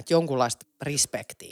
että 0.00 0.14
jonkunlaista 0.14 0.66
respektiä. 0.82 1.48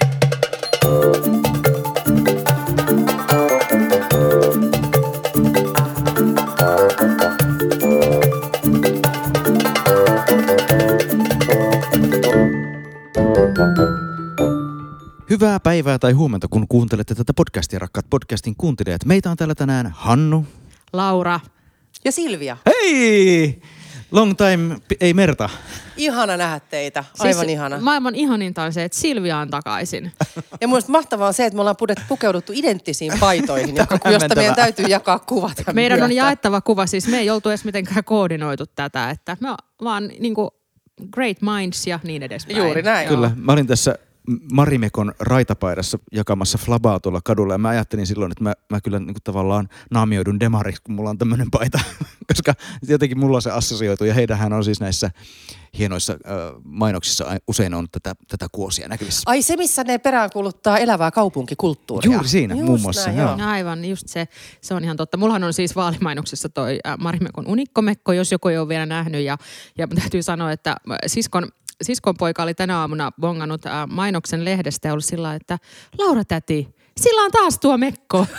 Hyvää 15.31 15.61
päivää 15.61 15.99
tai 15.99 16.13
huomenta, 16.13 16.49
kun 16.51 16.69
kuuntelette 16.69 17.15
tätä 17.15 17.35
podcastia, 17.35 17.79
rakkaat 17.79 18.07
podcastin 18.11 18.55
kuuntelijat. 18.57 19.05
Meitä 19.05 19.31
on 19.31 19.37
täällä 19.37 19.55
tänään 19.55 19.93
Hannu. 19.97 20.47
Laura. 20.93 21.41
Ja 22.05 22.13
Silvia, 22.13 22.57
Hei! 22.67 23.63
Long 24.13 24.35
time, 24.37 24.77
ei 25.01 25.15
merta. 25.15 25.49
ihana 25.97 26.37
nähdä 26.37 26.61
teitä. 26.61 27.05
Aivan 27.19 27.41
siis 27.45 27.53
ihana. 27.53 27.79
Maailman 27.81 28.15
ihaninta 28.15 28.63
on 28.63 28.73
se, 28.73 28.85
että 28.85 28.99
Silvia 28.99 29.39
on 29.39 29.51
takaisin. 29.51 30.13
Ja 30.61 30.69
mun 30.69 30.75
mielestä 30.75 30.93
mahtavaa 30.93 31.29
on 31.29 31.35
se, 31.35 31.47
että 31.47 31.55
me 31.57 31.61
ollaan 31.61 31.77
pudet- 31.77 32.03
pukeuduttu 32.09 32.53
identtisiin 32.55 33.13
paitoihin, 33.21 33.77
joka, 33.83 34.11
josta 34.11 34.35
meidän 34.35 34.55
täytyy 34.55 34.85
jakaa 34.85 35.19
kuvat. 35.19 35.63
Meidän 35.73 35.97
on 36.03 36.09
myötä. 36.09 36.15
jaettava 36.15 36.61
kuva, 36.61 36.87
siis 36.87 37.09
me 37.09 37.19
ei 37.19 37.31
oltu 37.31 37.49
edes 37.49 37.65
mitenkään 37.65 38.05
koordinoitu 38.05 38.67
tätä, 38.67 39.11
että 39.11 39.37
me 39.41 39.49
vaan 39.85 40.09
niinku 40.19 40.51
great 41.13 41.37
minds 41.41 41.87
ja 41.87 42.01
niin 42.03 42.23
edespäin. 42.23 42.59
Juuri 42.59 42.83
näin. 42.83 43.09
Kyllä, 43.09 43.31
mä 43.37 43.53
olin 43.53 43.67
tässä 43.67 43.99
Marimekon 44.53 45.13
raitapaidassa 45.21 45.99
jakamassa 46.13 46.59
flabaa 46.59 47.01
tuolla 47.01 47.21
kadulla 47.25 47.55
ja 47.55 47.59
mä 47.59 47.69
ajattelin 47.69 48.07
silloin, 48.07 48.33
että 48.33 48.45
mä, 48.45 48.55
mä 48.71 48.81
kyllä 48.81 48.99
niin 48.99 49.15
kuin 49.15 49.23
tavallaan 49.25 49.69
naamioidun 49.91 50.41
demariksi, 50.41 50.83
kun 50.83 50.95
mulla 50.95 51.11
on 51.11 51.19
tämmöinen 51.19 51.51
paita, 51.51 51.81
koska 52.33 52.55
jotenkin 52.89 53.19
mulla 53.19 53.41
se 53.41 53.51
assosioitu 53.51 54.05
ja 54.05 54.15
heidähän 54.15 54.53
on 54.53 54.65
siis 54.65 54.81
näissä 54.81 55.11
hienoissa 55.79 56.13
äh, 56.13 56.61
mainoksissa 56.65 57.25
ai- 57.25 57.39
usein 57.49 57.75
on 57.75 57.89
tätä, 57.93 58.15
tätä 58.29 58.47
kuosia 58.53 58.89
näkyvissä. 58.89 59.23
Ai 59.27 59.43
se, 59.43 59.57
missä 59.57 59.85
ne 59.85 59.99
peräänkuluttaa 59.99 60.79
elävää 60.79 61.11
kaupunkikulttuuria. 61.11 62.13
Juuri 62.13 62.29
siinä, 62.29 62.55
muun 62.55 62.81
muassa, 62.81 63.07
näin, 63.07 63.19
joo. 63.19 63.37
No 63.37 63.51
aivan, 63.51 63.85
just 63.85 64.09
se. 64.09 64.29
Se 64.61 64.75
on 64.75 64.85
ihan 64.85 64.97
totta. 64.97 65.17
Mullahan 65.17 65.45
on 65.45 65.53
siis 65.53 65.77
vaalimainoksessa 65.77 66.49
toi 66.49 66.79
Marimekon 66.99 67.47
unikkomekko, 67.47 68.13
jos 68.13 68.33
joku 68.33 68.49
ei 68.49 68.59
ole 68.59 68.69
vielä 68.69 68.87
nähnyt. 68.87 69.25
Ja, 69.25 69.39
ja 69.79 69.89
täytyy 69.89 70.23
sanoa, 70.23 70.53
että 70.53 70.77
siskon, 71.07 71.49
siskon 71.83 72.15
poika 72.19 72.43
oli 72.43 72.55
tänä 72.55 72.79
aamuna 72.79 73.13
bongannut 73.21 73.67
äh, 73.67 73.73
mainoksen 73.89 74.45
lehdestä 74.45 74.89
ja 74.89 74.93
ollut 74.93 75.05
sillä 75.05 75.35
että 75.35 75.59
Laura 75.99 76.25
täti, 76.25 76.69
sillä 77.01 77.23
on 77.23 77.31
taas 77.31 77.59
tuo 77.59 77.79
mekko. 77.79 78.27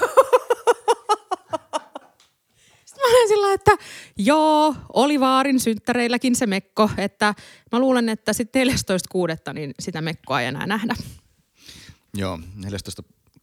Sitten 2.85 3.11
mä 3.11 3.17
olen 3.17 3.27
sillä 3.27 3.53
että 3.53 3.71
joo, 4.17 4.75
oli 4.93 5.19
vaarin 5.19 5.59
synttäreilläkin 5.59 6.35
se 6.35 6.45
mekko, 6.45 6.89
että 6.97 7.33
mä 7.71 7.79
luulen, 7.79 8.09
että 8.09 8.33
sitten 8.33 8.67
14.6. 8.67 8.73
niin 9.53 9.73
sitä 9.79 10.01
mekkoa 10.01 10.41
ei 10.41 10.47
enää 10.47 10.67
nähdä. 10.67 10.95
Joo, 12.13 12.39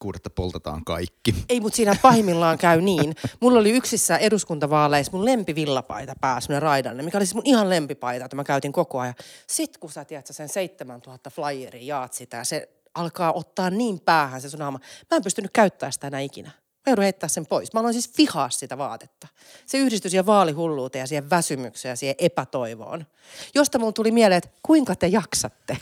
14.6. 0.04 0.12
poltetaan 0.34 0.84
kaikki. 0.84 1.34
Ei, 1.48 1.60
mutta 1.60 1.76
siinä 1.76 1.96
pahimmillaan 2.02 2.58
käy 2.58 2.80
niin. 2.80 3.14
Mulla 3.40 3.58
oli 3.58 3.70
yksissä 3.70 4.16
eduskuntavaaleissa 4.16 5.12
mun 5.12 5.24
lempivillapaita 5.24 6.12
päässä, 6.20 6.46
semmoinen 6.46 6.62
raidanne, 6.62 7.02
mikä 7.02 7.18
oli 7.18 7.26
siis 7.26 7.34
mun 7.34 7.46
ihan 7.46 7.70
lempipaita, 7.70 8.24
että 8.24 8.36
mä 8.36 8.44
käytin 8.44 8.72
koko 8.72 8.98
ajan. 9.00 9.14
Sitten 9.46 9.80
kun 9.80 9.90
sä 9.90 10.04
tiedät, 10.04 10.26
sä 10.26 10.32
sen 10.32 10.48
7000 10.48 11.30
flyeria 11.30 11.96
jaat 11.96 12.12
sitä 12.12 12.36
ja 12.36 12.44
se 12.44 12.68
alkaa 12.94 13.32
ottaa 13.32 13.70
niin 13.70 14.00
päähän 14.00 14.40
se 14.40 14.50
sun 14.50 14.60
naama. 14.60 14.80
Mä 15.10 15.16
en 15.16 15.22
pystynyt 15.22 15.50
käyttämään 15.54 15.92
sitä 15.92 16.06
enää 16.06 16.20
ikinä. 16.20 16.50
Mä 16.86 16.90
joudun 16.90 17.02
heittää 17.02 17.28
sen 17.28 17.46
pois. 17.46 17.72
Mä 17.72 17.80
aloin 17.80 17.94
siis 17.94 18.18
vihaa 18.18 18.50
sitä 18.50 18.78
vaatetta. 18.78 19.28
Se 19.66 19.78
yhdistyi 19.78 20.10
siihen 20.10 20.26
vaalihulluuteen 20.26 21.00
ja 21.00 21.06
siihen 21.06 21.30
väsymykseen 21.30 21.90
ja 21.90 21.96
siihen 21.96 22.16
epätoivoon. 22.18 23.06
Josta 23.54 23.78
mulla 23.78 23.92
tuli 23.92 24.10
mieleen, 24.10 24.38
että 24.38 24.50
kuinka 24.62 24.96
te 24.96 25.06
jaksatte? 25.06 25.76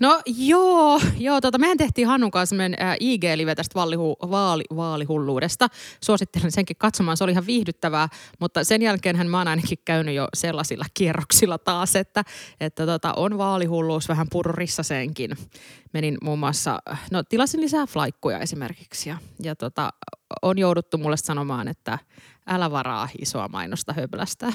No 0.00 0.22
joo, 0.26 1.00
joo 1.18 1.40
tota, 1.40 1.58
mehän 1.58 1.76
tehtiin 1.76 2.06
Hannun 2.08 2.30
kanssa 2.30 2.56
äh, 2.80 2.96
IG-live 3.00 3.54
tästä 3.54 3.74
vaalihu, 3.74 4.16
vaali, 4.30 4.64
vaalihulluudesta. 4.76 5.68
Suosittelen 6.04 6.52
senkin 6.52 6.76
katsomaan, 6.76 7.16
se 7.16 7.24
oli 7.24 7.32
ihan 7.32 7.46
viihdyttävää, 7.46 8.08
mutta 8.40 8.64
sen 8.64 8.82
jälkeen 8.82 9.30
mä 9.30 9.38
oon 9.38 9.48
ainakin 9.48 9.78
käynyt 9.84 10.14
jo 10.14 10.28
sellaisilla 10.34 10.84
kierroksilla 10.94 11.58
taas, 11.58 11.96
että, 11.96 12.24
että 12.60 12.86
tota, 12.86 13.12
on 13.16 13.38
vaalihulluus 13.38 14.08
vähän 14.08 14.26
purrissa 14.30 14.82
senkin. 14.82 15.36
Menin 15.92 16.18
muun 16.22 16.38
muassa, 16.38 16.78
no 17.10 17.22
tilasin 17.22 17.60
lisää 17.60 17.86
flaikkuja 17.86 18.38
esimerkiksi 18.38 19.08
ja, 19.08 19.18
ja 19.42 19.56
tota, 19.56 19.90
on 20.42 20.58
jouduttu 20.58 20.98
mulle 20.98 21.16
sanomaan, 21.16 21.68
että 21.68 21.98
älä 22.46 22.70
varaa 22.70 23.08
isoa 23.20 23.48
mainosta 23.48 23.92
höplästä. 23.92 24.52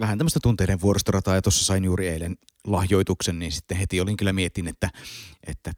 vähän 0.00 0.18
tämmöistä 0.18 0.40
tunteiden 0.42 0.80
vuoristorataa 0.80 1.34
ja 1.34 1.42
tuossa 1.42 1.64
sain 1.64 1.84
juuri 1.84 2.08
eilen 2.08 2.36
lahjoituksen, 2.72 3.38
niin 3.38 3.52
sitten 3.52 3.76
heti 3.76 4.00
olin 4.00 4.16
kyllä 4.16 4.32
mietin, 4.32 4.68
että, 4.68 4.90
että 5.46 5.72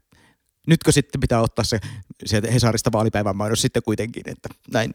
nytkö 0.67 0.91
sitten 0.91 1.21
pitää 1.21 1.41
ottaa 1.41 1.65
se 1.65 1.79
sieltä 2.25 2.51
Hesarista 2.51 2.91
vaalipäivän 2.91 3.35
mainos 3.35 3.61
sitten 3.61 3.83
kuitenkin, 3.83 4.23
että 4.25 4.49
näin. 4.73 4.93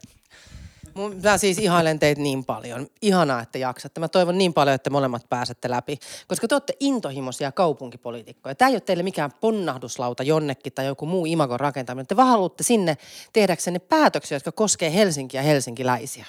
Mä 1.23 1.39
siis 1.39 1.59
ihailen 1.59 1.99
teitä 1.99 2.21
niin 2.21 2.45
paljon. 2.45 2.87
Ihanaa, 3.03 3.43
että 3.43 3.59
jaksatte. 3.59 4.01
Mä 4.01 4.09
toivon 4.09 4.39
niin 4.39 4.55
paljon, 4.55 4.75
että 4.75 4.91
molemmat 4.91 5.29
pääsette 5.29 5.71
läpi. 5.71 5.99
Koska 6.29 6.49
te 6.49 6.55
olette 6.55 6.73
intohimoisia 6.81 7.53
kaupunkipoliitikkoja. 7.53 8.55
Tämä 8.55 8.69
ei 8.69 8.75
ole 8.75 8.81
teille 8.81 9.03
mikään 9.03 9.33
ponnahduslauta 9.41 10.23
jonnekin 10.23 10.73
tai 10.73 10.87
joku 10.87 11.07
muu 11.07 11.27
imagon 11.27 11.61
rakentaminen. 11.61 12.07
Te 12.07 12.17
vaan 12.17 12.29
haluatte 12.29 12.63
sinne 12.63 12.97
tehdäksenne 13.33 13.79
päätöksiä, 13.79 14.37
jotka 14.37 14.53
koskee 14.53 14.95
Helsinkiä 14.95 15.41
ja 15.41 15.45
helsinkiläisiä. 15.45 16.27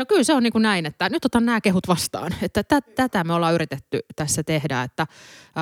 No 0.00 0.06
kyllä 0.06 0.24
se 0.24 0.34
on 0.34 0.42
niin 0.42 0.52
kuin 0.52 0.62
näin, 0.62 0.86
että 0.86 1.08
nyt 1.08 1.24
otan 1.24 1.46
nämä 1.46 1.60
kehut 1.60 1.88
vastaan. 1.88 2.34
Että 2.42 2.62
tä, 2.62 2.80
tätä 2.80 3.24
me 3.24 3.34
ollaan 3.34 3.54
yritetty 3.54 4.00
tässä 4.16 4.42
tehdä. 4.42 4.82
Että 4.82 5.06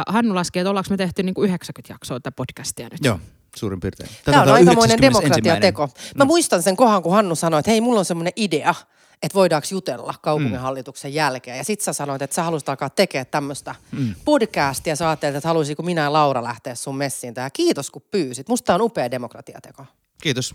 Hannu 0.08 0.34
laski, 0.34 0.58
että 0.58 0.70
ollaanko 0.70 0.90
me 0.90 0.96
tehty 0.96 1.22
niin 1.22 1.34
kuin 1.34 1.48
90 1.48 1.92
jaksoa 1.92 2.20
tätä 2.20 2.32
podcastia 2.32 2.88
nyt. 2.92 3.04
Joo, 3.04 3.20
suurin 3.56 3.80
piirtein. 3.80 4.10
Tämä 4.24 4.36
on 4.36 4.42
Tätä 4.42 4.54
aikamoinen 4.54 4.98
91. 4.98 5.02
demokratiateko. 5.02 5.88
Mä 6.16 6.24
muistan 6.24 6.62
sen 6.62 6.76
kohan, 6.76 7.02
kun 7.02 7.12
Hannu 7.12 7.34
sanoi, 7.34 7.58
että 7.58 7.70
hei, 7.70 7.80
mulla 7.80 7.98
on 7.98 8.04
semmoinen 8.04 8.32
idea, 8.36 8.74
että 9.22 9.34
voidaanko 9.34 9.68
jutella 9.70 10.14
kaupunginhallituksen 10.22 11.14
jälkeen. 11.14 11.58
Ja 11.58 11.64
sit 11.64 11.80
sä 11.80 11.92
sanoit, 11.92 12.22
että 12.22 12.34
sä 12.34 12.42
haluaisit 12.42 12.68
alkaa 12.68 12.90
tekemään 12.90 13.26
tämmöistä 13.26 13.74
mm. 13.92 14.14
podcastia. 14.24 14.96
Sä 14.96 15.08
ajattelit, 15.08 15.36
että 15.36 15.48
haluaisiko 15.48 15.82
minä 15.82 16.00
ja 16.00 16.12
Laura 16.12 16.42
lähteä 16.42 16.74
sun 16.74 16.96
messiin 16.96 17.34
tähän. 17.34 17.50
Kiitos 17.52 17.90
kun 17.90 18.02
pyysit. 18.10 18.48
Musta 18.48 18.74
on 18.74 18.82
upea 18.82 19.10
demokratiateko. 19.10 19.86
Kiitos. 20.22 20.54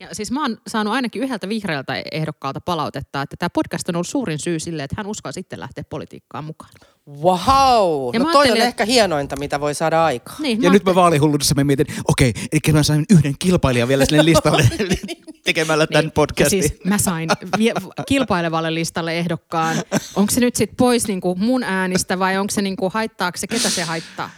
Ja 0.00 0.08
siis 0.12 0.30
mä 0.30 0.42
oon 0.42 0.58
saanut 0.66 0.92
ainakin 0.94 1.22
yhdeltä 1.22 1.48
vihreältä 1.48 2.02
ehdokkaalta 2.12 2.60
palautetta, 2.60 3.22
että 3.22 3.36
tämä 3.38 3.50
podcast 3.50 3.88
on 3.88 3.96
ollut 3.96 4.06
suurin 4.08 4.38
syy 4.38 4.58
sille, 4.60 4.82
että 4.84 4.94
hän 4.98 5.06
uskoo 5.06 5.32
sitten 5.32 5.60
lähteä 5.60 5.84
politiikkaan 5.90 6.44
mukaan. 6.44 6.70
Wow! 7.08 8.10
Ja 8.12 8.18
no 8.20 8.24
toi 8.24 8.34
on 8.34 8.36
ajattelin, 8.42 8.62
ehkä 8.62 8.84
hienointa, 8.84 9.36
mitä 9.38 9.60
voi 9.60 9.74
saada 9.74 10.04
aikaan. 10.04 10.42
Niin, 10.42 10.62
Ja 10.62 10.68
mä 10.70 10.72
nyt 10.74 10.84
mä 10.84 10.94
vaalihulluudessa 10.94 11.54
mä 11.54 11.64
mietin, 11.64 11.86
okei, 12.08 12.32
eli 12.52 12.72
mä 12.72 12.82
sain 12.82 13.04
yhden 13.10 13.34
kilpailijan 13.38 13.88
vielä 13.88 14.04
sinne 14.04 14.24
listalle 14.24 14.68
tekemällä 15.44 15.86
tämän 15.86 16.04
Niin, 16.04 16.12
podcastin. 16.12 16.58
ja 16.58 16.68
Siis 16.68 16.80
mä 16.84 16.98
sain 16.98 17.28
vie- 17.58 17.72
kilpailevalle 18.08 18.74
listalle 18.74 19.18
ehdokkaan. 19.18 19.76
Onko 20.16 20.30
se 20.32 20.40
nyt 20.40 20.56
sitten 20.56 20.76
pois 20.76 21.06
niinku 21.08 21.34
mun 21.34 21.62
äänistä 21.62 22.18
vai 22.18 22.38
onko 22.38 22.50
se 22.50 22.62
niinku, 22.62 22.90
haittaako 22.94 23.38
se, 23.38 23.46
ketä 23.46 23.70
se 23.70 23.82
haittaa? 23.82 24.30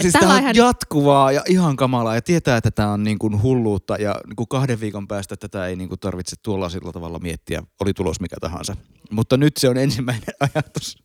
Siis 0.00 0.12
tämä 0.12 0.32
on 0.32 0.38
eihän- 0.38 0.56
jatkuvaa 0.56 1.32
ja 1.32 1.42
ihan 1.48 1.76
kamalaa 1.76 2.14
ja 2.14 2.22
tietää, 2.22 2.56
että 2.56 2.70
tämä 2.70 2.92
on 2.92 3.04
niin 3.04 3.18
kuin 3.18 3.42
hulluutta 3.42 3.96
ja 3.96 4.14
niin 4.26 4.36
kuin 4.36 4.48
kahden 4.48 4.80
viikon 4.80 5.08
päästä 5.08 5.36
tätä 5.36 5.66
ei 5.66 5.76
niin 5.76 5.88
kuin 5.88 6.00
tarvitse 6.00 6.36
tuollaisella 6.42 6.92
tavalla 6.92 7.18
miettiä, 7.18 7.62
oli 7.80 7.92
tulos 7.94 8.20
mikä 8.20 8.36
tahansa. 8.40 8.76
Mutta 9.10 9.36
nyt 9.36 9.56
se 9.56 9.68
on 9.68 9.76
ensimmäinen 9.76 10.34
ajatus. 10.54 10.96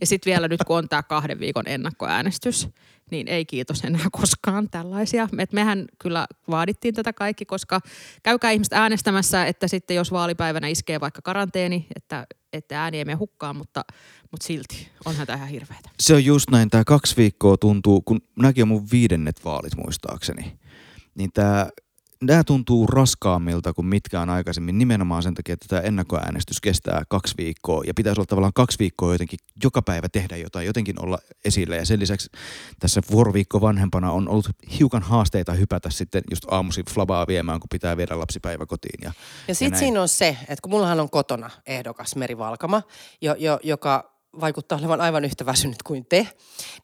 Ja 0.00 0.06
sitten 0.06 0.30
vielä 0.30 0.48
nyt, 0.48 0.60
kun 0.66 0.76
on 0.76 0.88
tämä 0.88 1.02
kahden 1.02 1.40
viikon 1.40 1.64
ennakkoäänestys, 1.66 2.68
niin 3.10 3.28
ei 3.28 3.44
kiitos 3.44 3.84
enää 3.84 4.06
koskaan 4.12 4.70
tällaisia. 4.70 5.28
Et 5.38 5.52
mehän 5.52 5.84
kyllä 5.98 6.26
vaadittiin 6.50 6.94
tätä 6.94 7.12
kaikki, 7.12 7.44
koska 7.44 7.80
käykää 8.22 8.50
ihmiset 8.50 8.72
äänestämässä, 8.72 9.46
että 9.46 9.68
sitten 9.68 9.96
jos 9.96 10.12
vaalipäivänä 10.12 10.68
iskee 10.68 11.00
vaikka 11.00 11.22
karanteeni, 11.22 11.86
että, 11.96 12.26
että 12.56 12.82
ääni 12.82 12.98
ei 12.98 13.04
mene 13.04 13.16
hukkaan, 13.16 13.56
mutta, 13.56 13.84
mutta 14.30 14.46
silti 14.46 14.88
onhan 15.04 15.26
tämä 15.26 15.36
ihan 15.36 15.48
hirveätä. 15.48 15.90
Se 16.00 16.14
on 16.14 16.24
just 16.24 16.50
näin, 16.50 16.70
tämä 16.70 16.84
kaksi 16.84 17.16
viikkoa 17.16 17.56
tuntuu, 17.56 18.00
kun 18.00 18.20
näkin 18.38 18.62
on 18.62 18.68
mun 18.68 18.88
viidennet 18.92 19.44
vaalit 19.44 19.76
muistaakseni, 19.76 20.58
niin 21.14 21.30
tämä 21.34 21.68
Nämä 22.22 22.44
tuntuu 22.44 22.86
raskaammilta 22.86 23.72
kuin 23.72 23.86
mitkään 23.86 24.30
aikaisemmin 24.30 24.78
nimenomaan 24.78 25.22
sen 25.22 25.34
takia, 25.34 25.52
että 25.52 25.66
tämä 25.68 25.82
ennakkoäänestys 25.82 26.60
kestää 26.60 27.02
kaksi 27.08 27.34
viikkoa 27.38 27.82
ja 27.86 27.94
pitäisi 27.94 28.20
olla 28.20 28.26
tavallaan 28.26 28.52
kaksi 28.54 28.78
viikkoa 28.78 29.14
jotenkin 29.14 29.38
joka 29.64 29.82
päivä 29.82 30.08
tehdä 30.08 30.36
jotain, 30.36 30.66
jotenkin 30.66 31.02
olla 31.02 31.18
esillä. 31.44 31.76
Ja 31.76 31.86
sen 31.86 32.00
lisäksi 32.00 32.30
tässä 32.80 33.00
vuoroviikko 33.10 33.60
vanhempana 33.60 34.12
on 34.12 34.28
ollut 34.28 34.48
hiukan 34.78 35.02
haasteita 35.02 35.52
hypätä 35.52 35.90
sitten 35.90 36.22
just 36.30 36.44
aamuisin 36.50 36.84
flabaa 36.90 37.26
viemään, 37.26 37.60
kun 37.60 37.68
pitää 37.72 37.96
viedä 37.96 38.18
lapsi 38.18 38.40
päiväkotiin. 38.40 38.98
Ja, 39.02 39.12
Ja 39.48 39.54
sitten 39.54 39.78
siinä 39.78 40.02
on 40.02 40.08
se, 40.08 40.36
että 40.40 40.62
kun 40.62 40.70
mullahan 40.70 41.00
on 41.00 41.10
kotona 41.10 41.50
ehdokas 41.66 42.16
Meri 42.16 42.38
Valkama, 42.38 42.82
jo, 43.20 43.34
jo, 43.38 43.60
joka 43.62 44.15
vaikuttaa 44.40 44.78
olevan 44.78 45.00
aivan 45.00 45.24
yhtä 45.24 45.46
väsynyt 45.46 45.82
kuin 45.82 46.06
te. 46.08 46.28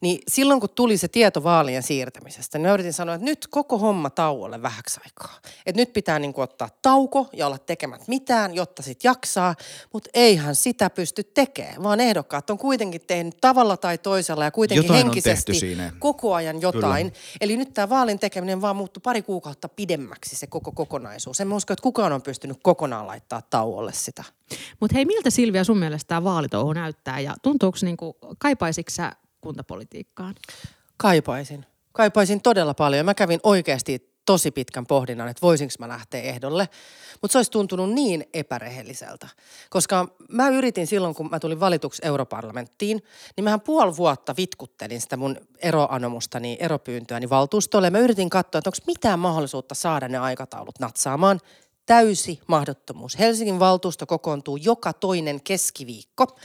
Niin 0.01 0.19
silloin 0.27 0.59
kun 0.59 0.69
tuli 0.69 0.97
se 0.97 1.07
tieto 1.07 1.43
vaalien 1.43 1.83
siirtämisestä, 1.83 2.57
niin 2.57 2.67
mä 2.67 2.73
yritin 2.73 2.93
sanoa, 2.93 3.15
että 3.15 3.25
nyt 3.25 3.47
koko 3.47 3.77
homma 3.77 4.09
tauolle 4.09 4.61
vähäksi 4.61 4.99
aikaa. 5.05 5.39
Että 5.65 5.81
nyt 5.81 5.93
pitää 5.93 6.19
niin 6.19 6.33
kuin 6.33 6.43
ottaa 6.43 6.69
tauko 6.81 7.29
ja 7.33 7.47
olla 7.47 7.57
tekemät 7.57 8.07
mitään, 8.07 8.55
jotta 8.55 8.81
sit 8.81 9.03
jaksaa. 9.03 9.55
Mutta 9.93 10.09
eihän 10.13 10.55
sitä 10.55 10.89
pysty 10.89 11.23
tekemään, 11.23 11.83
vaan 11.83 11.99
ehdokkaat 11.99 12.49
on 12.49 12.57
kuitenkin 12.57 13.01
tehnyt 13.01 13.37
tavalla 13.41 13.77
tai 13.77 13.97
toisella 13.97 14.43
ja 14.43 14.51
kuitenkin 14.51 14.83
Jotain 14.83 15.05
henkisesti 15.05 15.51
koko 15.99 16.33
ajan 16.33 16.61
jotain. 16.61 17.11
Kyllä. 17.11 17.23
Eli 17.41 17.57
nyt 17.57 17.73
tämä 17.73 17.89
vaalin 17.89 18.19
tekeminen 18.19 18.61
vaan 18.61 18.75
muuttui 18.75 19.01
pari 19.01 19.21
kuukautta 19.21 19.69
pidemmäksi 19.69 20.35
se 20.35 20.47
koko 20.47 20.71
kokonaisuus. 20.71 21.41
En 21.41 21.47
mä 21.47 21.55
usko, 21.55 21.73
että 21.73 21.83
kukaan 21.83 22.13
on 22.13 22.21
pystynyt 22.21 22.57
kokonaan 22.61 23.07
laittaa 23.07 23.41
tauolle 23.41 23.93
sitä. 23.93 24.23
Mutta 24.79 24.95
hei, 24.95 25.05
miltä 25.05 25.29
Silvia 25.29 25.63
sun 25.63 25.77
mielestä 25.77 26.07
tämä 26.07 26.23
vaalitouhu 26.23 26.73
näyttää 26.73 27.19
ja 27.19 27.35
tuntuuko 27.41 27.77
niinku, 27.81 28.17
kaipaisitko 28.39 28.89
sä 28.89 29.11
kuntapolitiikkaan? 29.41 30.35
Kaipaisin. 30.97 31.65
Kaipaisin 31.91 32.41
todella 32.41 32.73
paljon. 32.73 33.05
Mä 33.05 33.13
kävin 33.13 33.39
oikeasti 33.43 34.13
tosi 34.25 34.51
pitkän 34.51 34.85
pohdinnan, 34.85 35.27
että 35.27 35.41
voisinko 35.41 35.73
mä 35.79 35.87
lähteä 35.87 36.21
ehdolle. 36.21 36.69
Mutta 37.21 37.31
se 37.31 37.37
olisi 37.37 37.51
tuntunut 37.51 37.93
niin 37.93 38.25
epärehelliseltä. 38.33 39.27
Koska 39.69 40.07
mä 40.29 40.49
yritin 40.49 40.87
silloin, 40.87 41.15
kun 41.15 41.29
mä 41.29 41.39
tulin 41.39 41.59
valituksi 41.59 42.01
europarlamenttiin, 42.05 43.03
niin 43.35 43.43
mähän 43.43 43.61
puoli 43.61 43.97
vuotta 43.97 44.35
vitkuttelin 44.37 45.01
sitä 45.01 45.17
mun 45.17 45.37
eroanomustani, 45.59 46.57
eropyyntöäni 46.59 47.29
valtuustolle. 47.29 47.89
Mä 47.89 47.99
yritin 47.99 48.29
katsoa, 48.29 48.59
että 48.59 48.69
onko 48.69 48.77
mitään 48.87 49.19
mahdollisuutta 49.19 49.75
saada 49.75 50.07
ne 50.07 50.17
aikataulut 50.17 50.79
natsaamaan. 50.79 51.39
Täysi 51.85 52.39
mahdottomuus. 52.47 53.19
Helsingin 53.19 53.59
valtuusto 53.59 54.05
kokoontuu 54.05 54.57
joka 54.57 54.93
toinen 54.93 55.43
keskiviikko 55.43 56.39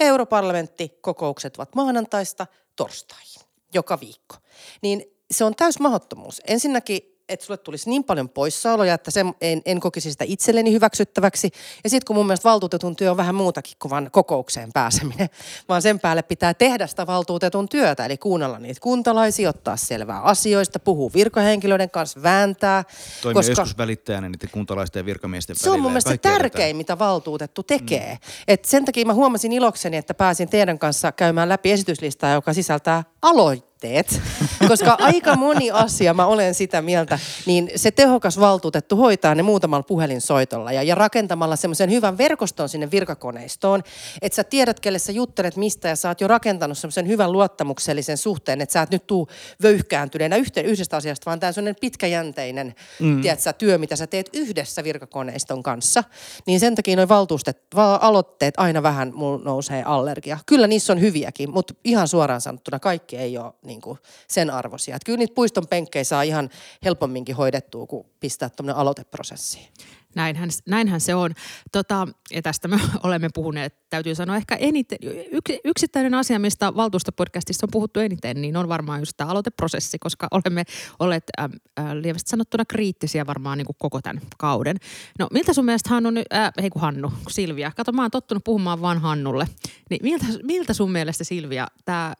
ja 0.00 0.06
europarlamentti 0.06 0.98
kokoukset 1.00 1.56
ovat 1.56 1.74
maanantaista 1.74 2.46
torstaihin 2.76 3.42
joka 3.74 4.00
viikko. 4.00 4.36
Niin 4.82 5.04
se 5.30 5.44
on 5.44 5.54
täys 5.54 5.80
mahdottomuus. 5.80 6.40
Ensinnäkin 6.46 7.11
että 7.32 7.46
sulle 7.46 7.58
tulisi 7.58 7.90
niin 7.90 8.04
paljon 8.04 8.28
poissaoloja, 8.28 8.94
että 8.94 9.10
sen 9.10 9.34
en, 9.40 9.62
en 9.64 9.80
kokisi 9.80 10.10
sitä 10.12 10.24
itselleni 10.28 10.72
hyväksyttäväksi. 10.72 11.50
Ja 11.84 11.90
sitten 11.90 12.06
kun 12.06 12.16
mun 12.16 12.26
mielestä 12.26 12.48
valtuutetun 12.48 12.96
työ 12.96 13.10
on 13.10 13.16
vähän 13.16 13.34
muutakin 13.34 13.76
kuin 13.78 13.90
vain 13.90 14.10
kokoukseen 14.10 14.72
pääseminen, 14.72 15.28
vaan 15.68 15.82
sen 15.82 16.00
päälle 16.00 16.22
pitää 16.22 16.54
tehdä 16.54 16.86
sitä 16.86 17.06
valtuutetun 17.06 17.68
työtä, 17.68 18.04
eli 18.04 18.16
kuunnella 18.16 18.58
niitä 18.58 18.80
kuntalaisia, 18.80 19.50
ottaa 19.50 19.76
selvää 19.76 20.20
asioista, 20.20 20.78
puhua 20.78 21.10
virkahenkilöiden 21.14 21.90
kanssa, 21.90 22.22
vääntää. 22.22 22.84
Toimii 23.22 23.34
koska... 23.34 23.50
joskus 23.50 23.78
välittäjänä 23.78 24.28
niiden 24.28 24.50
kuntalaisten 24.50 25.00
ja 25.00 25.06
virkamiesten 25.06 25.56
Se 25.56 25.70
on 25.70 25.80
mun 25.80 25.90
mielestä 25.90 26.16
tärkein, 26.16 26.76
mitä 26.76 26.98
valtuutettu 26.98 27.62
tekee. 27.62 28.12
Mm. 28.12 28.18
Et 28.48 28.64
sen 28.64 28.84
takia 28.84 29.06
mä 29.06 29.14
huomasin 29.14 29.52
ilokseni, 29.52 29.96
että 29.96 30.14
pääsin 30.14 30.48
teidän 30.48 30.78
kanssa 30.78 31.12
käymään 31.12 31.48
läpi 31.48 31.72
esityslistaa, 31.72 32.32
joka 32.32 32.52
sisältää 32.52 33.04
aloitteita 33.22 33.71
tavoitteet, 33.82 34.20
koska 34.68 34.96
aika 35.00 35.36
moni 35.36 35.70
asia, 35.70 36.14
mä 36.14 36.26
olen 36.26 36.54
sitä 36.54 36.82
mieltä, 36.82 37.18
niin 37.46 37.70
se 37.76 37.90
tehokas 37.90 38.40
valtuutettu 38.40 38.96
hoitaa 38.96 39.34
ne 39.34 39.42
muutamalla 39.42 39.82
puhelinsoitolla 39.82 40.72
ja, 40.72 40.82
ja 40.82 40.94
rakentamalla 40.94 41.56
semmoisen 41.56 41.90
hyvän 41.90 42.18
verkoston 42.18 42.68
sinne 42.68 42.90
virkakoneistoon, 42.90 43.82
että 44.22 44.36
sä 44.36 44.44
tiedät, 44.44 44.80
kelle 44.80 44.98
sä 44.98 45.12
juttelet 45.12 45.56
mistä 45.56 45.88
ja 45.88 45.96
sä 45.96 46.08
oot 46.08 46.20
jo 46.20 46.28
rakentanut 46.28 46.78
semmoisen 46.78 47.08
hyvän 47.08 47.32
luottamuksellisen 47.32 48.16
suhteen, 48.16 48.60
että 48.60 48.72
sä 48.72 48.82
et 48.82 48.90
nyt 48.90 49.06
tuu 49.06 49.28
vöyhkääntyneenä 49.62 50.36
yhteen, 50.36 50.66
yhdestä 50.66 50.96
asiasta, 50.96 51.26
vaan 51.26 51.40
tämä 51.40 51.48
on 51.48 51.54
semmoinen 51.54 51.80
pitkäjänteinen 51.80 52.74
mm. 53.00 53.22
tiedätkö, 53.22 53.52
työ, 53.52 53.78
mitä 53.78 53.96
sä 53.96 54.06
teet 54.06 54.30
yhdessä 54.32 54.84
virkakoneiston 54.84 55.62
kanssa. 55.62 56.04
Niin 56.46 56.60
sen 56.60 56.74
takia 56.74 56.96
noin 56.96 57.08
valtuustet, 57.08 57.58
va- 57.74 57.98
aloitteet 58.02 58.54
aina 58.56 58.82
vähän 58.82 59.12
mulla 59.14 59.44
nousee 59.44 59.82
allergia. 59.82 60.38
Kyllä 60.46 60.66
niissä 60.66 60.92
on 60.92 61.00
hyviäkin, 61.00 61.50
mutta 61.50 61.74
ihan 61.84 62.08
suoraan 62.08 62.40
sanottuna 62.40 62.78
kaikki 62.78 63.16
ei 63.16 63.38
ole 63.38 63.52
niin 63.64 63.71
kuin 63.80 63.98
sen 64.28 64.50
arvoisia. 64.50 64.96
Että 64.96 65.06
kyllä 65.06 65.18
niitä 65.18 65.34
puiston 65.34 65.66
penkkejä 65.70 66.04
saa 66.04 66.22
ihan 66.22 66.50
helpomminkin 66.84 67.36
hoidettua, 67.36 67.86
kuin 67.86 68.06
pistää 68.20 68.50
tuommoinen 68.50 68.80
aloiteprosessi. 68.80 69.68
Näinhän, 70.14 70.50
näinhän 70.68 71.00
se 71.00 71.14
on. 71.14 71.34
Tota, 71.72 72.08
ja 72.30 72.42
tästä 72.42 72.68
me 72.68 72.80
olemme 73.02 73.28
puhuneet, 73.34 73.74
täytyy 73.90 74.14
sanoa 74.14 74.36
ehkä 74.36 74.54
eniten, 74.54 74.98
yks, 75.32 75.52
yksittäinen 75.64 76.14
asia, 76.14 76.38
mistä 76.38 76.76
valtuustopodcastissa 76.76 77.66
on 77.66 77.70
puhuttu 77.70 78.00
eniten, 78.00 78.42
niin 78.42 78.56
on 78.56 78.68
varmaan 78.68 79.00
just 79.00 79.12
tämä 79.16 79.30
aloiteprosessi, 79.30 79.98
koska 79.98 80.28
olemme 80.44 80.64
olleet 80.98 81.24
äh, 81.40 81.44
äh, 81.80 81.92
lievästi 81.92 82.30
sanottuna 82.30 82.64
kriittisiä 82.64 83.26
varmaan 83.26 83.58
niin 83.58 83.66
kuin 83.66 83.76
koko 83.78 84.00
tämän 84.02 84.22
kauden. 84.38 84.76
No 85.18 85.28
miltä 85.32 85.52
sun 85.52 85.64
mielestä 85.64 85.90
Hannu, 85.90 86.08
äh, 86.34 86.52
hei 86.60 86.70
kun 86.70 86.82
Hannu, 86.82 87.12
Silvia, 87.28 87.72
kato 87.76 87.92
mä 87.92 88.02
oon 88.02 88.10
tottunut 88.10 88.44
puhumaan 88.44 88.80
vaan 88.80 89.00
Hannulle, 89.00 89.46
niin 89.90 90.00
miltä, 90.02 90.26
miltä 90.42 90.74
sun 90.74 90.92
mielestä 90.92 91.24
Silvia 91.24 91.66
tämä 91.84 92.14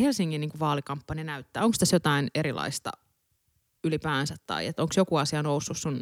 Helsingin 0.00 0.40
niin 0.40 0.50
kuin 0.50 0.60
vaalikampanja 0.60 1.24
näyttää? 1.24 1.64
Onko 1.64 1.76
tässä 1.78 1.96
jotain 1.96 2.30
erilaista 2.34 2.90
ylipäänsä 3.84 4.36
tai 4.46 4.66
onko 4.66 4.94
joku 4.96 5.16
asia 5.16 5.42
noussut 5.42 5.78
sun 5.78 6.00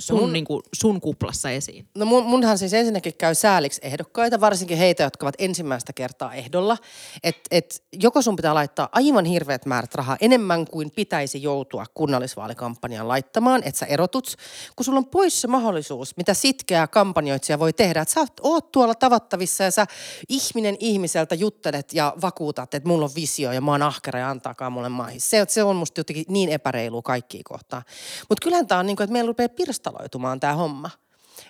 sun, 0.00 0.20
mun, 0.20 0.32
niin 0.32 0.44
kuin, 0.44 0.62
sun 0.74 1.00
kuplassa 1.00 1.50
esiin? 1.50 1.88
No 1.94 2.06
mun, 2.06 2.24
munhan 2.24 2.58
siis 2.58 2.74
ensinnäkin 2.74 3.14
käy 3.14 3.34
sääliksi 3.34 3.80
ehdokkaita, 3.84 4.40
varsinkin 4.40 4.78
heitä, 4.78 5.02
jotka 5.02 5.26
ovat 5.26 5.34
ensimmäistä 5.38 5.92
kertaa 5.92 6.34
ehdolla. 6.34 6.76
Että 7.22 7.42
et 7.50 7.84
joko 7.92 8.22
sun 8.22 8.36
pitää 8.36 8.54
laittaa 8.54 8.88
aivan 8.92 9.24
hirveät 9.24 9.66
määrät 9.66 9.94
rahaa 9.94 10.16
enemmän 10.20 10.66
kuin 10.66 10.90
pitäisi 10.90 11.42
joutua 11.42 11.84
kunnallisvaalikampanjaan 11.94 13.08
laittamaan, 13.08 13.62
että 13.64 13.78
sä 13.78 13.86
erotut, 13.86 14.36
kun 14.76 14.84
sulla 14.84 14.98
on 14.98 15.06
pois 15.06 15.40
se 15.40 15.48
mahdollisuus, 15.48 16.16
mitä 16.16 16.34
sitkeä 16.34 16.86
kampanjoitsija 16.86 17.58
voi 17.58 17.72
tehdä. 17.72 18.00
Että 18.00 18.14
sä 18.14 18.26
oot 18.42 18.72
tuolla 18.72 18.94
tavattavissa 18.94 19.64
ja 19.64 19.70
sä 19.70 19.86
ihminen 20.28 20.76
ihmiseltä 20.80 21.34
juttelet 21.34 21.92
ja 21.92 22.14
vakuutat, 22.20 22.74
että 22.74 22.88
mulla 22.88 23.04
on 23.04 23.10
visio 23.14 23.52
ja 23.52 23.60
mä 23.60 23.70
oon 23.70 23.82
ahkera 23.82 24.18
ja 24.18 24.30
antaakaan 24.30 24.72
mulle 24.72 24.88
maihin. 24.88 25.20
Se, 25.20 25.44
se 25.48 25.62
on 25.62 25.76
musta 25.76 26.00
jotenkin 26.00 26.24
niin 26.28 26.48
epäreilu 26.48 27.02
kaikkiin 27.02 27.44
kohtaan. 27.44 27.82
Mutta 28.28 28.42
kyllähän 28.44 28.66
tää 28.66 28.78
on 28.78 28.86
niin 28.86 28.96
kuin, 28.96 29.04
että 29.04 29.12
meillä 29.12 29.28
rupeaa 29.28 29.48
pirsta 29.48 29.87
pirstaloitumaan 29.88 30.40
tämä 30.40 30.54
homma. 30.54 30.90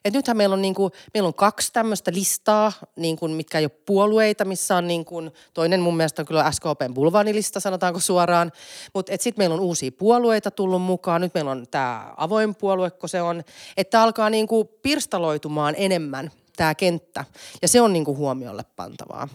Et 0.05 0.15
nythän 0.15 0.37
meillä 0.37 0.53
on, 0.53 0.63
niinku, 0.63 0.91
meillä 1.15 1.27
on 1.27 1.35
kaksi 1.35 1.73
tämmöistä 1.73 2.13
listaa, 2.15 2.73
niinku, 2.97 3.29
mitkä 3.29 3.59
ei 3.59 3.65
ole 3.65 3.81
puolueita, 3.87 4.45
missä 4.45 4.77
on 4.77 4.87
niinku, 4.87 5.23
toinen 5.55 5.81
mun 5.81 5.97
mielestä 5.97 6.23
on 6.23 6.27
kyllä 6.27 6.53
SKPn 6.53 6.95
bulvaanilista, 6.95 7.61
sanotaanko 7.61 8.01
suoraan. 8.01 8.53
Mutta 8.95 9.13
sitten 9.13 9.41
meillä 9.41 9.55
on 9.55 9.61
uusia 9.61 9.93
puolueita 9.93 10.51
tullut 10.51 10.83
mukaan. 10.83 11.21
Nyt 11.21 11.35
meillä 11.35 11.51
on 11.51 11.67
tämä 11.71 12.15
avoin 12.17 12.55
puolue, 12.55 12.91
kun 12.91 13.09
se 13.09 13.23
on. 13.23 13.43
Että 13.77 14.03
alkaa 14.03 14.31
niinku, 14.31 14.65
pirstaloitumaan 14.65 15.75
enemmän 15.79 16.31
tämä 16.57 16.75
kenttä. 16.75 17.25
Ja 17.63 17.69
se 17.69 17.81
on 17.81 17.93
niinku, 17.93 18.17
huomiolle 18.17 18.65
pantavaa. 18.77 19.29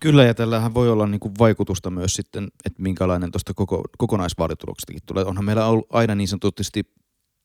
Kyllä, 0.00 0.24
ja 0.24 0.34
tällähän 0.34 0.74
voi 0.74 0.90
olla 0.90 1.06
niin 1.06 1.20
kuin 1.20 1.34
vaikutusta 1.38 1.90
myös 1.90 2.14
sitten, 2.14 2.48
että 2.64 2.82
minkälainen 2.82 3.32
tuosta 3.32 3.54
koko, 3.54 3.82
kokonaisvaalituloksestakin 3.98 5.02
tulee. 5.06 5.24
Onhan 5.24 5.44
meillä 5.44 5.66
ollut 5.66 5.86
aina 5.90 6.14
niin 6.14 6.28
sanotusti 6.28 6.82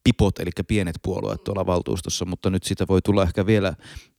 pipot, 0.03 0.39
eli 0.39 0.49
pienet 0.67 0.95
puolueet 1.01 1.43
tuolla 1.43 1.65
valtuustossa, 1.65 2.25
mutta 2.25 2.49
nyt 2.49 2.63
sitä 2.63 2.85
voi 2.87 3.01
tulla 3.01 3.23
ehkä 3.23 3.45
vielä 3.45 3.73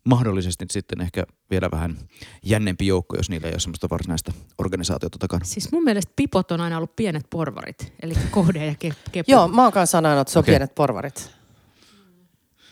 mahdollisesti 0.04 0.64
sitten 0.70 1.00
ehkä 1.00 1.24
vielä 1.50 1.68
vähän 1.72 1.98
jännempi 2.44 2.86
joukko, 2.86 3.16
jos 3.16 3.30
niillä 3.30 3.46
ei 3.46 3.52
ole 3.52 3.60
semmoista 3.60 3.88
varsinaista 3.90 4.32
organisaatiota 4.58 5.18
takana. 5.18 5.44
Siis 5.44 5.72
mun 5.72 5.84
mielestä 5.84 6.12
pipot 6.16 6.50
on 6.50 6.60
aina 6.60 6.76
ollut 6.76 6.96
pienet 6.96 7.26
porvarit, 7.30 7.92
eli 8.02 8.14
KD 8.14 8.66
ja 8.66 8.74
Kepo. 9.12 9.32
Joo, 9.32 9.48
mä 9.48 9.62
oon 9.62 9.72
kanssa 9.72 9.92
sanonut, 9.92 10.20
että 10.20 10.32
se 10.32 10.38
on 10.38 10.40
okay. 10.40 10.52
pienet 10.52 10.74
porvarit. 10.74 11.30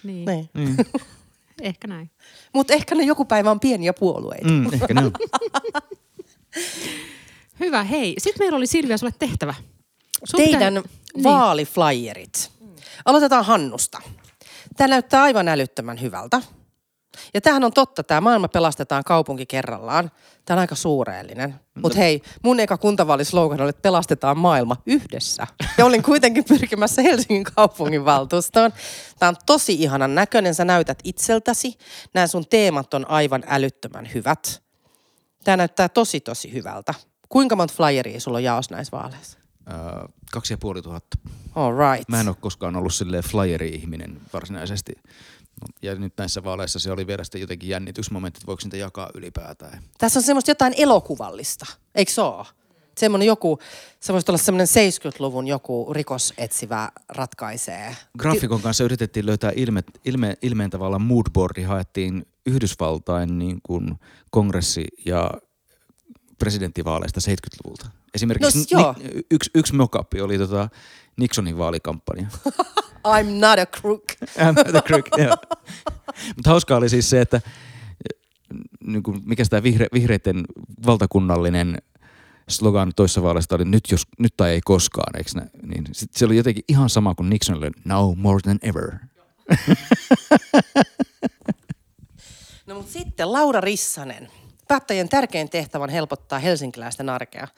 Niin. 0.04 0.24
niin. 0.24 0.50
Mm. 0.54 0.76
ehkä 1.62 1.88
näin. 1.88 2.10
Mutta 2.54 2.72
ehkä 2.72 2.94
ne 2.94 3.02
joku 3.02 3.24
päivä 3.24 3.50
on 3.50 3.60
pieniä 3.60 3.92
puolueita. 3.92 4.48
Mm, 4.48 4.72
ehkä 4.72 4.94
ne 4.94 5.00
on. 5.04 5.12
Hyvä, 7.60 7.84
hei. 7.84 8.14
Sitten 8.18 8.44
meillä 8.44 8.56
oli 8.56 8.66
Silvia 8.66 8.98
sulle 8.98 9.12
tehtävä. 9.18 9.54
Sun 10.24 10.36
Teidän 10.36 10.74
pitää... 10.74 11.00
Niin. 11.14 11.24
vaaliflyerit. 11.24 12.50
Aloitetaan 13.04 13.44
Hannusta. 13.44 13.98
Tämä 14.76 14.88
näyttää 14.88 15.22
aivan 15.22 15.48
älyttömän 15.48 16.00
hyvältä. 16.00 16.42
Ja 17.34 17.40
tämähän 17.40 17.64
on 17.64 17.72
totta, 17.72 18.02
tämä 18.02 18.20
maailma 18.20 18.48
pelastetaan 18.48 19.04
kaupunki 19.04 19.46
kerrallaan. 19.46 20.10
Tämä 20.44 20.54
on 20.54 20.60
aika 20.60 20.74
suureellinen. 20.74 21.54
Mutta 21.82 21.98
hei, 21.98 22.22
mun 22.42 22.60
eka 22.60 22.78
kuntavaalislogan 22.78 23.60
oli, 23.60 23.70
että 23.70 23.82
pelastetaan 23.82 24.38
maailma 24.38 24.76
yhdessä. 24.86 25.46
Ja 25.78 25.84
olin 25.84 26.02
kuitenkin 26.02 26.44
pyrkimässä 26.44 27.02
Helsingin 27.02 27.44
kaupungin 27.44 28.04
valtuustoon. 28.04 28.72
Tämä 29.18 29.28
on 29.28 29.36
tosi 29.46 29.74
ihanan 29.74 30.14
näköinen, 30.14 30.54
sä 30.54 30.64
näytät 30.64 30.98
itseltäsi. 31.04 31.78
Nämä 32.14 32.26
sun 32.26 32.46
teemat 32.46 32.94
on 32.94 33.10
aivan 33.10 33.44
älyttömän 33.46 34.10
hyvät. 34.14 34.62
Tämä 35.44 35.56
näyttää 35.56 35.88
tosi 35.88 36.20
tosi 36.20 36.52
hyvältä. 36.52 36.94
Kuinka 37.28 37.56
monta 37.56 37.74
flyeria 37.74 38.20
sulla 38.20 38.38
on 38.38 38.44
jaos 38.44 38.70
näissä 38.70 38.96
vaaleissa? 38.96 39.39
Kaksi 40.32 40.52
ja 40.52 40.58
puoli 40.58 40.82
tuhatta. 40.82 41.18
All 41.54 41.72
right. 41.78 42.08
Mä 42.08 42.20
en 42.20 42.28
ole 42.28 42.36
koskaan 42.40 42.76
ollut 42.76 42.94
silleen 42.94 43.24
flyeri-ihminen 43.24 44.20
varsinaisesti. 44.32 44.92
Ja 45.82 45.94
nyt 45.94 46.12
näissä 46.16 46.44
vaaleissa 46.44 46.78
se 46.78 46.92
oli 46.92 47.06
vielä 47.06 47.24
sitten 47.24 47.40
jotenkin 47.40 47.68
jännitysmomentti, 47.68 48.38
että 48.38 48.46
voiko 48.46 48.60
niitä 48.64 48.76
jakaa 48.76 49.10
ylipäätään. 49.14 49.82
Tässä 49.98 50.18
on 50.18 50.22
semmoista 50.22 50.50
jotain 50.50 50.74
elokuvallista, 50.76 51.66
eikö 51.94 52.12
se 52.12 52.20
ole? 52.20 52.46
Semmoinen 52.98 53.26
joku, 53.26 53.58
se 54.00 54.12
voisi 54.12 54.30
olla 54.30 54.38
semmoinen 54.38 54.66
70-luvun 54.66 55.46
joku 55.46 55.92
rikosetsivä 55.92 56.88
ratkaisee. 57.08 57.96
Graafikon 58.18 58.62
kanssa 58.62 58.84
yritettiin 58.84 59.26
löytää 59.26 59.52
ilme, 59.56 59.84
ilme, 60.04 60.36
ilmeen 60.42 60.70
tavalla 60.70 60.98
moodboardi, 60.98 61.62
haettiin 61.62 62.26
Yhdysvaltain 62.46 63.38
niin 63.38 63.60
kuin 63.62 63.94
kongressi- 64.30 64.88
ja 65.06 65.30
presidenttivaaleista 66.40 67.20
70-luvulta. 67.20 67.86
Esimerkiksi 68.14 68.58
No, 68.58 68.80
joo. 68.80 68.94
Ni, 68.98 69.22
yksi, 69.30 69.50
yksi 69.54 69.74
mockup 69.74 70.08
oli 70.22 70.38
tota 70.38 70.68
Nixonin 71.16 71.58
vaalikampanja. 71.58 72.26
I'm 73.14 73.30
not 73.40 73.58
a 73.58 73.66
crook. 73.66 74.04
I'm 74.42 74.70
the 74.70 74.82
crook, 74.86 75.06
joo. 75.18 75.36
Mutta 76.36 76.50
hauskaa 76.50 76.78
oli 76.78 76.88
siis 76.88 77.10
se, 77.10 77.20
että 77.20 77.40
niin 78.84 79.02
kuin, 79.02 79.22
mikä 79.24 79.44
sitä 79.44 79.62
vihre, 79.62 79.86
vihreiden 79.92 80.44
valtakunnallinen 80.86 81.78
slogan 82.48 82.92
toissa 82.96 83.22
vaaleista 83.22 83.54
oli 83.56 83.64
nyt, 83.64 83.84
jos, 83.90 84.06
nyt 84.18 84.34
tai 84.36 84.50
ei 84.50 84.60
koskaan, 84.64 85.16
eikö 85.16 85.30
nä? 85.34 85.46
Niin 85.62 85.84
sit 85.92 86.14
se 86.14 86.24
oli 86.24 86.36
jotenkin 86.36 86.64
ihan 86.68 86.90
sama 86.90 87.14
kuin 87.14 87.30
Nixonille, 87.30 87.70
now 87.84 88.18
more 88.18 88.40
than 88.40 88.58
ever. 88.62 88.92
No 92.66 92.76
mutta 92.76 92.92
sitten 92.92 93.32
Laura 93.32 93.60
Rissanen. 93.60 94.28
Päättäjien 94.70 95.08
tärkein 95.08 95.50
tehtävä 95.50 95.84
on 95.84 95.90
helpottaa 95.90 96.38
helsinkiläisten 96.38 97.08
arkea. 97.08 97.48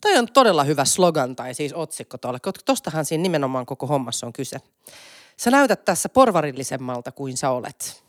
Toi 0.00 0.18
on 0.18 0.28
todella 0.32 0.64
hyvä 0.64 0.84
slogan 0.84 1.36
tai 1.36 1.54
siis 1.54 1.72
otsikko 1.72 2.18
tuolle, 2.18 2.40
koska 2.40 2.60
tostahan 2.64 3.04
siinä 3.04 3.22
nimenomaan 3.22 3.66
koko 3.66 3.86
hommassa 3.86 4.26
on 4.26 4.32
kyse. 4.32 4.60
Sä 5.36 5.50
näytät 5.50 5.84
tässä 5.84 6.08
porvarillisemmalta 6.08 7.12
kuin 7.12 7.36
sä 7.36 7.50
olet. 7.50 8.02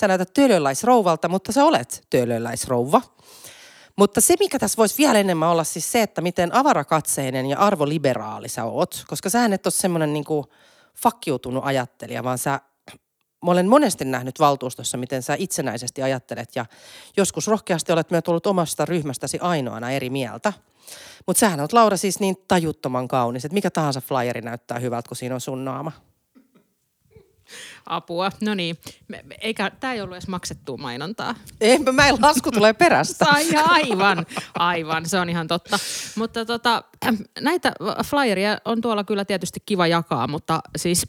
Sä 0.00 0.08
näytät 0.08 0.32
töölöläisrouvalta, 0.32 1.28
mutta 1.28 1.52
sä 1.52 1.64
olet 1.64 2.06
töölöläisrouva. 2.10 3.02
Mutta 3.96 4.20
se, 4.20 4.34
mikä 4.38 4.58
tässä 4.58 4.76
voisi 4.76 4.98
vielä 4.98 5.18
enemmän 5.18 5.48
olla 5.48 5.64
siis 5.64 5.92
se, 5.92 6.02
että 6.02 6.20
miten 6.20 6.54
avarakatseinen 6.54 7.46
ja 7.46 7.58
arvoliberaali 7.58 8.48
sä 8.48 8.64
oot. 8.64 9.04
Koska 9.08 9.30
sähän 9.30 9.52
et 9.52 9.66
ole 9.66 9.72
semmoinen 9.72 10.12
niinku 10.12 10.46
fakkiutunut 10.96 11.64
ajattelija, 11.64 12.24
vaan 12.24 12.38
sä 12.38 12.60
mä 13.44 13.50
olen 13.50 13.68
monesti 13.68 14.04
nähnyt 14.04 14.38
valtuustossa, 14.38 14.98
miten 14.98 15.22
sä 15.22 15.36
itsenäisesti 15.38 16.02
ajattelet 16.02 16.56
ja 16.56 16.66
joskus 17.16 17.46
rohkeasti 17.46 17.92
olet 17.92 18.10
myös 18.10 18.22
ollut 18.28 18.46
omasta 18.46 18.84
ryhmästäsi 18.84 19.38
ainoana 19.38 19.90
eri 19.90 20.10
mieltä. 20.10 20.52
Mutta 21.26 21.40
sähän 21.40 21.60
oot 21.60 21.72
Laura 21.72 21.96
siis 21.96 22.20
niin 22.20 22.36
tajuttoman 22.48 23.08
kaunis, 23.08 23.44
että 23.44 23.54
mikä 23.54 23.70
tahansa 23.70 24.00
flyeri 24.00 24.40
näyttää 24.40 24.78
hyvältä, 24.78 25.08
kun 25.08 25.16
siinä 25.16 25.34
on 25.34 25.40
sun 25.40 25.64
naama. 25.64 25.92
Apua. 27.86 28.30
No 28.40 28.54
niin. 28.54 28.78
Eikä, 29.40 29.70
tämä 29.80 29.92
ei 29.92 30.00
ollut 30.00 30.16
edes 30.16 30.28
maksettua 30.28 30.76
mainontaa. 30.76 31.34
Enpä 31.60 31.92
mä 31.92 32.08
en 32.08 32.16
lasku 32.22 32.50
tulee 32.52 32.72
perästä. 32.72 33.26
Ai, 33.28 33.48
aivan, 33.56 34.26
aivan, 34.54 35.06
se 35.06 35.18
on 35.18 35.28
ihan 35.28 35.48
totta. 35.48 35.78
Mutta 36.16 36.44
tota, 36.44 36.84
näitä 37.40 37.72
flyeria 38.04 38.58
on 38.64 38.80
tuolla 38.80 39.04
kyllä 39.04 39.24
tietysti 39.24 39.60
kiva 39.66 39.86
jakaa, 39.86 40.28
mutta 40.28 40.60
siis, 40.76 41.06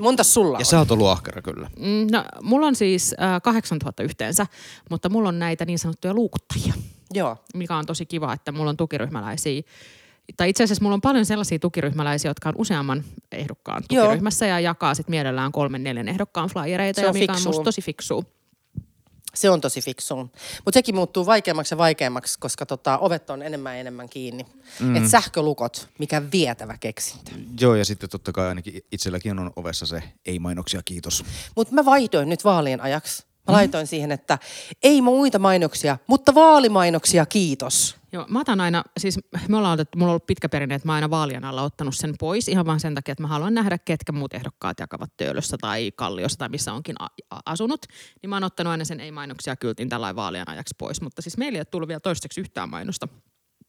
Monta 0.00 0.24
sulla 0.24 0.52
Ja 0.52 0.58
on? 0.58 0.64
sä 0.64 0.78
oot 0.78 0.90
ollut 0.90 1.08
ahkera 1.08 1.42
kyllä. 1.42 1.70
mm, 1.78 2.06
no, 2.12 2.24
mulla 2.42 2.66
on 2.66 2.74
siis 2.74 3.14
äh, 3.22 3.42
8000 3.42 4.02
yhteensä, 4.02 4.46
mutta 4.90 5.08
mulla 5.08 5.28
on 5.28 5.38
näitä 5.38 5.64
niin 5.64 5.78
sanottuja 5.78 6.14
luukuttajia, 6.14 6.74
Joo. 7.14 7.36
mikä 7.54 7.76
on 7.76 7.86
tosi 7.86 8.06
kiva, 8.06 8.32
että 8.32 8.52
mulla 8.52 8.70
on 8.70 8.76
tukiryhmäläisiä. 8.76 9.62
Tai 10.36 10.50
itse 10.50 10.64
asiassa 10.64 10.82
mulla 10.84 10.94
on 10.94 11.00
paljon 11.00 11.26
sellaisia 11.26 11.58
tukiryhmäläisiä, 11.58 12.30
jotka 12.30 12.48
on 12.48 12.54
useamman 12.58 13.04
ehdokkaan 13.32 13.82
Joo. 13.90 14.04
tukiryhmässä 14.04 14.46
ja 14.46 14.60
jakaa 14.60 14.94
sitten 14.94 15.10
mielellään 15.12 15.52
kolmen, 15.52 15.84
neljän 15.84 16.08
ehdokkaan 16.08 16.48
flyereita, 16.48 17.00
Se 17.00 17.02
ja 17.06 17.08
on 17.10 17.14
mikä 17.18 17.32
on 17.32 17.36
fiksua. 17.36 17.50
musta 17.50 17.64
tosi 17.64 17.82
fiksua. 17.82 18.22
Se 19.34 19.50
on 19.50 19.60
tosi 19.60 19.80
fiksu. 19.80 20.16
Mutta 20.16 20.72
sekin 20.72 20.94
muuttuu 20.94 21.26
vaikeammaksi 21.26 21.74
ja 21.74 21.78
vaikeammaksi, 21.78 22.38
koska 22.38 22.66
tota, 22.66 22.98
ovet 22.98 23.30
on 23.30 23.42
enemmän 23.42 23.74
ja 23.74 23.80
enemmän 23.80 24.08
kiinni. 24.08 24.46
Mm. 24.80 24.96
Et 24.96 25.08
sähkölukot, 25.08 25.88
mikä 25.98 26.22
vietävä 26.32 26.76
keksintö. 26.80 27.30
Joo, 27.60 27.74
ja 27.74 27.84
sitten 27.84 28.10
totta 28.10 28.32
kai 28.32 28.48
ainakin 28.48 28.84
itselläkin 28.92 29.38
on 29.38 29.50
ovessa 29.56 29.86
se 29.86 30.02
ei-mainoksia, 30.26 30.80
kiitos. 30.84 31.24
Mutta 31.56 31.74
mä 31.74 31.84
vaihdoin 31.84 32.28
nyt 32.28 32.44
vaalien 32.44 32.80
ajaksi. 32.80 33.24
Mä 33.48 33.52
laitoin 33.54 33.86
siihen, 33.86 34.12
että 34.12 34.38
ei 34.82 35.02
muita 35.02 35.38
mainoksia, 35.38 35.98
mutta 36.06 36.34
vaalimainoksia, 36.34 37.26
kiitos. 37.26 37.96
Joo, 38.14 38.26
mä 38.28 38.40
otan 38.40 38.60
aina, 38.60 38.84
siis 38.98 39.18
me 39.48 39.56
ollaan 39.56 39.74
otettu, 39.74 39.98
mulla 39.98 40.10
on 40.10 40.12
ollut 40.12 40.26
pitkä 40.26 40.48
perinne, 40.48 40.74
että 40.74 40.88
mä 40.88 40.94
aina 40.94 41.10
vaalien 41.10 41.44
alla 41.44 41.62
ottanut 41.62 41.94
sen 41.96 42.14
pois 42.18 42.48
ihan 42.48 42.66
vaan 42.66 42.80
sen 42.80 42.94
takia, 42.94 43.12
että 43.12 43.22
mä 43.22 43.28
haluan 43.28 43.54
nähdä, 43.54 43.78
ketkä 43.78 44.12
muut 44.12 44.34
ehdokkaat 44.34 44.80
jakavat 44.80 45.16
Töölössä 45.16 45.56
tai 45.60 45.92
Kalliossa 45.96 46.38
tai 46.38 46.48
missä 46.48 46.72
onkin 46.72 46.96
a- 46.98 47.40
asunut. 47.46 47.86
Niin 48.22 48.30
mä 48.30 48.36
oon 48.36 48.44
ottanut 48.44 48.70
aina 48.70 48.84
sen 48.84 49.00
ei-mainoksia 49.00 49.56
kyltin 49.56 49.88
tällä 49.88 50.16
vaalien 50.16 50.48
ajaksi 50.48 50.74
pois, 50.78 51.00
mutta 51.00 51.22
siis 51.22 51.36
meillä 51.36 51.56
ei 51.56 51.60
ole 51.60 51.64
tullut 51.64 51.88
vielä 51.88 52.00
toistaiseksi 52.00 52.40
yhtään 52.40 52.68
mainosta. 52.68 53.08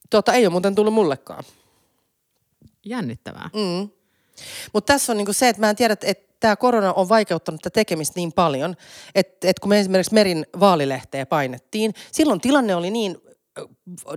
Tota, 0.09 0.33
ei 0.33 0.45
ole 0.45 0.51
muuten 0.51 0.75
tullut 0.75 0.93
mullekaan. 0.93 1.43
Jännittävää. 2.85 3.49
Mm. 3.53 3.89
Mutta 4.73 4.93
tässä 4.93 5.13
on 5.13 5.17
niinku 5.17 5.33
se, 5.33 5.49
että 5.49 5.59
mä 5.59 5.69
en 5.69 5.75
tiedä, 5.75 5.95
että, 6.01 6.25
tämä 6.39 6.55
korona 6.55 6.93
on 6.93 7.09
vaikeuttanut 7.09 7.61
tätä 7.61 7.73
tekemistä 7.73 8.13
niin 8.15 8.33
paljon, 8.33 8.75
että, 9.15 9.49
että 9.49 9.61
kun 9.61 9.69
me 9.69 9.79
esimerkiksi 9.79 10.13
Merin 10.13 10.45
vaalilehteä 10.59 11.25
painettiin, 11.25 11.93
silloin 12.11 12.41
tilanne 12.41 12.75
oli 12.75 12.91
niin 12.91 13.24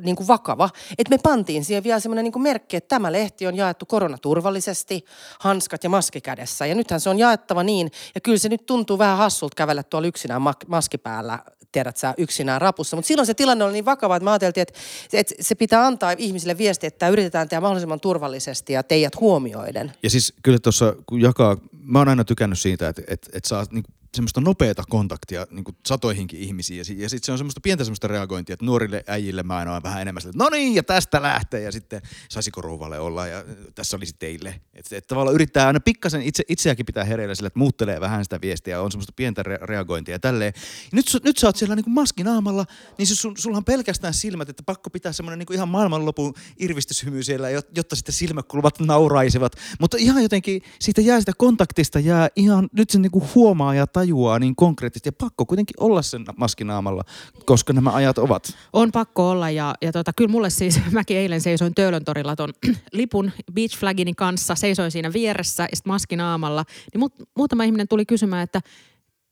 niin 0.01 0.17
kuin 0.17 0.29
vakava, 0.29 0.71
että 0.99 1.11
me 1.11 1.19
pantiin 1.23 1.65
siihen 1.65 1.85
vielä 1.85 2.01
semmoinen 2.01 2.25
niin 2.25 2.43
merkki, 2.43 2.77
että 2.77 2.89
tämä 2.89 3.13
lehti 3.13 3.47
on 3.47 3.57
jaettu 3.57 3.87
koronaturvallisesti, 3.87 5.05
hanskat 5.41 5.85
ja 5.85 5.91
maski 5.91 6.21
kädessä. 6.21 6.67
Ja 6.67 6.75
nythän 6.75 7.01
se 7.01 7.11
on 7.11 7.19
jaettava 7.19 7.63
niin, 7.63 7.91
ja 8.15 8.21
kyllä 8.21 8.39
se 8.39 8.49
nyt 8.49 8.67
tuntuu 8.67 8.99
vähän 8.99 9.19
hassulta 9.19 9.55
kävellä 9.55 9.83
tuolla 9.83 10.09
yksinään 10.09 10.43
maski 10.67 10.99
päällä, 10.99 11.39
tiedät 11.73 11.97
sä, 11.97 12.15
yksinään 12.19 12.61
rapussa. 12.61 12.97
Mutta 12.97 13.09
silloin 13.09 13.27
se 13.27 13.35
tilanne 13.35 13.65
oli 13.65 13.73
niin 13.73 13.85
vakava, 13.85 14.17
että 14.17 14.25
me 14.25 14.31
ajateltiin, 14.31 14.63
että, 14.63 14.79
että 15.13 15.35
se 15.41 15.55
pitää 15.55 15.87
antaa 15.87 16.15
ihmisille 16.19 16.59
viesti, 16.59 16.87
että 16.87 17.09
yritetään 17.09 17.49
tehdä 17.49 17.61
mahdollisimman 17.61 18.01
turvallisesti 18.01 18.73
ja 18.73 18.83
teidät 18.83 19.21
huomioiden. 19.21 19.93
Ja 20.03 20.11
siis 20.11 20.35
kyllä 20.43 20.59
tuossa, 20.59 20.95
kun 21.07 21.21
jakaa, 21.21 21.57
mä 21.83 21.99
oon 21.99 22.09
aina 22.09 22.25
tykännyt 22.25 22.59
siitä, 22.59 22.89
että, 22.89 23.03
että, 23.09 23.31
että 23.33 23.49
saa 23.49 23.65
niinku 23.71 23.91
semmoista 24.15 24.41
nopeata 24.41 24.83
kontaktia 24.88 25.47
niinku 25.50 25.75
satoihinkin 25.87 26.41
ihmisiin. 26.41 26.79
Ja, 26.79 26.85
si- 26.85 27.03
ja 27.03 27.09
sitten 27.09 27.27
se 27.27 27.33
on 27.33 27.38
semmoista 27.38 27.61
pientä 27.61 27.85
semmoista 27.85 28.09
reagointia, 28.09 28.55
että 28.55 28.67
nuorille 28.67 29.05
äijille 29.07 29.43
mä 29.43 29.57
aina 29.57 29.83
vähän 29.83 30.03
enemmän 30.03 30.21
sille, 30.23 30.35
no 30.37 30.49
niin, 30.49 30.75
ja 30.75 30.83
tästä 30.83 31.23
lähtee. 31.23 31.61
Ja 31.61 31.73
sitten 31.73 32.03
saisiko 32.29 32.61
rouvalle 32.61 32.99
olla, 32.99 33.27
ja 33.27 33.45
tässä 33.75 33.97
olisi 33.97 34.15
teille. 34.19 34.61
Että 34.75 34.97
et 34.97 35.07
tavallaan 35.07 35.35
yrittää 35.35 35.67
aina 35.67 35.81
pikkasen 35.81 36.23
itse, 36.23 36.43
itseäkin 36.49 36.87
pitää 36.87 37.05
hereillä 37.05 37.35
sille, 37.35 37.47
että 37.47 37.59
muuttelee 37.59 38.00
vähän 38.00 38.25
sitä 38.25 38.41
viestiä, 38.41 38.83
on 38.83 38.93
semmoista 38.93 39.12
pientä 39.17 39.43
re- 39.43 39.62
reagointia 39.62 40.15
ja 40.15 40.19
tälleen. 40.19 40.53
Ja 40.57 40.97
nyt, 40.97 41.07
nyt 41.25 41.38
sä 41.38 41.47
oot 41.47 41.57
siellä 41.57 41.77
niinku 41.77 41.91
maskinaamalla, 41.91 42.67
niin 42.99 43.07
se 43.07 43.15
sun, 43.15 43.37
sulla 43.37 43.57
on 43.57 43.65
pelkästään 43.65 44.15
silmät, 44.15 44.49
että 44.49 44.62
pakko 44.62 44.91
pitää 44.91 45.12
semmoinen 45.12 45.38
niinku 45.38 45.53
ihan 45.53 45.69
maailmanlopun 45.69 46.35
irvistyshymy 46.59 47.23
siellä, 47.23 47.49
jot- 47.49 47.71
jotta 47.77 47.97
sitten 47.97 48.15
silmäkulmat 48.15 48.81
nauraisivat. 48.81 49.53
Mutta 49.81 49.97
ihan 50.00 50.23
jotenkin 50.23 50.62
siitä 50.81 51.00
jää 51.00 51.21
sitä 51.21 51.33
kontaktista, 51.38 51.99
jää 52.00 52.29
ihan, 52.37 52.69
nyt 52.73 52.91
se 52.91 52.99
niinku 52.99 53.29
huomaa 53.35 53.75
ja 53.75 53.87
tajuaa 53.99 54.38
niin 54.38 54.57
konkreettisesti. 54.57 55.09
Ja 55.09 55.12
pakko 55.12 55.47
kuitenkin 55.47 55.75
olla 55.81 56.02
sen 56.02 56.25
maskinaamalla, 56.37 57.05
koska 57.45 57.73
nämä 57.73 57.90
ajat 57.90 58.19
ovat. 58.19 58.57
On 58.73 58.93
pakko 58.93 59.31
olla 59.31 59.50
ja, 59.50 59.75
ja 59.83 59.93
tota, 59.93 60.12
kyllä 60.12 60.31
mulle 60.31 60.50
siis, 60.50 60.81
mäkin 60.93 61.17
eilen 61.17 61.40
seisoin 61.40 61.75
Töölön 61.75 62.05
torilla 62.05 62.37
ton 62.37 62.52
lipun 62.93 63.31
beach 63.52 63.78
flagini 63.78 64.14
kanssa, 64.14 64.55
seisoin 64.55 64.90
siinä 64.90 65.12
vieressä 65.12 65.62
ja 65.62 65.76
sitten 65.76 65.93
maskin 65.93 66.21
aamalla, 66.21 66.64
niin 66.95 67.00
mut, 67.00 67.14
muutama 67.37 67.64
ihminen 67.64 67.88
tuli 67.88 68.07
kysymään, 68.07 68.43
että 68.43 68.61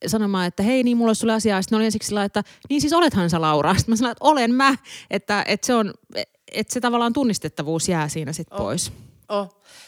sanomaan, 0.07 0.47
että 0.47 0.63
hei 0.63 0.83
niin 0.83 0.97
mulla 0.97 1.11
olisi 1.11 1.21
sulle 1.21 1.33
asiaa. 1.33 1.63
Sitten 1.63 1.77
ne 1.77 1.79
oli 1.79 1.85
ensiksi 1.85 2.09
sillä, 2.09 2.25
että 2.25 2.43
niin 2.69 2.81
siis 2.81 2.93
olethan 2.93 3.31
sä 3.31 3.41
Laura. 3.41 3.75
Sitten 3.79 3.93
mä 3.93 3.97
sanoin, 3.97 4.13
että 4.13 4.25
olen 4.25 4.55
mä, 4.55 4.75
että, 5.11 5.45
että 5.47 5.67
se 5.67 5.75
on, 5.75 5.95
että 6.53 6.75
se 6.75 6.81
tavallaan 6.81 7.13
tunnistettavuus 7.13 7.89
jää 7.89 8.09
siinä 8.09 8.33
sitten 8.33 8.59
pois. 8.59 8.89
Oh, 8.89 9.06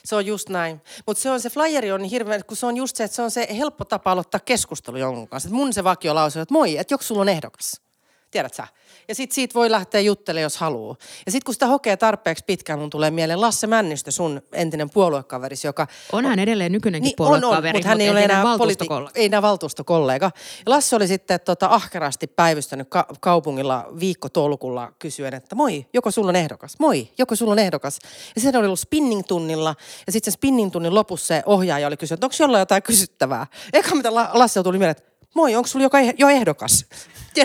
se 0.04 0.16
on 0.16 0.26
just 0.26 0.48
näin. 0.48 0.80
Mutta 1.06 1.22
se 1.22 1.30
on 1.30 1.40
se 1.40 1.50
flyeri 1.50 1.92
on 1.92 2.02
niin 2.02 2.10
hirveän, 2.10 2.44
kun 2.44 2.56
se 2.56 2.66
on 2.66 2.76
just 2.76 2.96
se, 2.96 3.04
että 3.04 3.14
se 3.14 3.22
on 3.22 3.30
se 3.30 3.46
helppo 3.50 3.84
tapa 3.84 4.12
aloittaa 4.12 4.40
keskustelu 4.40 4.96
jonkun 4.96 5.28
kanssa. 5.28 5.48
Et 5.48 5.52
mun 5.52 5.72
se 5.72 5.84
vakio 5.84 6.14
lause 6.14 6.38
on, 6.38 6.42
että 6.42 6.52
moi, 6.52 6.78
että 6.78 6.94
joku 6.94 7.04
sulla 7.04 7.20
on 7.20 7.28
ehdokas. 7.28 7.87
Tiedät 8.30 8.54
sä? 8.54 8.66
Ja 9.08 9.14
sit 9.14 9.32
siitä 9.32 9.54
voi 9.54 9.70
lähteä 9.70 10.00
juttelemaan, 10.00 10.42
jos 10.42 10.56
haluaa. 10.56 10.96
Ja 11.26 11.32
sit 11.32 11.44
kun 11.44 11.54
sitä 11.54 11.66
hokee 11.66 11.96
tarpeeksi 11.96 12.44
pitkään, 12.44 12.78
mun 12.78 12.90
tulee 12.90 13.10
mieleen 13.10 13.40
Lasse 13.40 13.66
Männistö, 13.66 14.10
sun 14.10 14.42
entinen 14.52 14.90
puoluekaverisi, 14.90 15.66
joka... 15.66 15.86
On 16.12 16.24
hän 16.24 16.38
edelleen 16.38 16.72
nykyinenkin 16.72 17.06
Niin, 17.08 17.14
on, 17.18 17.34
on, 17.34 17.40
puoluekaveri, 17.40 17.72
mutta 17.78 17.88
hän 17.88 18.00
ei 18.00 18.10
ole 18.10 18.24
enää, 18.24 18.42
politi- 18.42 18.58
valtuustokollega. 18.58 19.12
ei 19.14 19.24
enää 19.24 19.42
valtuustokollega. 19.42 20.30
Ja 20.66 20.70
Lasse 20.70 20.96
oli 20.96 21.06
sitten 21.06 21.40
tota, 21.40 21.66
ahkerasti 21.70 22.26
päivystänyt 22.26 22.88
ka- 22.90 23.06
kaupungilla 23.20 23.86
viikko 24.00 24.28
tolkulla 24.28 24.92
kysyen, 24.98 25.34
että 25.34 25.54
moi, 25.56 25.86
joko 25.92 26.10
sulla 26.10 26.28
on 26.28 26.36
ehdokas? 26.36 26.74
Moi, 26.78 27.08
joko 27.18 27.36
sulla 27.36 27.52
on 27.52 27.58
ehdokas? 27.58 27.98
Ja 28.34 28.40
sen 28.40 28.56
oli 28.56 28.66
ollut 28.66 28.80
spinning-tunnilla 28.80 29.74
ja 30.06 30.12
sitten 30.12 30.32
sen 30.32 30.38
spinning-tunnin 30.38 30.94
lopussa 30.94 31.26
se 31.26 31.42
ohjaaja 31.46 31.86
oli 31.86 31.96
kysynyt, 31.96 32.18
että 32.18 32.26
onko 32.26 32.36
jollain 32.40 32.60
jotain 32.62 32.82
kysyttävää? 32.82 33.46
Eka 33.72 33.94
mitä 33.94 34.14
La- 34.14 34.30
Lasse 34.32 34.62
tuli 34.62 34.78
mieleen, 34.78 34.96
että 34.98 35.07
moi, 35.34 35.54
onko 35.56 35.66
sulla 35.66 35.84
joka 35.84 35.98
eh- 36.00 36.14
jo 36.18 36.28
ehdokas? 36.28 36.86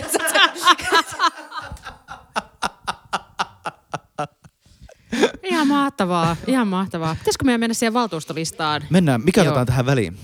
Ihan 5.43 5.67
mahtavaa, 5.67 6.35
ihan 6.47 6.67
mahtavaa. 6.67 7.15
Pitäisikö 7.15 7.45
meidän 7.45 7.59
mennä 7.59 7.73
siihen 7.73 7.93
valtuustolistaan? 7.93 8.81
Mennään, 8.89 9.21
mikä 9.23 9.41
Joo. 9.41 9.47
otetaan 9.47 9.67
tähän 9.67 9.85
väliin? 9.85 10.17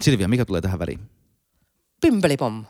Silvia, 0.00 0.28
mikä 0.28 0.44
tulee 0.44 0.60
tähän 0.60 0.78
väliin? 0.78 1.00
Pimpelipom. 2.00 2.64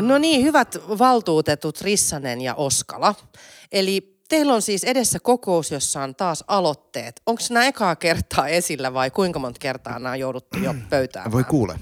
No 0.00 0.18
niin, 0.18 0.42
hyvät 0.42 0.76
valtuutetut 0.98 1.80
Rissanen 1.80 2.40
ja 2.40 2.54
Oskala. 2.54 3.14
Eli 3.72 4.18
teillä 4.28 4.54
on 4.54 4.62
siis 4.62 4.84
edessä 4.84 5.18
kokous, 5.20 5.70
jossa 5.70 6.02
on 6.02 6.14
taas 6.14 6.44
aloitteet. 6.46 7.22
Onko 7.26 7.42
nämä 7.50 7.66
ekaa 7.66 7.96
kertaa 7.96 8.48
esillä 8.48 8.94
vai 8.94 9.10
kuinka 9.10 9.38
monta 9.38 9.58
kertaa 9.58 9.98
nämä 9.98 10.12
on 10.12 10.20
jouduttu 10.20 10.58
jo 10.58 10.74
pöytään? 10.90 11.32
Voi 11.32 11.44
kuule. 11.44 11.78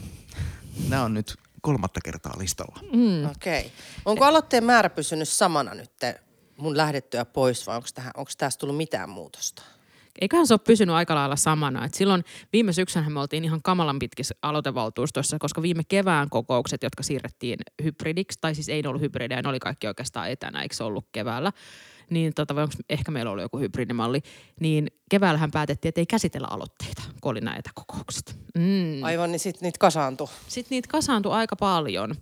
Nämä 0.89 1.05
on 1.05 1.15
nyt 1.15 1.35
kolmatta 1.63 2.01
kertaa 2.05 2.39
listalla. 2.39 2.81
Mm. 2.93 3.25
Okei. 3.25 3.61
Okay. 3.61 3.71
Onko 4.05 4.25
aloitteen 4.25 4.65
määrä 4.65 4.91
pysynyt 4.91 5.29
samana 5.29 5.75
nyt 5.75 5.91
mun 6.57 6.77
lähdettyä 6.77 7.25
pois 7.25 7.67
vai 7.67 7.77
onko, 7.77 7.89
tähän, 7.95 8.13
onko 8.17 8.31
tässä 8.39 8.59
tullut 8.61 8.77
mitään 8.77 9.11
muutosta? 9.11 9.63
eiköhän 10.21 10.47
se 10.47 10.55
ole 10.55 10.61
pysynyt 10.65 10.95
aika 10.95 11.15
lailla 11.15 11.37
samana. 11.37 11.85
Et 11.85 11.95
silloin 11.95 12.25
viime 12.53 12.73
syksynä 12.73 13.11
me 13.11 13.21
oltiin 13.21 13.45
ihan 13.45 13.63
kamalan 13.63 13.99
pitkissä 13.99 14.35
aloitevaltuustossa, 14.43 15.37
koska 15.39 15.63
viime 15.63 15.83
kevään 15.89 16.31
kokoukset, 16.31 16.83
jotka 16.83 17.03
siirrettiin 17.03 17.59
hybridiksi, 17.85 18.39
tai 18.41 18.55
siis 18.55 18.69
ei 18.69 18.83
ollut 18.87 19.03
hybridejä, 19.03 19.43
ne 19.43 19.49
oli 19.49 19.59
kaikki 19.59 19.87
oikeastaan 19.87 20.31
etänä, 20.31 20.63
eikö 20.63 20.75
se 20.75 20.85
ollut 20.85 21.07
keväällä, 21.13 21.53
niin 22.13 22.35
tota, 22.35 22.55
vai 22.55 22.63
onko 22.63 22.75
ehkä 22.89 23.11
meillä 23.11 23.31
ollut 23.31 23.43
joku 23.43 23.59
hybridimalli, 23.59 24.21
niin 24.61 24.87
keväällähän 25.11 25.51
päätettiin, 25.51 25.89
että 25.89 26.01
ei 26.01 26.07
käsitellä 26.07 26.49
aloitteita, 26.51 27.03
kun 27.21 27.31
oli 27.31 27.41
nämä 27.41 27.57
etäkokoukset. 27.57 28.39
Mm. 28.59 29.03
Aivan, 29.03 29.33
niin 29.33 29.41
sitten 29.41 29.67
niitä 29.67 29.79
kasaantui. 29.79 30.29
Sitten 30.49 30.77
niitä 30.77 30.89
kasaantui 30.89 31.33
aika 31.33 31.57
paljon, 31.57 32.15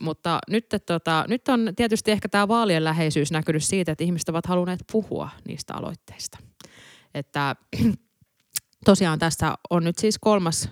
mutta 0.00 0.38
nyt, 0.48 0.66
tota, 0.86 1.24
nyt 1.28 1.48
on 1.48 1.72
tietysti 1.76 2.10
ehkä 2.10 2.28
tämä 2.28 2.48
vaalien 2.48 2.84
läheisyys 2.84 3.32
näkynyt 3.32 3.64
siitä, 3.64 3.92
että 3.92 4.04
ihmiset 4.04 4.28
ovat 4.28 4.46
halunneet 4.46 4.80
puhua 4.92 5.30
niistä 5.48 5.74
aloitteista. 5.74 6.38
Että 7.14 7.56
tosiaan 8.84 9.18
tässä 9.18 9.54
on 9.70 9.84
nyt 9.84 9.98
siis 9.98 10.18
kolmas 10.18 10.68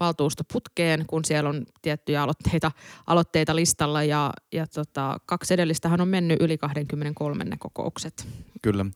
valtuusto 0.00 0.42
putkeen, 0.52 1.04
kun 1.06 1.24
siellä 1.24 1.50
on 1.50 1.66
tiettyjä 1.82 2.22
aloitteita, 2.22 2.72
aloitteita 3.06 3.56
listalla 3.56 4.04
ja, 4.04 4.32
ja 4.52 4.66
tota, 4.66 5.18
kaksi 5.26 5.54
edellistähän 5.54 6.00
on 6.00 6.08
mennyt 6.08 6.42
yli 6.42 6.58
23 6.58 7.44
ne 7.44 7.56
kokoukset. 7.58 8.28
Kyllä. 8.62 8.86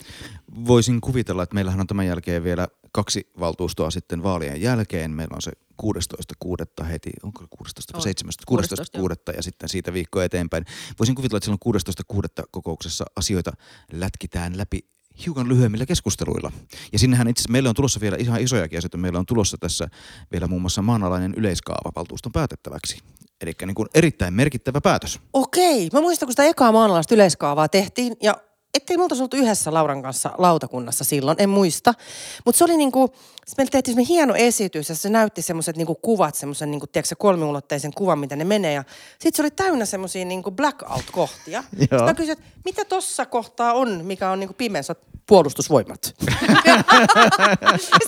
Voisin 0.67 1.01
kuvitella, 1.01 1.43
että 1.43 1.55
meillähän 1.55 1.81
on 1.81 1.87
tämän 1.87 2.07
jälkeen 2.07 2.45
vielä 2.45 2.69
kaksi 2.93 3.31
valtuustoa 3.41 3.91
sitten 3.91 4.23
vaalien 4.23 4.61
jälkeen. 4.61 5.11
Meillä 5.11 5.35
on 5.35 5.43
se 5.43 5.53
16.6. 5.83 6.85
heti, 6.85 7.11
onko 7.23 7.45
16. 7.51 8.01
17. 8.01 8.45
16. 8.47 8.99
6. 8.99 9.15
ja 9.37 9.43
sitten 9.43 9.69
siitä 9.69 9.93
viikko 9.93 10.21
eteenpäin. 10.23 10.65
Voisin 10.99 11.15
kuvitella, 11.15 11.39
että 11.39 11.45
silloin 11.45 12.25
16.6. 12.39 12.45
kokouksessa 12.51 13.05
asioita 13.17 13.53
lätkitään 13.93 14.59
läpi 14.59 14.94
hiukan 15.27 15.49
lyhyemmillä 15.49 15.87
keskusteluilla. 15.87 16.53
Ja 16.93 16.99
sinnehän 16.99 17.29
itse 17.29 17.51
meillä 17.51 17.69
on 17.69 17.75
tulossa 17.75 18.01
vielä 18.01 18.17
ihan 18.21 18.41
isojakin 18.41 18.79
asioita. 18.79 18.97
Meillä 18.97 19.19
on 19.19 19.27
tulossa 19.27 19.57
tässä 19.61 19.89
vielä 20.33 20.47
muun 20.47 20.63
muassa 20.63 20.83
maanalainen 20.83 21.35
yleiskaava 21.37 21.93
valtuuston 21.97 22.33
päätettäväksi. 22.33 22.99
Eli 23.41 23.53
niin 23.67 23.75
kuin 23.75 23.89
erittäin 23.95 24.35
merkittävä 24.35 24.81
päätös. 24.81 25.21
Okei. 25.33 25.89
Mä 25.93 26.01
muistan, 26.01 26.27
kun 26.27 26.33
sitä 26.33 26.45
ekaa 26.45 26.73
maanalaista 26.73 27.15
yleiskaavaa 27.15 27.69
tehtiin 27.69 28.17
ja 28.23 28.37
ettei 28.75 28.97
me 28.97 29.03
oltu 29.03 29.37
yhdessä 29.37 29.75
Lauran 29.75 30.03
kanssa 30.03 30.31
lautakunnassa 30.39 31.05
silloin, 31.05 31.37
en 31.41 31.49
muista. 31.49 31.95
Mutta 32.45 32.59
se 32.59 32.65
oli 32.65 32.77
niinku, 32.77 33.15
meillä 33.57 33.71
tehtiin 33.71 33.99
hieno 33.99 34.35
esitys 34.35 34.89
ja 34.89 34.95
se 34.95 35.09
näytti 35.09 35.43
semmoiset 35.43 35.77
niinku 35.77 35.95
kuvat, 35.95 36.35
semmoisen 36.35 36.71
niinku, 36.71 36.87
tiedätkö, 36.87 37.15
kolmiulotteisen 37.19 37.95
kuvan, 37.95 38.19
mitä 38.19 38.37
ne 38.37 38.45
menee. 38.45 38.73
Ja 38.73 38.85
sitten 39.11 39.33
se 39.37 39.43
oli 39.43 39.51
täynnä 39.51 39.85
semmoisia 39.85 40.25
niinku 40.25 40.51
blackout-kohtia. 40.51 41.65
sitten 41.79 42.05
mä 42.05 42.15
kysyin, 42.15 42.39
että 42.39 42.45
mitä 42.65 42.85
tossa 42.85 43.27
kohtaa 43.27 43.73
on, 43.73 44.05
mikä 44.05 44.31
on 44.31 44.41
niinku 44.41 44.55
pimeässä 44.59 44.95
puolustusvoimat. 45.27 46.15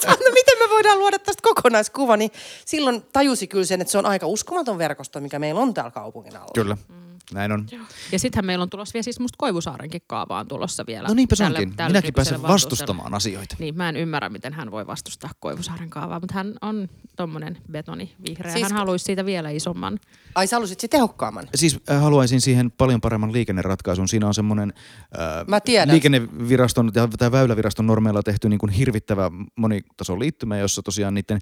no 0.07 0.31
miten 0.35 0.59
me 0.59 0.71
voidaan 0.71 0.99
luoda 0.99 1.19
tästä 1.19 1.43
kokonaiskuva, 1.43 2.17
niin 2.17 2.31
silloin 2.65 3.03
tajusi 3.13 3.47
kyllä 3.47 3.65
sen, 3.65 3.81
että 3.81 3.93
se 3.93 3.99
on 3.99 4.07
aika 4.07 4.27
uskomaton 4.27 4.79
verkosto, 4.79 5.21
mikä 5.21 5.39
meillä 5.39 5.61
on 5.61 5.75
täällä 5.75 5.91
kaupungin 5.91 6.37
alla. 6.37 6.51
Kyllä. 6.55 6.77
Mm. 6.89 6.96
Näin 7.33 7.53
on. 7.53 7.67
Ja 8.13 8.19
sittenhän 8.19 8.47
meillä 8.47 8.63
on 8.63 8.71
tulossa 8.71 8.93
vielä 8.95 9.03
siis 9.03 9.21
musta 9.21 9.37
Koivusaarenkin 9.39 10.03
kaavaan 10.07 10.49
tulossa 10.49 10.85
vielä. 10.87 11.09
No 11.09 11.15
niinpä 11.15 11.37
se 11.37 11.45
onkin. 11.45 11.77
Tälle 11.77 11.89
Minäkin 11.89 12.15
pääsen 12.15 12.43
vastustamaan 12.43 13.15
asioita. 13.15 13.57
Niin, 13.59 13.77
mä 13.77 13.89
en 13.89 13.97
ymmärrä, 13.97 14.29
miten 14.29 14.53
hän 14.53 14.71
voi 14.71 14.87
vastustaa 14.87 15.31
Koivusaaren 15.41 15.91
kaavaa, 15.91 16.21
mutta 16.21 16.35
hän 16.35 16.55
on 16.63 16.89
tommonen 17.17 17.59
betoni 17.73 18.13
vihreä. 18.29 18.53
Siis... 18.53 18.63
Hän 18.63 18.73
haluaisi 18.73 19.05
siitä 19.05 19.27
vielä 19.27 19.51
isomman. 19.51 19.99
Ai 20.35 20.47
sä 20.47 20.57
haluaisit 20.57 20.91
tehokkaamman? 20.91 21.49
Siis 21.55 21.81
äh, 21.91 22.03
haluaisin 22.03 22.41
siihen 22.41 22.71
paljon 22.71 23.01
paremman 23.01 23.33
liikenneratkaisun. 23.33 24.09
Siinä 24.09 24.27
on 24.27 24.35
semmoinen 24.35 24.73
äh, 25.19 25.91
liikenneviraston 25.93 26.93
ja 26.95 27.33
väyläviraston 27.33 27.87
normeilla 27.87 28.23
tehty 28.23 28.49
niin 28.49 28.59
kuin 28.59 28.73
hirvittävä 28.73 29.31
monitason 29.57 30.19
liittymä, 30.19 30.59
jossa 30.59 30.83
tosiaan 30.83 31.15
niiden 31.15 31.39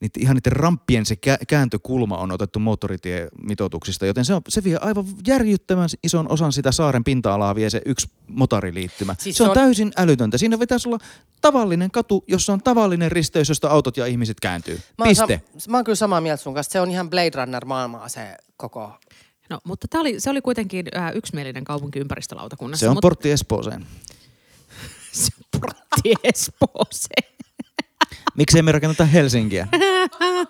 niiden, 0.00 0.22
ihan 0.22 0.36
niiden 0.36 0.52
ramppien 0.52 1.06
se 1.06 1.16
kääntökulma 1.48 2.18
on 2.18 2.32
otettu 2.32 2.58
moottoritiemitoituksista, 2.58 4.06
joten 4.06 4.24
se, 4.24 4.34
on, 4.34 4.40
se 4.48 4.64
vie 4.64 4.78
aivan 4.80 5.04
järjyttävän 5.26 5.88
ison 6.02 6.28
osan 6.28 6.52
sitä 6.52 6.72
saaren 6.72 7.04
pinta-alaa 7.04 7.54
vie 7.54 7.70
se 7.70 7.82
yksi 7.86 8.10
motoriliittymä. 8.28 9.14
Siis 9.18 9.36
se 9.36 9.42
on, 9.42 9.48
on 9.48 9.54
täysin 9.54 9.92
älytöntä. 9.96 10.38
Siinä 10.38 10.58
pitäisi 10.58 10.88
olla 10.88 10.98
tavallinen 11.40 11.90
katu, 11.90 12.24
jossa 12.26 12.52
on 12.52 12.62
tavallinen 12.62 13.12
risteys, 13.12 13.48
josta 13.48 13.68
autot 13.68 13.96
ja 13.96 14.06
ihmiset 14.06 14.40
kääntyy. 14.40 14.80
Mä 14.98 15.04
Piste. 15.04 15.42
Sam- 15.58 15.70
mä 15.70 15.76
oon 15.76 15.84
kyllä 15.84 15.96
samaa 15.96 16.20
mieltä 16.20 16.42
sun 16.42 16.54
kanssa. 16.54 16.72
Se 16.72 16.80
on 16.80 16.90
ihan 16.90 17.10
Blade 17.10 17.30
Runner-maailmaa 17.34 18.08
se 18.08 18.36
koko 18.56 18.92
No, 19.50 19.60
mutta 19.64 19.88
tää 19.90 20.00
oli, 20.00 20.20
se 20.20 20.30
oli 20.30 20.40
kuitenkin 20.40 20.86
äh, 20.96 21.16
yksimielinen 21.16 21.64
kaupunkiympäristölautakunnassa. 21.64 22.84
Se 22.84 22.88
on 22.88 22.94
mutta... 22.94 23.08
portti 23.08 23.30
Espooseen. 23.30 23.86
se 25.12 25.32
on 25.38 25.60
portti 25.60 26.14
Espooseen. 26.24 27.34
Miksei 28.36 28.62
me 28.62 28.72
rakenneta 28.72 29.04
Helsinkiä? 29.04 29.68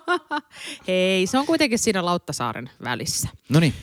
Hei, 0.87 1.27
se 1.27 1.37
on 1.37 1.45
kuitenkin 1.45 1.79
siinä 1.79 2.05
Lauttasaaren 2.05 2.69
välissä. 2.83 3.29
No 3.49 3.59
niin. 3.59 3.73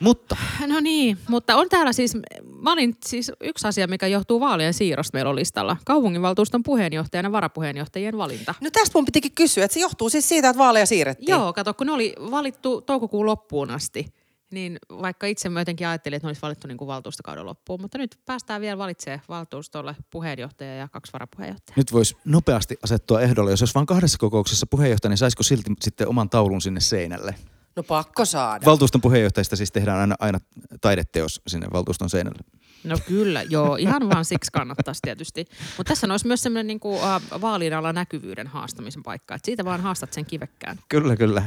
Mutta. 0.00 0.36
No 0.66 0.80
niin, 0.80 1.18
mutta 1.28 1.56
on 1.56 1.68
täällä 1.68 1.92
siis, 1.92 2.14
mä 2.62 2.72
olin 2.72 2.96
siis 3.04 3.32
yksi 3.40 3.68
asia, 3.68 3.86
mikä 3.86 4.06
johtuu 4.06 4.40
vaalien 4.40 4.74
siirrosta 4.74 5.16
meillä 5.16 5.30
on 5.30 5.36
listalla. 5.36 5.76
Kaupunginvaltuuston 5.84 6.62
puheenjohtajan 6.62 7.24
ja 7.24 7.32
varapuheenjohtajien 7.32 8.18
valinta. 8.18 8.54
No 8.60 8.70
tästä 8.70 8.98
mun 8.98 9.04
pitikin 9.04 9.32
kysyä, 9.32 9.64
että 9.64 9.74
se 9.74 9.80
johtuu 9.80 10.10
siis 10.10 10.28
siitä, 10.28 10.48
että 10.48 10.58
vaaleja 10.58 10.86
siirrettiin. 10.86 11.32
Joo, 11.32 11.52
kato, 11.52 11.74
kun 11.74 11.86
ne 11.86 11.92
oli 11.92 12.14
valittu 12.30 12.80
toukokuun 12.80 13.26
loppuun 13.26 13.70
asti 13.70 14.06
niin 14.50 14.78
vaikka 14.90 15.26
itse 15.26 15.48
mä 15.48 15.60
jotenkin 15.60 15.86
ajattelin, 15.86 16.16
että 16.16 16.26
ne 16.26 16.28
olisi 16.28 16.42
valittu 16.42 16.68
niin 16.68 16.78
kuin 16.78 16.88
valtuustokauden 16.88 17.46
loppuun, 17.46 17.80
mutta 17.80 17.98
nyt 17.98 18.18
päästään 18.26 18.60
vielä 18.60 18.78
valitsemaan 18.78 19.20
valtuustolle 19.28 19.96
puheenjohtaja 20.10 20.76
ja 20.76 20.88
kaksi 20.88 21.12
varapuheenjohtajaa. 21.12 21.76
Nyt 21.76 21.92
voisi 21.92 22.16
nopeasti 22.24 22.76
asettua 22.82 23.20
ehdolle, 23.20 23.50
jos 23.50 23.62
olisi 23.62 23.74
vain 23.74 23.86
kahdessa 23.86 24.18
kokouksessa 24.18 24.66
puheenjohtaja, 24.66 25.10
niin 25.10 25.18
saisiko 25.18 25.42
silti 25.42 25.70
sitten 25.80 26.08
oman 26.08 26.30
taulun 26.30 26.60
sinne 26.60 26.80
seinälle? 26.80 27.34
No 27.76 27.82
pakko 27.82 28.24
saada. 28.24 28.66
Valtuuston 28.66 29.00
puheenjohtajista 29.00 29.56
siis 29.56 29.72
tehdään 29.72 30.00
aina, 30.00 30.14
aina 30.18 30.40
taideteos 30.80 31.40
sinne 31.46 31.66
valtuuston 31.72 32.10
seinälle. 32.10 32.38
No 32.84 32.98
kyllä, 33.06 33.42
joo. 33.42 33.76
Ihan 33.76 34.10
vaan 34.10 34.24
siksi 34.24 34.52
kannattaisi 34.52 35.00
tietysti. 35.02 35.44
Mutta 35.76 35.90
tässä 35.90 36.06
olisi 36.10 36.26
myös 36.26 36.42
semmoinen 36.42 36.66
niin 36.66 36.80
kuin, 36.80 36.96
uh, 36.96 37.40
vaalin 37.40 37.74
alla 37.74 37.92
näkyvyyden 37.92 38.46
haastamisen 38.46 39.02
paikka. 39.02 39.34
Että 39.34 39.46
siitä 39.46 39.64
vaan 39.64 39.80
haastat 39.80 40.12
sen 40.12 40.26
kivekkään. 40.26 40.78
Kyllä, 40.88 41.16
kyllä. 41.16 41.42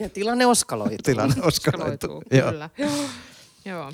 Ja 0.00 0.08
tilanne 0.08 0.46
oskaloituu. 0.46 0.98
Tilanne 1.02 1.42
oskaloituu, 1.42 2.22
Kyllä. 2.30 2.70
Joo. 3.64 3.92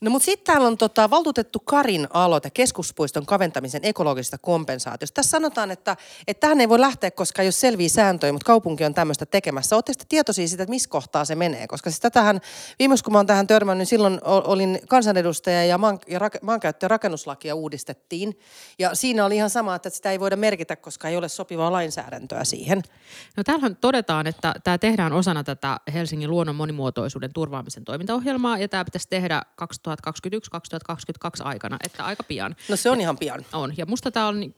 No 0.00 0.10
mutta 0.10 0.24
sitten 0.24 0.46
täällä 0.46 0.66
on 0.66 0.78
tota, 0.78 1.10
valtuutettu 1.10 1.58
Karin 1.60 2.08
aloite 2.10 2.50
keskuspuiston 2.50 3.26
kaventamisen 3.26 3.80
ekologisesta 3.84 4.38
kompensaatiosta. 4.38 5.14
Tässä 5.14 5.30
sanotaan, 5.30 5.70
että, 5.70 5.96
että 6.26 6.40
tähän 6.40 6.60
ei 6.60 6.68
voi 6.68 6.80
lähteä, 6.80 7.10
koska 7.10 7.42
ole 7.42 7.50
selviä 7.50 7.88
sääntöjä, 7.88 8.32
mutta 8.32 8.46
kaupunki 8.46 8.84
on 8.84 8.94
tämmöistä 8.94 9.26
tekemässä. 9.26 9.76
Oletteko 9.76 9.98
te 9.98 10.04
tietoisia 10.08 10.48
siitä, 10.48 10.62
että 10.62 10.70
missä 10.70 10.90
kohtaa 10.90 11.24
se 11.24 11.34
menee? 11.34 11.66
Koska 11.66 11.90
siis 11.90 12.00
tätähän, 12.00 12.40
viimeis 12.78 13.02
kun 13.02 13.12
mä 13.12 13.18
oon 13.18 13.26
tähän 13.26 13.46
törmännyt, 13.46 13.78
niin 13.78 13.86
silloin 13.86 14.18
olin 14.24 14.80
kansanedustaja 14.88 15.64
ja, 15.64 15.78
maan, 15.78 15.98
ja 16.08 16.18
rak, 16.18 16.34
maankäyttö- 16.42 16.84
ja 16.84 16.88
rakennuslakia 16.88 17.54
uudistettiin. 17.54 18.38
Ja 18.78 18.94
siinä 18.94 19.24
oli 19.24 19.36
ihan 19.36 19.50
sama, 19.50 19.74
että 19.74 19.90
sitä 19.90 20.10
ei 20.10 20.20
voida 20.20 20.36
merkitä, 20.36 20.76
koska 20.76 21.08
ei 21.08 21.16
ole 21.16 21.28
sopivaa 21.28 21.72
lainsäädäntöä 21.72 22.44
siihen. 22.44 22.82
No 23.36 23.44
täällähän 23.44 23.76
todetaan, 23.76 24.26
että 24.26 24.54
tämä 24.64 24.78
tehdään 24.78 25.12
osana 25.12 25.44
tätä 25.44 25.80
Helsingin 25.92 26.30
luonnon 26.30 26.56
monimuotoisuuden 26.56 27.32
turvaamisen 27.32 27.84
toimintaohjelmaa 27.84 28.58
ja 28.58 28.68
tämä 28.68 28.84
pitäisi 28.84 29.08
tehdä 29.08 29.42
2000 29.56 29.89
2021-2022 29.98 31.44
aikana, 31.44 31.76
että 31.84 32.04
aika 32.04 32.22
pian. 32.22 32.56
No 32.68 32.76
se 32.76 32.90
on 32.90 33.00
ihan 33.00 33.18
pian. 33.18 33.40
On, 33.52 33.72
ja 33.76 33.86
musta 33.86 34.10
tämä 34.10 34.28
on, 34.28 34.54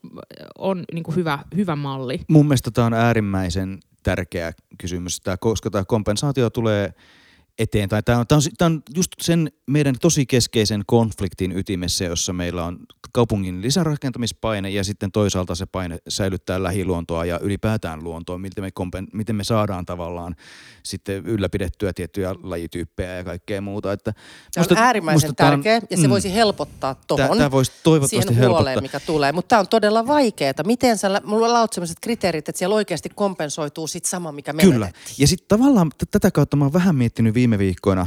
on 0.59 0.85
niin 0.92 1.05
kuin 1.05 1.16
hyvä, 1.16 1.38
hyvä 1.57 1.77
malli. 1.77 2.21
Mun 2.29 2.47
mielestä 2.47 2.71
tämä 2.71 2.87
on 2.87 2.95
äärimmäisen 2.95 3.81
tärkeä 4.03 4.53
kysymys, 4.79 5.21
tää, 5.21 5.37
koska 5.37 5.71
tämä 5.71 5.85
kompensaatio 5.85 6.51
tulee 6.51 6.95
eteen. 7.58 7.88
Tai 7.88 8.02
tämä 8.02 8.18
on, 8.18 8.26
tämä, 8.26 8.36
on, 8.36 8.42
tämä 8.58 8.66
on 8.66 8.82
just 8.94 9.12
sen 9.20 9.52
meidän 9.66 9.94
tosi 10.00 10.26
keskeisen 10.26 10.82
konfliktin 10.86 11.58
ytimessä, 11.58 12.04
jossa 12.04 12.32
meillä 12.32 12.64
on 12.64 12.78
kaupungin 13.12 13.62
lisärakentamispaine 13.62 14.70
ja 14.70 14.84
sitten 14.84 15.12
toisaalta 15.12 15.54
se 15.54 15.66
paine 15.66 15.98
säilyttää 16.08 16.62
lähiluontoa 16.62 17.24
ja 17.24 17.38
ylipäätään 17.38 18.04
luontoa, 18.04 18.38
miten 18.38 18.64
me, 18.64 18.70
kompen, 18.70 19.08
miten 19.12 19.36
me 19.36 19.44
saadaan 19.44 19.86
tavallaan 19.86 20.36
sitten 20.82 21.26
ylläpidettyä 21.26 21.92
tiettyjä 21.92 22.34
lajityyppejä 22.42 23.16
ja 23.16 23.24
kaikkea 23.24 23.60
muuta. 23.60 23.92
Että 23.92 24.12
se 24.50 24.60
musta, 24.60 24.74
on 24.74 24.80
äärimmäisen 24.80 25.28
musta 25.28 25.44
tärkeä 25.44 25.76
on, 25.76 25.82
ja 25.90 25.96
se 25.96 26.06
mm, 26.06 26.10
voisi 26.10 26.34
helpottaa 26.34 26.94
tuohon 27.06 27.38
tämä 27.38 27.50
voisi 27.50 27.72
toivottavasti 27.82 28.34
siihen 28.34 28.48
huoleen, 28.50 28.82
mikä 28.82 29.00
tulee. 29.00 29.32
Mutta 29.32 29.48
tämä 29.48 29.60
on 29.60 29.68
todella 29.68 30.06
vaikeaa. 30.06 30.52
Miten 30.66 30.98
sä, 30.98 31.20
mulla 31.24 31.60
on 31.60 31.68
sellaiset 31.72 31.98
kriteerit, 32.00 32.48
että 32.48 32.58
siellä 32.58 32.74
oikeasti 32.74 33.08
kompensoituu 33.08 33.86
sit 33.86 34.04
sama, 34.04 34.32
mikä 34.32 34.52
menetettiin. 34.52 34.74
Kyllä. 34.74 34.90
Ja 35.18 35.26
sitten 35.26 35.48
tavallaan 35.48 35.90
t- 35.90 36.10
tätä 36.10 36.30
kautta 36.30 36.56
mä 36.56 36.64
oon 36.64 36.72
vähän 36.72 36.96
miettinyt 36.96 37.34
viime 37.42 37.59
viikkoina 37.59 38.07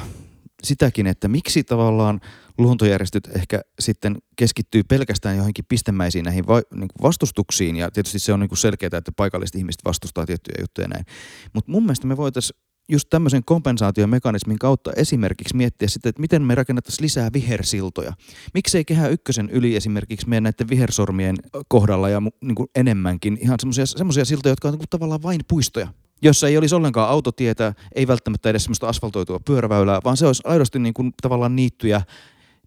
sitäkin, 0.63 1.08
että 1.08 1.28
miksi 1.28 1.63
tavallaan 1.63 2.19
luontojärjestöt 2.58 3.30
ehkä 3.36 3.62
sitten 3.80 4.17
keskittyy 4.36 4.84
pelkästään 4.84 5.38
johonkin 5.38 5.65
pistemäisiin 5.69 6.26
näihin 6.26 6.48
va, 6.48 6.62
niin 6.76 6.89
vastustuksiin, 7.02 7.76
ja 7.76 7.91
tietysti 7.91 8.19
se 8.19 8.34
on 8.34 8.39
niin 8.39 8.58
selkeää, 8.58 8.98
että 8.98 9.12
paikalliset 9.12 9.56
ihmiset 9.56 9.82
vastustaa 9.86 10.26
tiettyjä 10.26 10.58
juttuja 10.60 10.88
näin. 10.88 11.06
Mutta 11.54 11.71
mun 11.71 11.84
mielestä 11.84 12.08
me 12.08 12.17
voitaisiin 12.17 12.60
just 12.89 13.10
tämmöisen 13.10 13.45
kompensaatiomekanismin 13.45 14.60
kautta 14.60 14.91
esimerkiksi 14.95 15.56
miettiä 15.56 15.88
sitä, 15.88 16.10
että 16.10 16.21
miten 16.21 16.41
me 16.41 16.56
rakennettaisiin 16.56 17.04
lisää 17.04 17.30
vihersiltoja. 17.34 18.13
Miksei 18.54 18.86
kehä 18.86 19.08
ykkösen 19.08 19.50
yli 19.50 19.76
esimerkiksi 19.76 20.30
meidän 20.30 20.43
näiden 20.43 20.69
vihersormien 20.69 21.36
kohdalla 21.67 22.10
ja 22.10 22.21
niin 22.41 22.56
kuin 22.56 22.69
enemmänkin 22.76 23.38
ihan 23.41 23.58
semmoisia 23.86 24.26
siltoja, 24.26 24.52
jotka 24.52 24.67
on 24.67 24.71
niin 24.71 24.80
kuin 24.80 24.89
tavallaan 24.89 25.24
vain 25.24 25.41
puistoja 25.48 25.88
jossa 26.21 26.47
ei 26.47 26.58
olisi 26.58 26.75
ollenkaan 26.75 27.10
autotietä, 27.10 27.73
ei 27.95 28.08
välttämättä 28.08 28.49
edes 28.49 28.63
semmoista 28.63 28.88
asfaltoitua 28.88 29.39
pyöräväylää, 29.45 29.99
vaan 30.04 30.17
se 30.17 30.28
olisi 30.28 30.43
aidosti 30.45 30.80
niin 30.80 30.93
kuin 30.93 31.13
tavallaan 31.21 31.56
niittyjä, 31.56 32.01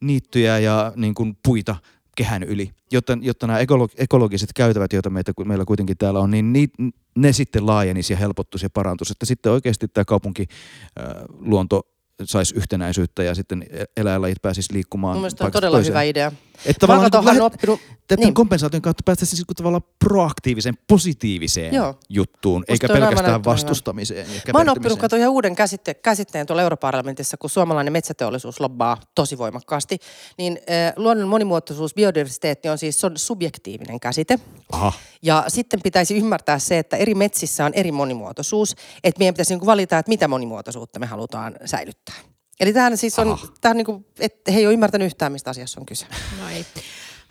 niittyjä 0.01 0.59
ja 0.59 0.93
niin 0.97 1.15
kuin 1.15 1.37
puita 1.43 1.77
kehän 2.17 2.43
yli, 2.43 2.71
jotta, 2.93 3.19
jotta 3.21 3.47
nämä 3.47 3.59
ekologiset 3.99 4.53
käytävät, 4.55 4.93
joita 4.93 5.11
meitä, 5.11 5.33
meillä 5.45 5.65
kuitenkin 5.65 5.97
täällä 5.97 6.21
on, 6.21 6.31
niin 6.31 6.53
ni, 6.53 6.69
ne 7.17 7.33
sitten 7.33 7.67
laajenisi 7.67 8.13
ja 8.13 8.17
helpottuisi 8.17 8.67
ja 8.67 8.71
parantuisi, 8.71 9.13
että 9.13 9.27
sitten 9.27 9.53
oikeasti 9.53 9.89
tämä 9.89 10.05
kaupunkiluonto 10.05 11.83
saisi 12.25 12.55
yhtenäisyyttä 12.57 13.23
ja 13.23 13.35
sitten 13.35 13.65
e-, 13.71 13.85
eläinlajit 13.97 14.43
pääsisi 14.43 14.75
liikkumaan 14.75 15.15
Mun 15.15 15.23
mielestä 15.23 15.45
on 15.45 15.53
todella 15.53 15.77
toiseen. 15.77 15.93
hyvä 15.93 16.03
idea. 16.03 16.33
Että 16.67 16.87
tavallaan 16.87 17.11
niin 17.15 17.25
lähet, 17.25 17.43
oppinut... 17.43 17.81
Tämän 18.09 18.25
niin. 18.25 18.35
kompensaation 18.35 18.83
kautta 18.83 19.03
päästäisiin 19.05 19.37
siis 19.37 19.47
tavallaan 19.57 19.83
proaktiiviseen, 20.05 20.75
positiiviseen 20.89 21.75
Joo. 21.75 21.95
juttuun, 22.09 22.61
Musta 22.61 22.73
eikä 22.73 22.89
pelkästään 22.89 23.45
vastustamiseen. 23.45 24.27
Mä 24.53 24.59
oon 24.59 24.69
oppinut 24.69 24.99
kato 24.99 25.17
ihan 25.17 25.31
uuden 25.31 25.57
käsitte- 25.57 25.95
käsitteen 25.95 26.47
tuolla 26.47 26.63
europarlamentissa, 26.63 27.37
kun 27.37 27.51
suomalainen 27.51 27.93
metsäteollisuus 27.93 28.61
lobbaa 28.61 28.97
tosi 29.15 29.39
voimakkaasti. 29.39 29.99
Niin 30.39 30.59
äh, 30.71 30.93
luonnon 30.97 31.29
monimuotoisuus, 31.29 31.95
biodiversiteetti 31.95 32.69
on 32.69 32.79
siis 32.79 33.05
on 33.05 33.19
subjektiivinen 33.19 34.01
käsite. 34.01 34.39
Aha. 34.73 34.93
Ja 35.23 35.45
sitten 35.49 35.81
pitäisi 35.83 36.17
ymmärtää 36.17 36.59
se, 36.59 36.79
että 36.79 36.97
eri 36.97 37.15
metsissä 37.15 37.65
on 37.65 37.75
eri 37.75 37.93
monimuotoisuus. 37.93 38.75
Että 39.05 39.19
meidän 39.19 39.35
pitäisi 39.35 39.53
niinku 39.55 39.67
valita, 39.67 39.99
että 39.99 40.11
mitä 40.11 40.29
monimuotoisuutta 40.29 40.99
me 40.99 41.07
halutaan 41.07 41.57
säilyttää. 41.65 42.15
Eli 42.61 42.73
tämähän 42.73 42.97
siis 42.97 43.19
on, 43.19 43.39
tämähän 43.61 43.77
niin 43.77 43.85
kuin, 43.85 44.07
että 44.21 44.53
he 44.53 44.59
ei 44.59 44.67
ole 44.67 44.75
ymmärtänyt 44.75 45.07
yhtään, 45.07 45.33
mistä 45.33 45.51
asiassa 45.51 45.81
on 45.81 45.87
kyse. 45.87 46.07
No 46.41 46.49
ei. 46.49 46.67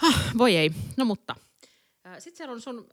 Huh, 0.01 0.15
voi 0.37 0.57
ei. 0.57 0.71
No 0.97 1.05
mutta. 1.05 1.35
Sitten 2.19 2.37
siellä 2.37 2.53
on 2.53 2.61
sun, 2.61 2.87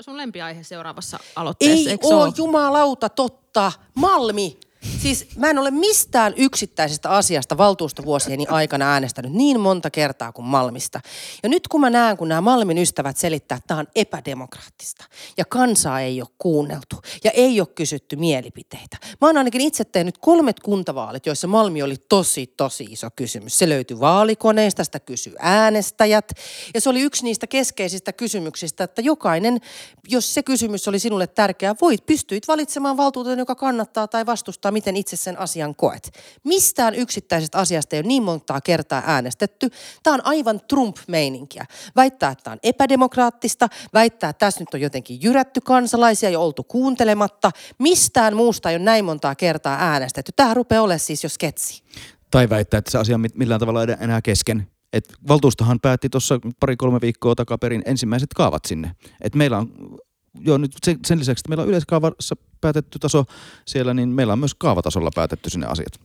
sun 0.00 0.16
lempiaihe 0.16 0.62
seuraavassa 0.62 1.18
aloitteessa. 1.36 1.90
Ei 1.90 1.98
ole 2.02 2.32
jumalauta 2.36 3.08
totta. 3.08 3.72
Malmi. 3.94 4.58
Siis 5.02 5.26
mä 5.36 5.50
en 5.50 5.58
ole 5.58 5.70
mistään 5.70 6.34
yksittäisestä 6.36 7.10
asiasta 7.10 7.56
valtuustovuosieni 7.56 8.46
aikana 8.48 8.92
äänestänyt 8.92 9.32
niin 9.32 9.60
monta 9.60 9.90
kertaa 9.90 10.32
kuin 10.32 10.46
Malmista. 10.46 11.00
Ja 11.42 11.48
nyt 11.48 11.68
kun 11.68 11.80
mä 11.80 11.90
näen, 11.90 12.16
kun 12.16 12.28
nämä 12.28 12.40
Malmin 12.40 12.78
ystävät 12.78 13.16
selittää, 13.16 13.56
että 13.56 13.66
tämä 13.66 13.80
on 13.80 13.86
epädemokraattista 13.94 15.04
ja 15.36 15.44
kansaa 15.44 16.00
ei 16.00 16.20
ole 16.20 16.28
kuunneltu 16.38 16.96
ja 17.24 17.30
ei 17.30 17.60
ole 17.60 17.68
kysytty 17.74 18.16
mielipiteitä. 18.16 18.96
Mä 19.20 19.28
oon 19.28 19.36
ainakin 19.36 19.60
itse 19.60 19.84
tehnyt 19.84 20.18
kolmet 20.18 20.60
kuntavaalit, 20.60 21.26
joissa 21.26 21.46
Malmi 21.46 21.82
oli 21.82 21.96
tosi, 22.08 22.46
tosi 22.46 22.84
iso 22.90 23.08
kysymys. 23.16 23.58
Se 23.58 23.68
löytyi 23.68 24.00
vaalikoneista, 24.00 24.84
sitä 24.84 25.00
kysyi 25.00 25.34
äänestäjät 25.38 26.32
ja 26.74 26.80
se 26.80 26.90
oli 26.90 27.00
yksi 27.00 27.24
niistä 27.24 27.46
keskeisistä 27.46 28.12
kysymyksistä, 28.12 28.84
että 28.84 29.02
jokainen, 29.02 29.60
jos 30.08 30.34
se 30.34 30.42
kysymys 30.42 30.88
oli 30.88 30.98
sinulle 30.98 31.26
tärkeä, 31.26 31.74
voit, 31.80 32.06
pystyit 32.06 32.48
valitsemaan 32.48 32.96
valtuutetun, 32.96 33.38
joka 33.38 33.54
kannattaa 33.54 34.08
tai 34.08 34.26
vastustaa 34.26 34.65
miten 34.70 34.96
itse 34.96 35.16
sen 35.16 35.38
asian 35.38 35.74
koet. 35.74 36.10
Mistään 36.44 36.94
yksittäisestä 36.94 37.58
asiasta 37.58 37.96
ei 37.96 38.00
ole 38.00 38.06
niin 38.08 38.22
montaa 38.22 38.60
kertaa 38.60 39.02
äänestetty. 39.06 39.70
Tämä 40.02 40.14
on 40.14 40.26
aivan 40.26 40.60
Trump-meininkiä. 40.68 41.66
Väittää, 41.96 42.30
että 42.30 42.44
tämä 42.44 42.52
on 42.52 42.58
epädemokraattista, 42.62 43.68
väittää, 43.94 44.30
että 44.30 44.46
tässä 44.46 44.60
nyt 44.60 44.74
on 44.74 44.80
jotenkin 44.80 45.22
jyrätty 45.22 45.60
kansalaisia 45.60 46.30
ja 46.30 46.40
oltu 46.40 46.62
kuuntelematta. 46.62 47.50
Mistään 47.78 48.36
muusta 48.36 48.70
ei 48.70 48.76
ole 48.76 48.84
näin 48.84 49.04
montaa 49.04 49.34
kertaa 49.34 49.76
äänestetty. 49.80 50.32
Tämä 50.36 50.54
rupeaa 50.54 50.82
olemaan 50.82 51.00
siis 51.00 51.22
jo 51.22 51.28
sketsi. 51.28 51.82
Tai 52.30 52.50
väittää, 52.50 52.78
että 52.78 52.90
se 52.90 52.98
asia 52.98 53.18
millään 53.34 53.60
tavalla 53.60 53.82
enää 53.82 54.22
kesken. 54.22 54.66
Et 54.92 55.14
valtuustohan 55.28 55.80
päätti 55.80 56.08
tuossa 56.08 56.40
pari-kolme 56.60 57.00
viikkoa 57.00 57.34
takaperin 57.34 57.82
ensimmäiset 57.86 58.28
kaavat 58.36 58.64
sinne. 58.64 58.92
Et 59.20 59.34
meillä 59.34 59.58
on 59.58 59.98
joo, 60.40 60.58
nyt 60.58 60.72
sen, 60.84 60.98
sen 61.06 61.18
lisäksi, 61.18 61.40
että 61.40 61.48
meillä 61.48 61.62
on 61.62 61.68
yleiskaavassa 61.68 62.36
päätetty 62.60 62.98
taso 62.98 63.24
siellä, 63.66 63.94
niin 63.94 64.08
meillä 64.08 64.32
on 64.32 64.38
myös 64.38 64.54
kaavatasolla 64.54 65.10
päätetty 65.14 65.50
sinne 65.50 65.66
asiat. 65.66 66.00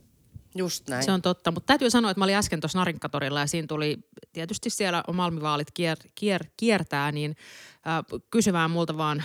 Just 0.54 0.88
näin. 0.88 1.04
Se 1.04 1.12
on 1.12 1.22
totta, 1.22 1.50
mutta 1.50 1.66
täytyy 1.66 1.90
sanoa, 1.90 2.10
että 2.10 2.18
mä 2.18 2.24
olin 2.24 2.36
äsken 2.36 2.60
tuossa 2.60 2.78
Narinkatorilla 2.78 3.40
ja 3.40 3.46
siinä 3.46 3.66
tuli 3.66 3.98
tietysti 4.32 4.70
siellä 4.70 5.04
Malmivaalit 5.12 5.70
kier, 5.70 5.98
kier, 6.14 6.44
kiertää, 6.56 7.12
niin 7.12 7.36
äh, 7.86 8.20
kysyvään 8.30 8.70
multa 8.70 8.96
vaan 8.96 9.22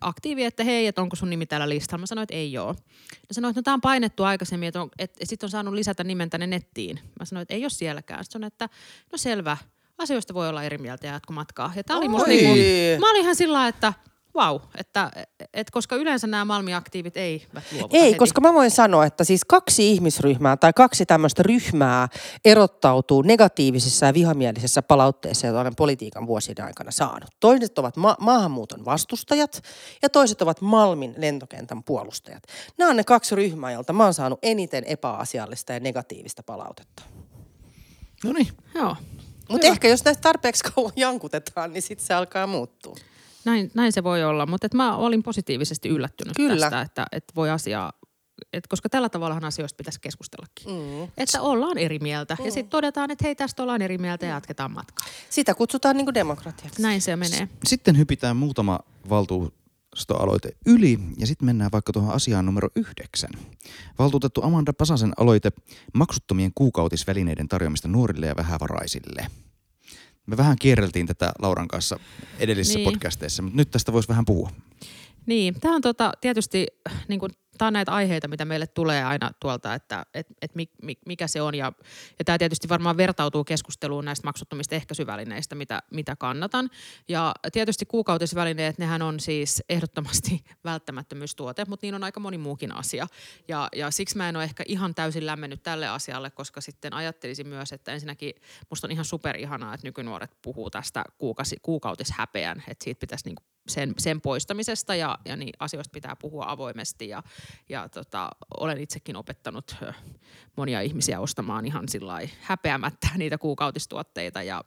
aktiivi, 0.00 0.44
että 0.44 0.64
hei, 0.64 0.86
että 0.86 1.02
onko 1.02 1.16
sun 1.16 1.30
nimi 1.30 1.46
täällä 1.46 1.68
listalla. 1.68 2.00
Mä 2.00 2.06
sanoin, 2.06 2.22
että 2.22 2.34
ei 2.34 2.58
ole. 2.58 2.72
Ne 2.72 3.32
sanoi, 3.32 3.50
että 3.50 3.58
no, 3.58 3.62
tämä 3.62 3.74
on 3.74 3.80
painettu 3.80 4.22
aikaisemmin, 4.22 4.68
että, 4.68 4.80
että, 4.82 5.02
että 5.02 5.26
sitten 5.26 5.46
on 5.46 5.50
saanut 5.50 5.74
lisätä 5.74 6.04
nimen 6.04 6.30
tänne 6.30 6.46
nettiin. 6.46 7.00
Mä 7.18 7.24
sanoin, 7.24 7.42
että 7.42 7.54
ei 7.54 7.64
ole 7.64 7.70
sielläkään. 7.70 8.24
Sitten 8.24 8.32
sanoin, 8.32 8.52
että 8.52 8.68
no 9.12 9.18
selvä, 9.18 9.56
asioista 9.98 10.34
voi 10.34 10.48
olla 10.48 10.62
eri 10.62 10.78
mieltä 10.78 11.06
ja 11.06 11.20
matkaa. 11.30 11.72
Ja 11.76 11.84
tää 11.84 11.96
oli 11.96 12.08
musta 12.08 12.28
niin 12.28 12.46
kuin, 12.46 13.00
mä 13.00 13.10
olin 13.10 13.22
ihan 13.22 13.36
sillä 13.36 13.68
että– 13.68 13.92
Vau, 14.34 14.60
että 14.78 15.10
et 15.54 15.70
koska 15.70 15.96
yleensä 15.96 16.26
nämä 16.26 16.44
Malmi-aktiivit 16.44 17.16
ei 17.16 17.46
luovuta 17.72 17.96
Ei, 17.96 18.02
heti. 18.02 18.18
koska 18.18 18.40
mä 18.40 18.54
voin 18.54 18.70
sanoa, 18.70 19.06
että 19.06 19.24
siis 19.24 19.44
kaksi 19.44 19.90
ihmisryhmää 19.92 20.56
tai 20.56 20.72
kaksi 20.72 21.06
tämmöistä 21.06 21.42
ryhmää 21.42 22.08
erottautuu 22.44 23.22
negatiivisissa 23.22 24.06
ja 24.06 24.14
vihamielisessä 24.14 24.82
palautteessa, 24.82 25.46
joita 25.46 25.60
olen 25.60 25.76
politiikan 25.76 26.26
vuosien 26.26 26.64
aikana 26.64 26.90
saanut. 26.90 27.30
Toiset 27.40 27.78
ovat 27.78 27.96
ma- 27.96 28.16
maahanmuuton 28.20 28.84
vastustajat 28.84 29.62
ja 30.02 30.08
toiset 30.08 30.42
ovat 30.42 30.60
Malmin 30.60 31.14
lentokentän 31.16 31.84
puolustajat. 31.84 32.42
Nämä 32.78 32.90
on 32.90 32.96
ne 32.96 33.04
kaksi 33.04 33.34
ryhmää, 33.34 33.72
joilta 33.72 33.92
mä 33.92 34.04
oon 34.04 34.14
saanut 34.14 34.38
eniten 34.42 34.84
epäasiallista 34.84 35.72
ja 35.72 35.80
negatiivista 35.80 36.42
palautetta. 36.42 37.02
No 38.24 38.32
niin. 38.32 38.48
Joo. 38.74 38.96
Mutta 39.48 39.66
ehkä 39.66 39.88
jos 39.88 40.04
näistä 40.04 40.20
tarpeeksi 40.20 40.64
kauan 40.74 40.92
jankutetaan, 40.96 41.72
niin 41.72 41.82
sitten 41.82 42.06
se 42.06 42.14
alkaa 42.14 42.46
muuttua. 42.46 42.96
Näin, 43.44 43.70
näin 43.74 43.92
se 43.92 44.04
voi 44.04 44.24
olla, 44.24 44.46
mutta 44.46 44.66
et 44.66 44.74
mä 44.74 44.96
olin 44.96 45.22
positiivisesti 45.22 45.88
yllättynyt 45.88 46.36
Kyllä. 46.36 46.70
tästä, 46.70 46.80
että, 46.80 47.06
että 47.12 47.32
voi 47.36 47.50
asiaa 47.50 47.92
et 48.52 48.66
koska 48.66 48.88
tällä 48.88 49.08
tavallahan 49.08 49.44
asioista 49.44 49.76
pitäisi 49.76 50.00
keskustellakin. 50.00 50.66
Mm. 50.66 51.08
Että 51.16 51.40
ollaan 51.40 51.78
eri 51.78 51.98
mieltä 51.98 52.36
mm. 52.38 52.44
ja 52.44 52.50
sitten 52.50 52.70
todetaan, 52.70 53.10
että 53.10 53.24
hei 53.24 53.34
tästä 53.34 53.62
ollaan 53.62 53.82
eri 53.82 53.98
mieltä 53.98 54.26
ja 54.26 54.32
jatketaan 54.32 54.72
matkaa. 54.72 55.06
Sitä 55.30 55.54
kutsutaan 55.54 55.96
niin 55.96 56.14
demokratiaksi. 56.14 56.82
Näin 56.82 57.00
se 57.00 57.16
menee. 57.16 57.48
Sitten 57.64 57.98
hypitään 57.98 58.36
muutama 58.36 58.80
valtuustoaloite 59.08 60.50
yli 60.66 60.98
ja 61.18 61.26
sitten 61.26 61.46
mennään 61.46 61.72
vaikka 61.72 61.92
tuohon 61.92 62.14
asiaan 62.14 62.46
numero 62.46 62.68
yhdeksän. 62.76 63.30
Valtuutettu 63.98 64.42
Amanda 64.42 64.72
Pasasen 64.72 65.12
aloite 65.16 65.52
maksuttomien 65.94 66.52
kuukautisvälineiden 66.54 67.48
tarjoamista 67.48 67.88
nuorille 67.88 68.26
ja 68.26 68.36
vähävaraisille– 68.36 69.26
me 70.30 70.36
vähän 70.36 70.56
kierreltiin 70.60 71.06
tätä 71.06 71.32
Lauran 71.38 71.68
kanssa 71.68 71.98
edellisissä 72.38 72.78
niin. 72.78 72.84
podcasteissa, 72.84 73.42
mutta 73.42 73.56
nyt 73.56 73.70
tästä 73.70 73.92
voisi 73.92 74.08
vähän 74.08 74.24
puhua. 74.24 74.50
Niin, 75.26 75.60
tämä 75.60 75.74
on 75.74 75.82
tota, 75.82 76.12
tietysti 76.20 76.66
niin 77.08 77.20
kuin 77.20 77.30
tämä 77.60 77.66
on 77.66 77.72
näitä 77.72 77.92
aiheita, 77.92 78.28
mitä 78.28 78.44
meille 78.44 78.66
tulee 78.66 79.04
aina 79.04 79.30
tuolta, 79.40 79.74
että 79.74 80.06
et, 80.14 80.26
et 80.42 80.50
mikä 81.06 81.26
se 81.26 81.42
on. 81.42 81.54
Ja, 81.54 81.72
ja 82.18 82.24
tämä 82.24 82.38
tietysti 82.38 82.68
varmaan 82.68 82.96
vertautuu 82.96 83.44
keskusteluun 83.44 84.04
näistä 84.04 84.26
maksuttomista 84.26 84.74
ehkäisyvälineistä, 84.74 85.54
mitä, 85.54 85.82
mitä 85.90 86.16
kannatan. 86.16 86.70
Ja 87.08 87.34
tietysti 87.52 87.86
kuukautisvälineet, 87.86 88.78
nehän 88.78 89.02
on 89.02 89.20
siis 89.20 89.62
ehdottomasti 89.68 90.44
välttämättömyystuote, 90.64 91.64
mutta 91.68 91.86
niin 91.86 91.94
on 91.94 92.04
aika 92.04 92.20
moni 92.20 92.38
muukin 92.38 92.76
asia. 92.76 93.06
Ja, 93.48 93.68
ja 93.76 93.90
siksi 93.90 94.16
mä 94.16 94.28
en 94.28 94.36
ole 94.36 94.44
ehkä 94.44 94.64
ihan 94.66 94.94
täysin 94.94 95.26
lämmennyt 95.26 95.62
tälle 95.62 95.88
asialle, 95.88 96.30
koska 96.30 96.60
sitten 96.60 96.94
ajattelisin 96.94 97.48
myös, 97.48 97.72
että 97.72 97.92
ensinnäkin 97.92 98.34
musta 98.70 98.86
on 98.86 98.90
ihan 98.90 99.04
superihanaa, 99.04 99.74
että 99.74 99.86
nykynuoret 99.86 100.36
puhuu 100.42 100.70
tästä 100.70 101.04
kuukausi, 101.18 101.56
kuukautishäpeän, 101.62 102.62
että 102.68 102.84
siitä 102.84 103.00
pitäisi 103.00 103.24
niinku 103.26 103.42
sen, 103.68 103.94
sen 103.98 104.20
poistamisesta 104.20 104.94
ja, 104.94 105.18
ja 105.24 105.36
niin 105.36 105.52
asioista 105.58 105.92
pitää 105.92 106.16
puhua 106.16 106.44
avoimesti 106.48 107.08
ja, 107.08 107.22
ja 107.68 107.88
tota, 107.88 108.30
olen 108.60 108.80
itsekin 108.80 109.16
opettanut 109.16 109.76
monia 110.56 110.80
ihmisiä 110.80 111.20
ostamaan 111.20 111.66
ihan 111.66 111.88
häpeämättä 112.40 113.08
niitä 113.16 113.38
kuukautistuotteita 113.38 114.42
ja 114.42 114.64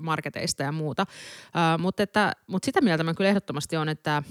marketeista 0.00 0.62
ja 0.62 0.72
muuta. 0.72 1.06
Mutta, 1.78 2.02
mutta 2.46 2.66
sitä 2.66 2.80
mieltä 2.80 3.04
mä 3.04 3.14
kyllä 3.14 3.30
ehdottomasti 3.30 3.76
on, 3.76 3.88
että 3.88 4.22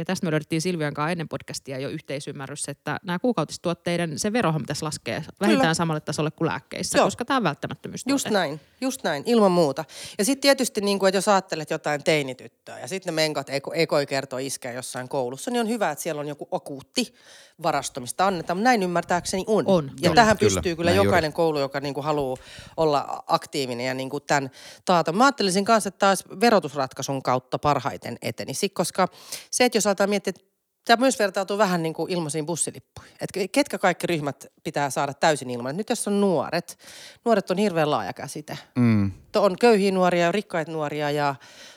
Ja 0.00 0.04
tästä 0.04 0.26
me 0.26 0.30
löydettiin 0.30 0.62
Silvian 0.62 0.94
kanssa 0.94 1.10
ennen 1.10 1.28
podcastia 1.28 1.78
jo 1.78 1.88
yhteisymmärrys, 1.88 2.68
että 2.68 3.00
nämä 3.02 3.18
kuukautistuotteiden, 3.18 4.18
se 4.18 4.32
verohan 4.32 4.60
pitäisi 4.60 4.82
laskea 4.82 5.22
vähintään 5.40 5.60
Kyllä. 5.60 5.74
samalle 5.74 6.00
tasolle 6.00 6.30
kuin 6.30 6.48
lääkkeissä, 6.48 6.98
Joo. 6.98 7.06
koska 7.06 7.24
tämä 7.24 7.36
on 7.36 7.42
välttämättömyystuote. 7.42 8.12
Just 8.12 8.30
näin, 8.30 8.60
just 8.80 9.02
näin, 9.04 9.22
ilman 9.26 9.52
muuta. 9.52 9.84
Ja 10.18 10.24
sitten 10.24 10.42
tietysti, 10.42 10.80
niin 10.80 10.98
kuin, 10.98 11.08
että 11.08 11.16
jos 11.16 11.28
ajattelet 11.28 11.70
jotain 11.70 12.04
teinityttöä 12.04 12.78
ja 12.78 12.88
sitten 12.88 13.14
ne 13.14 13.22
menkat 13.22 13.50
eko, 13.50 13.72
ekoi 13.74 14.06
kertoo 14.06 14.38
iskeä 14.38 14.72
jossain 14.72 15.08
koulussa, 15.08 15.50
niin 15.50 15.60
on 15.60 15.68
hyvä, 15.68 15.90
että 15.90 16.02
siellä 16.02 16.20
on 16.20 16.28
joku 16.28 16.48
akuutti 16.50 17.14
varasto, 17.62 18.00
mistä 18.00 18.26
annetaan. 18.26 18.56
Mutta 18.56 18.64
näin 18.64 18.82
ymmärtääkseni 18.82 19.44
on. 19.46 19.64
On, 19.66 19.84
ja 19.84 19.90
kyllä. 20.02 20.14
tähän 20.14 20.38
Kyllä, 20.38 20.50
pystyy 20.50 20.76
kyllä 20.76 20.90
näin 20.90 21.04
jokainen 21.04 21.32
koulu, 21.32 21.58
joka 21.58 21.80
niin 21.80 21.94
kuin 21.94 22.04
haluaa 22.04 22.36
olla 22.76 23.24
aktiivinen 23.26 23.86
ja 23.86 23.94
niin 23.94 24.10
kuin 24.10 24.22
tämän 24.26 24.50
taata. 24.84 25.12
Mä 25.12 25.24
ajattelisin 25.24 25.64
kanssa, 25.64 25.88
että 25.88 25.98
taas 25.98 26.24
verotusratkaisun 26.40 27.22
kautta 27.22 27.58
parhaiten 27.58 28.18
etenisi, 28.22 28.68
koska 28.68 29.08
se, 29.50 29.64
että 29.64 29.78
jos 29.78 29.86
aletaan 29.90 30.10
miettiä, 30.10 30.30
että 30.30 30.50
Tämä 30.84 31.00
myös 31.00 31.18
vertautuu 31.18 31.58
vähän 31.58 31.82
niin 31.82 31.94
kuin 31.94 32.12
ilmaisiin 32.12 32.46
bussilippuihin. 32.46 33.12
Että 33.20 33.40
ketkä 33.52 33.78
kaikki 33.78 34.06
ryhmät 34.06 34.46
pitää 34.64 34.90
saada 34.90 35.14
täysin 35.14 35.50
ilman. 35.50 35.76
Nyt 35.76 35.90
jos 35.90 36.08
on 36.08 36.20
nuoret, 36.20 36.78
nuoret 37.24 37.50
on 37.50 37.58
hirveän 37.58 37.90
laaja 37.90 38.12
käsite. 38.12 38.58
Mm. 38.76 39.12
On 39.36 39.56
köyhiä 39.58 39.92
nuoria 39.92 40.24
ja 40.24 40.32
rikkaita 40.32 40.72
nuoria 40.72 41.10
ja 41.10 41.34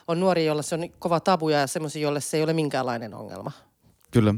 on 0.07 0.19
nuoria, 0.19 0.45
joilla 0.45 0.61
se 0.61 0.75
on 0.75 0.89
kova 0.99 1.19
tabuja 1.19 1.59
ja 1.59 1.67
semmoisia, 1.67 2.01
joille 2.01 2.21
se 2.21 2.37
ei 2.37 2.43
ole 2.43 2.53
minkäänlainen 2.53 3.13
ongelma. 3.13 3.51
Kyllä. 4.11 4.35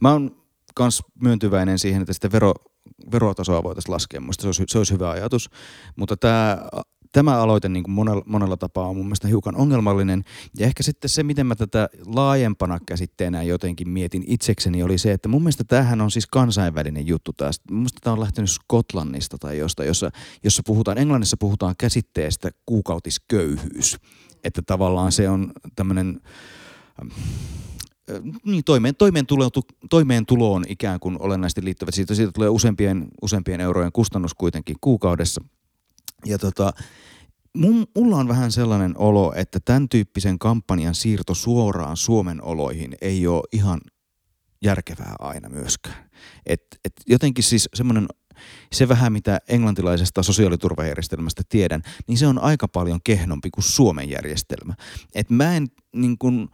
Mä 0.00 0.12
oon 0.12 0.36
kans 0.74 1.02
myöntyväinen 1.20 1.78
siihen, 1.78 2.02
että 2.02 2.12
sitä 2.12 2.32
vero, 2.32 2.54
verotasoa 3.12 3.62
voitaisiin 3.62 3.94
laskea. 3.94 4.20
Musta 4.20 4.42
se 4.42 4.48
olisi, 4.48 4.64
se 4.68 4.78
olisi 4.78 4.92
hyvä 4.92 5.10
ajatus. 5.10 5.50
Mutta 5.96 6.16
tämä, 6.16 6.58
tämä 7.12 7.40
aloite 7.40 7.68
niin 7.68 7.82
kuin 7.82 7.94
monella, 7.94 8.22
monella 8.26 8.56
tapaa 8.56 8.88
on 8.88 8.96
mun 8.96 9.06
mielestä 9.06 9.28
hiukan 9.28 9.56
ongelmallinen. 9.56 10.24
Ja 10.58 10.66
ehkä 10.66 10.82
sitten 10.82 11.08
se, 11.08 11.22
miten 11.22 11.46
mä 11.46 11.54
tätä 11.54 11.88
laajempana 12.06 12.78
käsitteenä 12.86 13.42
jotenkin 13.42 13.88
mietin 13.88 14.24
itsekseni, 14.26 14.82
oli 14.82 14.98
se, 14.98 15.12
että 15.12 15.28
mun 15.28 15.42
mielestä 15.42 15.64
tämähän 15.64 16.00
on 16.00 16.10
siis 16.10 16.26
kansainvälinen 16.26 17.06
juttu 17.06 17.32
taas. 17.32 17.60
Mun 17.70 17.78
mielestä 17.78 18.00
tämä 18.02 18.14
on 18.14 18.20
lähtenyt 18.20 18.50
Skotlannista 18.50 19.38
tai 19.38 19.58
jostain, 19.58 19.86
jossa, 19.86 20.10
jossa 20.44 20.62
puhutaan, 20.66 20.98
Englannissa 20.98 21.36
puhutaan 21.40 21.74
käsitteestä 21.78 22.50
kuukautisköyhyys. 22.66 23.96
Että 24.44 24.62
tavallaan 24.62 25.12
se 25.12 25.28
on 25.28 25.52
tämmöinen 25.76 26.20
niin, 28.44 28.64
toimeen, 28.64 28.96
toimeentulo, 28.96 29.50
toimeentuloon 29.90 30.64
ikään 30.68 31.00
kuin 31.00 31.16
olennaisesti 31.20 31.64
liittyvät. 31.64 31.94
Siitä, 31.94 32.14
siitä 32.14 32.32
tulee 32.32 32.48
useampien, 32.48 33.08
useampien 33.22 33.60
eurojen 33.60 33.92
kustannus 33.92 34.34
kuitenkin 34.34 34.76
kuukaudessa. 34.80 35.44
Ja 36.24 36.38
tota, 36.38 36.72
mun, 37.56 37.86
mulla 37.96 38.16
on 38.16 38.28
vähän 38.28 38.52
sellainen 38.52 38.98
olo, 38.98 39.32
että 39.36 39.60
tämän 39.64 39.88
tyyppisen 39.88 40.38
kampanjan 40.38 40.94
siirto 40.94 41.34
suoraan 41.34 41.96
Suomen 41.96 42.42
oloihin 42.42 42.96
ei 43.00 43.26
ole 43.26 43.42
ihan 43.52 43.80
järkevää 44.62 45.14
aina 45.18 45.48
myöskään. 45.48 46.10
Et, 46.46 46.62
et 46.84 46.92
jotenkin 47.06 47.44
siis 47.44 47.68
semmoinen, 47.74 48.08
se 48.72 48.88
vähän 48.88 49.12
mitä 49.12 49.38
englantilaisesta 49.48 50.22
sosiaaliturvajärjestelmästä 50.22 51.42
tiedän, 51.48 51.82
niin 52.06 52.18
se 52.18 52.26
on 52.26 52.38
aika 52.38 52.68
paljon 52.68 53.00
kehnompi 53.04 53.50
kuin 53.50 53.64
Suomen 53.64 54.10
järjestelmä. 54.10 54.74
Et 55.14 55.30
mä 55.30 55.56
en 55.56 55.66
niin 55.94 56.18
kuin, 56.18 56.48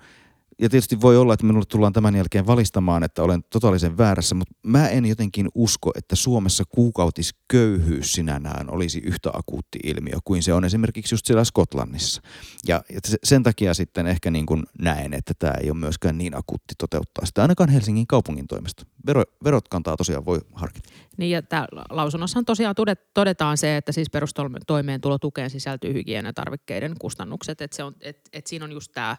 ja 0.60 0.68
tietysti 0.68 1.00
voi 1.00 1.16
olla, 1.16 1.34
että 1.34 1.46
minulle 1.46 1.66
tullaan 1.68 1.92
tämän 1.92 2.14
jälkeen 2.14 2.46
valistamaan, 2.46 3.02
että 3.02 3.22
olen 3.22 3.44
totaalisen 3.50 3.98
väärässä, 3.98 4.34
mutta 4.34 4.54
mä 4.62 4.88
en 4.88 5.06
jotenkin 5.06 5.48
usko, 5.54 5.90
että 5.94 6.16
Suomessa 6.16 6.64
kuukautisköyhyys 6.68 8.12
sinänään 8.12 8.70
olisi 8.70 8.98
yhtä 8.98 9.30
akuutti 9.32 9.78
ilmiö 9.84 10.18
kuin 10.24 10.42
se 10.42 10.52
on 10.52 10.64
esimerkiksi 10.64 11.14
just 11.14 11.26
siellä 11.26 11.44
Skotlannissa. 11.44 12.22
Ja 12.68 12.84
ja 12.92 13.00
se- 13.04 13.18
sen 13.24 13.42
takia 13.42 13.74
sitten 13.74 14.06
ehkä 14.06 14.30
niin 14.30 14.46
kuin 14.46 14.62
näen, 14.78 15.14
että 15.14 15.32
tämä 15.38 15.52
ei 15.62 15.70
ole 15.70 15.78
myöskään 15.78 16.18
niin 16.18 16.36
akuutti 16.36 16.74
toteuttaa 16.78 17.26
sitä, 17.26 17.42
ainakaan 17.42 17.70
Helsingin 17.70 18.06
kaupungin 18.06 18.46
toimesta. 18.46 18.86
Vero, 19.06 19.22
verot 19.44 19.68
kantaa 19.68 19.96
tosiaan 19.96 20.24
voi 20.24 20.40
harkita. 20.52 20.90
Niin 21.16 21.30
ja 21.30 21.42
tää 21.42 21.66
lausunnossahan 21.90 22.44
tosiaan 22.44 22.74
todet- 22.74 23.10
todetaan 23.14 23.58
se, 23.58 23.76
että 23.76 23.92
siis 23.92 24.10
perustoimeentulotukeen 24.10 25.50
sisältyy 25.50 25.92
hygieniatarvikkeiden 25.92 26.94
kustannukset, 27.00 27.60
että 27.60 27.76
et, 28.00 28.20
et 28.32 28.46
siinä 28.46 28.64
on 28.64 28.72
just 28.72 28.92
tämä 28.92 29.16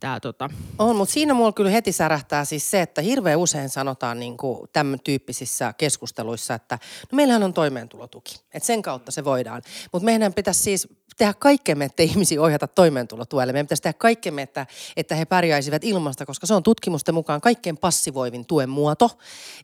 tää, 0.00 0.20
tota, 0.20 0.50
On, 0.78 0.96
mutta 0.96 1.12
siinä 1.12 1.34
mulla 1.34 1.52
kyllä 1.52 1.70
heti 1.70 1.92
särähtää 1.92 2.44
siis 2.44 2.70
se, 2.70 2.80
että 2.80 3.02
hirveän 3.02 3.38
usein 3.38 3.68
sanotaan 3.68 4.20
niin 4.20 4.36
kuin 4.36 4.68
tämän 4.72 5.00
tyyppisissä 5.04 5.74
keskusteluissa, 5.78 6.54
että 6.54 6.78
no 7.12 7.16
meillähän 7.16 7.42
on 7.42 7.54
toimeentulotuki, 7.54 8.34
että 8.54 8.66
sen 8.66 8.82
kautta 8.82 9.10
se 9.10 9.24
voidaan. 9.24 9.62
Mutta 9.92 10.04
meidän 10.04 10.34
pitäisi 10.34 10.62
siis 10.62 10.88
tehdä 11.16 11.34
kaikkemme, 11.34 11.84
että 11.84 12.02
ihmisiä 12.02 12.42
ohjata 12.42 12.66
toimeentulotuelle. 12.66 13.52
Meidän 13.52 13.66
pitäisi 13.66 13.82
tehdä 13.82 13.98
kaikkemme, 13.98 14.42
että, 14.42 14.66
että 14.96 15.14
he 15.14 15.24
pärjäisivät 15.24 15.84
ilmasta, 15.84 16.26
koska 16.26 16.46
se 16.46 16.54
on 16.54 16.62
tutkimusten 16.62 17.14
mukaan 17.14 17.40
kaikkein 17.40 17.76
passivoivin 17.76 18.46
tuen 18.46 18.68
muoto. 18.68 19.10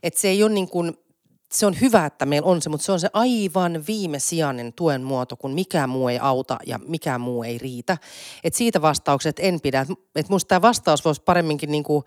Että 0.03 0.19
se 0.19 0.27
ei 0.27 0.43
ole 0.43 0.51
niin 0.51 0.69
kuin 0.69 0.97
se 1.53 1.65
on 1.65 1.75
hyvä, 1.81 2.05
että 2.05 2.25
meillä 2.25 2.45
on 2.45 2.61
se, 2.61 2.69
mutta 2.69 2.85
se 2.85 2.91
on 2.91 2.99
se 2.99 3.09
aivan 3.13 3.83
viimesijainen 3.87 4.73
tuen 4.73 5.03
muoto, 5.03 5.35
kun 5.35 5.53
mikään 5.53 5.89
muu 5.89 6.07
ei 6.07 6.19
auta 6.21 6.57
ja 6.65 6.79
mikään 6.87 7.21
muu 7.21 7.43
ei 7.43 7.57
riitä. 7.57 7.97
Et 8.43 8.53
siitä 8.53 8.81
vastaukset 8.81 9.35
en 9.39 9.61
pidä. 9.61 9.81
Et- 9.81 9.97
Et 10.15 10.29
musta 10.29 10.47
tämä 10.47 10.61
vastaus 10.61 11.05
voisi 11.05 11.21
paremminkin 11.21 11.71
niinku, 11.71 12.03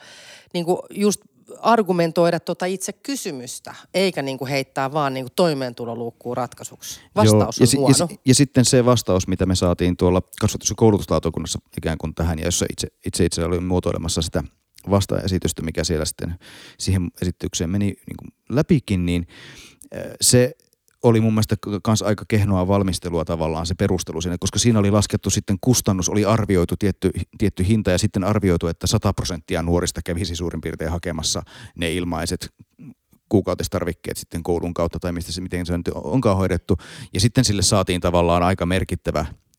niinku 0.55 0.83
just 0.91 1.21
argumentoida 1.59 2.41
tuota 2.41 2.67
itse 2.67 2.93
kysymystä, 2.93 3.75
eikä 3.95 4.23
niinku 4.23 4.47
heittää 4.47 4.93
vaan 4.93 5.15
niinku 5.15 5.33
toimeentuloluukkuun 5.37 6.37
ratkaisuksi. 6.37 7.01
Vastaus 7.17 7.33
Joo, 7.33 7.41
ja, 7.41 7.47
on 7.65 7.67
si- 7.67 7.77
huono. 7.77 7.89
ja, 7.89 8.07
si- 8.09 8.21
ja 8.27 8.35
sitten 8.35 8.65
se 8.65 8.85
vastaus, 8.85 9.29
mitä 9.29 9.47
me 9.47 9.55
saatiin 9.55 9.97
tuolla 9.97 10.23
kasvatus- 10.41 10.71
ja 10.71 10.75
koulutuslautakunnassa 10.77 11.59
ikään 11.79 11.99
kuin 11.99 12.15
tähän, 12.15 12.39
ja 12.39 12.45
jossa 12.45 12.67
itse 12.73 12.89
itse, 13.07 13.25
itse 13.25 13.45
olin 13.45 13.65
muotoilemassa 13.65 14.23
sitä 14.23 14.45
vastaesitystä, 14.91 15.63
mikä 15.63 15.85
siellä 15.85 16.05
sitten 16.05 16.35
siihen 16.79 17.11
esitykseen 17.23 17.71
meni 17.71 17.85
niin 17.87 18.17
kuin 18.19 18.29
läpikin, 18.49 19.07
niin 19.07 19.27
äh, 19.97 20.03
se 20.21 20.55
oli 21.03 21.21
mun 21.21 21.35
mielestä 21.35 21.57
myös 21.87 22.03
aika 22.03 22.25
kehnoa 22.29 22.69
valmistelua 22.69 23.25
tavallaan 23.25 23.67
se 23.67 23.75
perustelu 23.75 24.21
siinä, 24.21 24.37
koska 24.41 24.59
siinä 24.59 24.79
oli 24.79 24.91
laskettu 24.91 25.31
sitten 25.31 25.57
kustannus, 25.61 26.09
oli 26.09 26.25
arvioitu 26.25 26.77
tietty, 26.77 27.11
tietty 27.39 27.69
hinta 27.69 27.91
ja 27.91 27.99
sitten 27.99 28.25
arvioitu, 28.25 28.67
että 28.67 28.87
100 28.87 29.13
prosenttia 29.13 29.63
nuorista 29.63 30.01
kävisi 30.05 30.37
suurin 30.37 30.61
piirtein 30.61 30.91
hakemassa 30.91 31.43
ne 31.77 31.93
ilmaiset 31.93 32.49
kuukautistarvikkeet 33.29 34.17
sitten 34.17 34.43
koulun 34.43 34.75
kautta 34.75 34.99
tai 34.99 35.13
mistä 35.13 35.33
se, 35.33 35.41
miten 35.41 35.67
se 35.67 35.77
nyt 35.77 35.89
onkaan 35.95 36.37
hoidettu. 36.37 36.77
Ja 37.15 37.21
sitten 37.21 37.45
sille 37.45 37.63
saatiin 37.63 38.01
tavallaan 38.01 38.43
aika 38.43 38.67
merkittävä 38.67 39.23
me- 39.23 39.50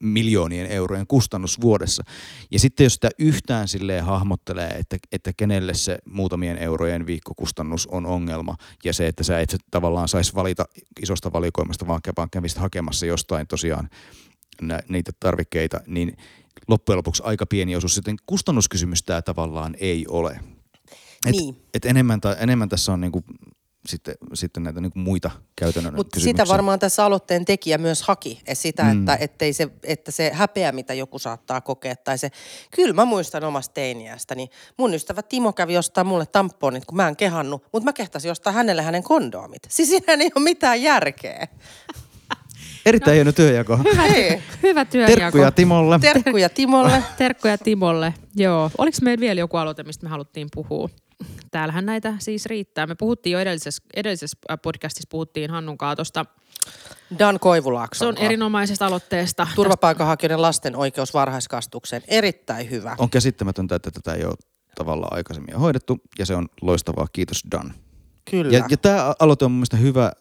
miljoonien 0.00 0.66
eurojen 0.66 1.06
kustannus 1.06 1.60
vuodessa. 1.60 2.02
Ja 2.50 2.58
sitten 2.58 2.84
jos 2.84 2.94
sitä 2.94 3.10
yhtään 3.18 3.68
silleen 3.68 4.04
hahmottelee, 4.04 4.68
että, 4.68 4.96
että 5.12 5.32
kenelle 5.36 5.74
se 5.74 5.98
muutamien 6.04 6.58
eurojen 6.58 7.06
viikkokustannus 7.06 7.86
on 7.86 8.06
ongelma 8.06 8.56
ja 8.84 8.92
se, 8.92 9.06
että 9.06 9.24
sä 9.24 9.40
et 9.40 9.56
tavallaan 9.70 10.08
saisi 10.08 10.34
valita 10.34 10.64
isosta 11.02 11.32
valikoimasta, 11.32 11.86
vaan, 11.86 12.00
kä- 12.08 12.12
vaan 12.16 12.30
kävisit 12.30 12.58
hakemassa 12.58 13.06
jostain 13.06 13.46
tosiaan 13.46 13.88
nä, 14.62 14.80
niitä 14.88 15.12
tarvikkeita, 15.20 15.80
niin 15.86 16.16
loppujen 16.68 16.96
lopuksi 16.96 17.22
aika 17.26 17.46
pieni 17.46 17.76
osuus. 17.76 17.94
Sitten 17.94 18.16
kustannuskysymys 18.26 19.02
tämä 19.02 19.22
tavallaan 19.22 19.74
ei 19.78 20.04
ole. 20.08 20.40
Et, 21.26 21.32
Niin. 21.32 21.56
et 21.74 21.84
enemmän, 21.84 22.20
ta, 22.20 22.36
enemmän 22.36 22.68
tässä 22.68 22.92
on 22.92 23.00
niinku 23.00 23.24
sitten, 23.90 24.14
sitten 24.34 24.62
näitä 24.62 24.80
niinku 24.80 24.98
muita 24.98 25.30
käytännön 25.56 25.94
Mutta 25.94 26.20
sitä 26.20 26.44
varmaan 26.48 26.78
tässä 26.78 27.04
aloitteen 27.04 27.44
tekijä 27.44 27.78
myös 27.78 28.02
haki, 28.02 28.40
et 28.46 28.58
sitä, 28.58 28.82
Mm. 28.82 28.98
että, 28.98 29.16
ettei 29.20 29.52
se, 29.52 29.68
että 29.82 30.10
se 30.10 30.30
häpeä, 30.34 30.72
mitä 30.72 30.94
joku 30.94 31.18
saattaa 31.18 31.60
kokea, 31.60 31.96
tai 31.96 32.18
se, 32.18 32.30
kyllä 32.76 32.94
mä 32.94 33.04
muistan 33.04 33.44
omasta 33.44 33.74
teiniästä, 33.74 34.34
niin 34.34 34.48
mun 34.76 34.94
ystävä 34.94 35.22
Timo 35.22 35.52
kävi 35.52 35.76
ostaa 35.78 36.04
mulle 36.04 36.26
tamponit, 36.26 36.84
kun 36.84 36.96
mä 36.96 37.08
en 37.08 37.16
kehannut, 37.16 37.64
mutta 37.72 37.84
mä 37.84 37.92
kehtasin 37.92 38.30
ostaa 38.30 38.52
hänelle 38.52 38.82
hänen 38.82 39.02
kondoomit. 39.02 39.62
Siis 39.68 39.88
siinä 39.88 40.12
ei 40.12 40.30
ole 40.36 40.44
mitään 40.44 40.82
järkeä. 40.82 41.48
Erittäin 42.86 43.14
hieno 43.14 43.32
työjako. 43.32 43.78
Ei. 44.14 44.42
hyvä 44.62 44.84
työjako. 44.84 45.14
Terkkuja 45.16 45.50
Timolle. 45.52 45.98
Terkkuja 45.98 46.48
Timolle. 46.48 47.02
Terkkuja 47.18 47.58
Timolle. 47.58 48.14
Joo. 48.36 48.70
Oliko 48.78 48.98
meillä 49.02 49.20
vielä 49.20 49.40
joku 49.40 49.56
aloite, 49.56 49.82
mistä 49.82 50.06
me 50.06 50.10
haluttiin 50.10 50.48
puhua? 50.54 50.88
Täällähän 51.50 51.86
näitä 51.86 52.14
siis 52.18 52.46
riittää. 52.46 52.86
Me 52.86 52.94
puhuttiin 52.94 53.32
jo 53.32 53.38
edellisessä, 53.38 53.82
edellisessä 53.94 54.38
äh, 54.50 54.58
podcastissa, 54.62 55.08
puhuttiin 55.10 55.50
Hannun 55.50 55.78
kaatosta. 55.78 56.26
Dan 57.18 57.40
Koivulaakso. 57.40 57.98
Se 57.98 58.06
on 58.06 58.16
erinomaisesta 58.16 58.86
aloitteesta. 58.86 59.46
Turvapaikanhakijoiden 59.54 60.42
lasten 60.42 60.76
oikeus 60.76 61.14
varhaiskastukseen. 61.14 62.02
Erittäin 62.08 62.70
hyvä. 62.70 62.96
On 62.98 63.10
käsittämätöntä, 63.10 63.74
että 63.74 63.90
tätä 63.90 64.14
ei 64.14 64.24
ole 64.24 64.34
tavallaan 64.74 65.16
aikaisemmin 65.16 65.56
hoidettu 65.56 66.00
ja 66.18 66.26
se 66.26 66.34
on 66.34 66.48
loistavaa. 66.60 67.06
Kiitos 67.12 67.42
Dan. 67.50 67.74
Kyllä. 68.30 68.58
Ja, 68.58 68.64
ja 68.70 68.76
tämä 68.76 69.14
aloite 69.18 69.44
on 69.44 69.50
mun 69.50 69.58
mielestä 69.58 69.76
hyvä, 69.76 70.12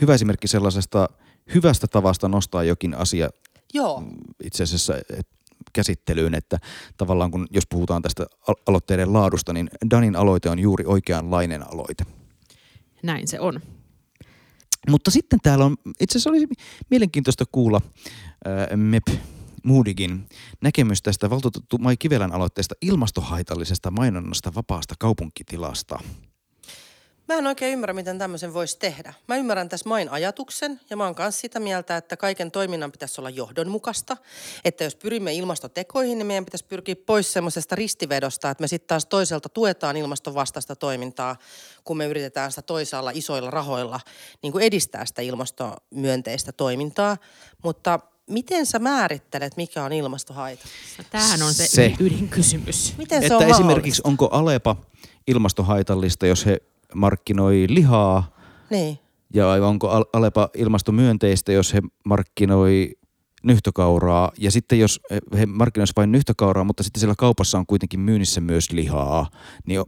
hyvä 0.00 0.14
esimerkki 0.14 0.48
sellaisesta 0.48 1.08
hyvästä 1.54 1.86
tavasta 1.86 2.28
nostaa 2.28 2.64
jokin 2.64 2.94
asia 2.94 3.28
Joo. 3.74 4.02
itse 4.44 4.62
asiassa 4.62 4.94
et, 4.96 5.28
käsittelyyn, 5.76 6.34
että 6.34 6.58
tavallaan 6.96 7.30
kun 7.30 7.46
jos 7.50 7.64
puhutaan 7.66 8.02
tästä 8.02 8.26
al- 8.48 8.62
aloitteiden 8.66 9.12
laadusta, 9.12 9.52
niin 9.52 9.70
Danin 9.90 10.16
aloite 10.16 10.50
on 10.50 10.58
juuri 10.58 10.84
oikeanlainen 10.86 11.62
aloite. 11.72 12.04
Näin 13.02 13.28
se 13.28 13.40
on. 13.40 13.60
Mutta 14.90 15.10
sitten 15.10 15.38
täällä 15.42 15.64
on, 15.64 15.76
itse 16.00 16.18
asiassa 16.18 16.30
olisi 16.30 16.46
mielenkiintoista 16.90 17.44
kuulla 17.52 17.80
ää, 18.44 18.76
MEP 18.76 19.08
Moodigin 19.62 20.28
näkemys 20.62 21.02
tästä 21.02 21.30
valtuutettu 21.30 21.78
Mai 21.78 21.96
Kivelän 21.96 22.32
aloitteesta 22.32 22.74
ilmastohaitallisesta 22.82 23.90
mainonnasta 23.90 24.54
vapaasta 24.54 24.94
kaupunkitilasta. 24.98 25.98
Mä 27.28 27.34
en 27.34 27.46
oikein 27.46 27.72
ymmärrä, 27.72 27.92
miten 27.92 28.18
tämmöisen 28.18 28.54
voisi 28.54 28.78
tehdä. 28.78 29.14
Mä 29.28 29.36
ymmärrän 29.36 29.68
tässä 29.68 29.88
main 29.88 30.08
ajatuksen 30.08 30.80
ja 30.90 30.96
mä 30.96 31.04
oon 31.04 31.14
myös 31.18 31.40
sitä 31.40 31.60
mieltä, 31.60 31.96
että 31.96 32.16
kaiken 32.16 32.50
toiminnan 32.50 32.92
pitäisi 32.92 33.20
olla 33.20 33.30
johdonmukaista. 33.30 34.16
Että 34.64 34.84
jos 34.84 34.96
pyrimme 34.96 35.34
ilmastotekoihin, 35.34 36.18
niin 36.18 36.26
meidän 36.26 36.44
pitäisi 36.44 36.64
pyrkiä 36.64 36.96
pois 37.06 37.32
semmoisesta 37.32 37.74
ristivedosta, 37.74 38.50
että 38.50 38.62
me 38.62 38.68
sitten 38.68 38.88
taas 38.88 39.06
toiselta 39.06 39.48
tuetaan 39.48 39.96
ilmastonvastaista 39.96 40.76
toimintaa, 40.76 41.36
kun 41.84 41.96
me 41.96 42.06
yritetään 42.06 42.52
sitä 42.52 42.62
toisaalla 42.62 43.10
isoilla 43.14 43.50
rahoilla 43.50 44.00
niin 44.42 44.52
kuin 44.52 44.64
edistää 44.64 45.06
sitä 45.06 45.22
ilmastomyönteistä 45.22 46.52
toimintaa. 46.52 47.16
Mutta 47.64 48.00
miten 48.30 48.66
sä 48.66 48.78
määrittelet, 48.78 49.56
mikä 49.56 49.84
on 49.84 49.92
ilmastohaita? 49.92 50.64
Tämähän 51.10 51.42
on 51.42 51.54
se, 51.54 51.66
Se. 51.66 51.92
ydinkysymys. 52.00 52.94
Miten 52.98 53.20
se 53.20 53.26
Että 53.26 53.36
on 53.36 53.42
esimerkiksi 53.42 54.02
mahdollista? 54.02 54.08
onko 54.08 54.28
Alepa 54.32 54.76
ilmastohaitallista, 55.26 56.26
jos 56.26 56.46
he 56.46 56.60
markkinoi 56.94 57.66
lihaa, 57.68 58.36
Niin. 58.70 58.98
ja 59.34 59.48
onko 59.48 59.88
Al- 59.88 60.04
Alepa 60.12 60.48
ilmastomyönteistä, 60.56 61.52
jos 61.52 61.74
he 61.74 61.82
markkinoi 62.04 62.90
nyhtökauraa, 63.42 64.32
ja 64.38 64.50
sitten 64.50 64.78
jos 64.78 65.00
he 65.38 65.46
markkinoisivat 65.46 65.96
vain 65.96 66.12
nyhtökauraa, 66.12 66.64
mutta 66.64 66.82
sitten 66.82 67.00
siellä 67.00 67.14
kaupassa 67.18 67.58
on 67.58 67.66
kuitenkin 67.66 68.00
myynnissä 68.00 68.40
myös 68.40 68.72
lihaa, 68.72 69.26
niin 69.66 69.84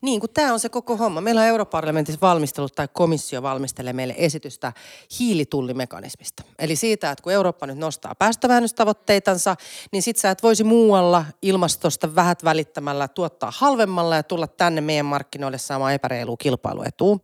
Niin, 0.00 0.20
kun 0.20 0.30
tämä 0.34 0.52
on 0.52 0.60
se 0.60 0.68
koko 0.68 0.96
homma. 0.96 1.20
Meillä 1.20 1.40
on 1.40 1.46
europarlamentissa 1.46 2.20
valmistelut 2.20 2.74
tai 2.74 2.88
komissio 2.92 3.42
valmistelee 3.42 3.92
meille 3.92 4.14
esitystä 4.16 4.72
hiilitullimekanismista. 5.18 6.42
Eli 6.58 6.76
siitä, 6.76 7.10
että 7.10 7.22
kun 7.22 7.32
Eurooppa 7.32 7.66
nyt 7.66 7.78
nostaa 7.78 8.14
päästövähennystavoitteitansa, 8.14 9.56
niin 9.92 10.02
sit 10.02 10.16
sä 10.16 10.30
et 10.30 10.42
voisi 10.42 10.64
muualla 10.64 11.24
ilmastosta 11.42 12.14
vähät 12.14 12.44
välittämällä 12.44 13.08
tuottaa 13.08 13.52
halvemmalla 13.56 14.16
ja 14.16 14.22
tulla 14.22 14.46
tänne 14.46 14.80
meidän 14.80 15.06
markkinoille 15.06 15.58
saamaan 15.58 15.94
epäreilua 15.94 16.36
kilpailuetua. 16.36 17.18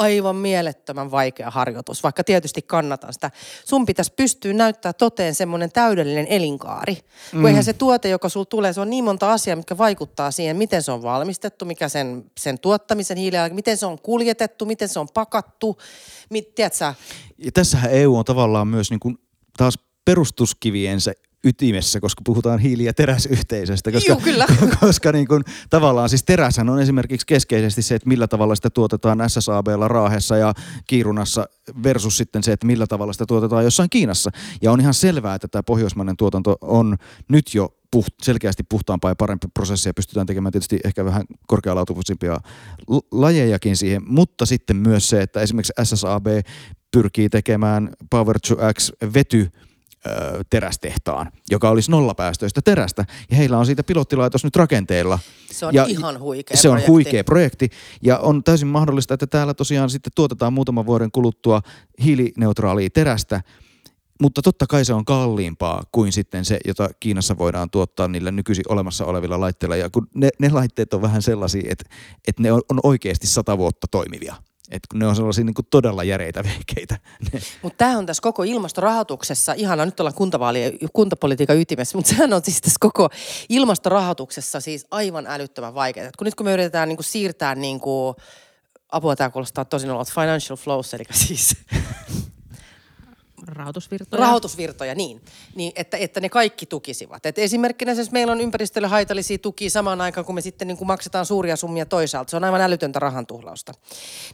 Aivan 0.00 0.36
mielettömän 0.36 1.10
vaikea 1.10 1.50
harjoitus, 1.50 2.02
vaikka 2.02 2.24
tietysti 2.24 2.62
kannatan 2.62 3.12
sitä. 3.12 3.30
Sun 3.64 3.86
pitäisi 3.86 4.12
pystyä 4.16 4.52
näyttää 4.52 4.92
toteen 4.92 5.34
semmoinen 5.34 5.72
täydellinen 5.72 6.26
elinkaari. 6.26 6.96
Kun 7.30 7.48
eihän 7.48 7.64
se 7.64 7.72
tuote, 7.72 8.08
joka 8.08 8.28
sulla 8.28 8.46
tulee, 8.46 8.72
se 8.72 8.80
on 8.80 8.90
niin 8.90 9.04
monta 9.04 9.32
asiaa, 9.32 9.56
mikä 9.56 9.78
vaikuttaa 9.78 10.30
siihen, 10.30 10.56
miten 10.56 10.82
se 10.82 10.92
on 10.92 11.02
valmistettu, 11.02 11.64
mikä 11.64 11.88
sen, 11.88 12.30
sen 12.40 12.58
tuottamisen 12.58 13.16
hiilijalanjälki, 13.16 13.54
miten 13.54 13.76
se 13.76 13.86
on 13.86 13.98
kuljetettu, 13.98 14.66
miten 14.66 14.88
se 14.88 15.00
on 15.00 15.08
pakattu. 15.14 15.78
Mit, 16.30 16.54
tiedätkö? 16.54 16.94
Ja 17.38 17.52
tässähän 17.52 17.92
EU 17.92 18.16
on 18.16 18.24
tavallaan 18.24 18.68
myös 18.68 18.90
niin 18.90 19.00
kuin 19.00 19.18
taas 19.56 19.78
perustuskiviensä 20.04 21.12
ytimessä, 21.44 22.00
koska 22.00 22.22
puhutaan 22.24 22.58
hiili- 22.58 22.84
ja 22.84 22.94
teräsyhteisöstä. 22.94 23.92
Koska, 23.92 24.12
Juu, 24.12 24.20
kyllä. 24.20 24.46
koska 24.80 25.12
niin 25.12 25.28
kuin, 25.28 25.42
tavallaan 25.70 26.08
siis 26.08 26.24
teräshän 26.24 26.68
on 26.68 26.80
esimerkiksi 26.80 27.26
keskeisesti 27.26 27.82
se, 27.82 27.94
että 27.94 28.08
millä 28.08 28.28
tavalla 28.28 28.54
sitä 28.54 28.70
tuotetaan 28.70 29.30
SSABlla 29.30 29.88
Raahessa 29.88 30.36
ja 30.36 30.54
Kiirunassa 30.86 31.46
versus 31.82 32.16
sitten 32.16 32.42
se, 32.42 32.52
että 32.52 32.66
millä 32.66 32.86
tavalla 32.86 33.12
sitä 33.12 33.26
tuotetaan 33.26 33.64
jossain 33.64 33.90
Kiinassa. 33.90 34.30
Ja 34.62 34.72
on 34.72 34.80
ihan 34.80 34.94
selvää, 34.94 35.34
että 35.34 35.48
tämä 35.48 35.62
pohjoismainen 35.62 36.16
tuotanto 36.16 36.56
on 36.60 36.96
nyt 37.28 37.54
jo 37.54 37.76
puht, 37.90 38.14
selkeästi 38.22 38.62
puhtaampaa 38.68 39.10
ja 39.10 39.14
parempi 39.14 39.46
prosessi 39.54 39.88
ja 39.88 39.94
pystytään 39.94 40.26
tekemään 40.26 40.52
tietysti 40.52 40.78
ehkä 40.84 41.04
vähän 41.04 41.24
korkealaatuisempia 41.46 42.36
l- 42.88 42.98
lajejakin 43.12 43.76
siihen, 43.76 44.02
mutta 44.06 44.46
sitten 44.46 44.76
myös 44.76 45.08
se, 45.08 45.22
että 45.22 45.40
esimerkiksi 45.40 45.72
SSAB 45.84 46.26
pyrkii 46.90 47.28
tekemään 47.28 47.90
Power 48.10 48.38
to 48.48 48.56
X 48.78 48.92
vety 49.14 49.50
ö, 50.06 50.10
terästehtaan, 50.50 51.32
joka 51.50 51.70
olisi 51.70 51.90
nollapäästöistä 51.90 52.60
terästä. 52.64 53.04
Ja 53.30 53.36
heillä 53.36 53.58
on 53.58 53.66
siitä 53.66 53.82
pilottilaitos 53.82 54.44
nyt 54.44 54.56
rakenteilla. 54.56 55.18
Se 55.50 55.66
on 55.66 55.74
ja 55.74 55.84
ihan 55.84 56.20
huikea 56.20 56.56
Se 56.56 56.68
on 56.68 56.72
projekti. 56.72 56.90
huikea 56.90 57.24
projekti. 57.24 57.68
Ja 58.02 58.18
on 58.18 58.44
täysin 58.44 58.68
mahdollista, 58.68 59.14
että 59.14 59.26
täällä 59.26 59.54
tosiaan 59.54 59.90
sitten 59.90 60.12
tuotetaan 60.14 60.52
muutaman 60.52 60.86
vuoden 60.86 61.10
kuluttua 61.10 61.62
hiilineutraalia 62.04 62.90
terästä, 62.90 63.40
mutta 64.22 64.42
totta 64.42 64.66
kai 64.66 64.84
se 64.84 64.94
on 64.94 65.04
kalliimpaa 65.04 65.82
kuin 65.92 66.12
sitten 66.12 66.44
se, 66.44 66.58
jota 66.64 66.88
Kiinassa 67.00 67.38
voidaan 67.38 67.70
tuottaa 67.70 68.08
niillä 68.08 68.30
nykyisin 68.30 68.64
olemassa 68.68 69.04
olevilla 69.04 69.40
laitteilla. 69.40 69.76
Ja 69.76 69.90
kun 69.90 70.06
ne, 70.14 70.28
ne 70.38 70.50
laitteet 70.50 70.94
on 70.94 71.02
vähän 71.02 71.22
sellaisia, 71.22 71.72
että, 71.72 71.84
että 72.28 72.42
ne 72.42 72.52
on, 72.52 72.60
on 72.70 72.80
oikeasti 72.82 73.26
sata 73.26 73.58
vuotta 73.58 73.86
toimivia. 73.90 74.34
Kun 74.90 74.98
ne 74.98 75.06
on 75.06 75.16
sellaisia 75.16 75.44
niin 75.44 75.54
kuin 75.54 75.66
todella 75.70 76.04
järeitä 76.04 76.44
vehkeitä. 76.44 76.98
Ne, 77.32 77.40
Mutta 77.62 77.76
tämä 77.76 77.98
on 77.98 78.06
tässä 78.06 78.22
koko 78.22 78.42
ilmastorahoituksessa, 78.42 79.52
ihana 79.52 79.84
nyt 79.84 80.00
ollaan 80.00 80.14
kuntavaalien, 80.14 80.72
kuntapolitiikan 80.92 81.60
ytimessä, 81.60 81.98
mutta 81.98 82.08
sehän 82.08 82.32
on 82.32 82.44
siis 82.44 82.60
tässä 82.60 82.76
koko 82.80 83.08
ilmastorahoituksessa 83.48 84.60
siis 84.60 84.86
aivan 84.90 85.26
älyttömän 85.26 85.74
vaikeaa. 85.74 86.08
Et 86.08 86.16
Kun 86.16 86.24
nyt 86.24 86.34
kun 86.34 86.46
me 86.46 86.52
yritetään 86.52 86.88
niinku 86.88 87.02
siirtää 87.02 87.54
niinku, 87.54 88.16
apua 88.92 89.16
tämä 89.16 89.30
kuulostaa 89.30 89.64
tosi 89.64 89.86
nololta, 89.86 90.12
financial 90.14 90.56
flows, 90.56 90.94
eli 90.94 91.04
siis 91.12 91.56
Rahoitusvirtoja. 93.52 94.20
rahoitusvirtoja, 94.20 94.94
niin, 94.94 95.20
niin 95.54 95.72
että, 95.76 95.96
että 95.96 96.20
ne 96.20 96.28
kaikki 96.28 96.66
tukisivat. 96.66 97.26
Et 97.26 97.38
esimerkkinä 97.38 97.94
siis 97.94 98.10
meillä 98.12 98.32
on 98.32 98.40
ympäristölle 98.40 98.88
haitallisia 98.88 99.38
tukia 99.38 99.70
samaan 99.70 100.00
aikaan, 100.00 100.24
kun 100.24 100.34
me 100.34 100.40
sitten 100.40 100.68
niin 100.68 100.78
kuin 100.78 100.88
maksetaan 100.88 101.26
suuria 101.26 101.56
summia 101.56 101.86
toisaalta. 101.86 102.30
Se 102.30 102.36
on 102.36 102.44
aivan 102.44 102.60
älytöntä 102.60 102.98
rahantuhlausta. 102.98 103.72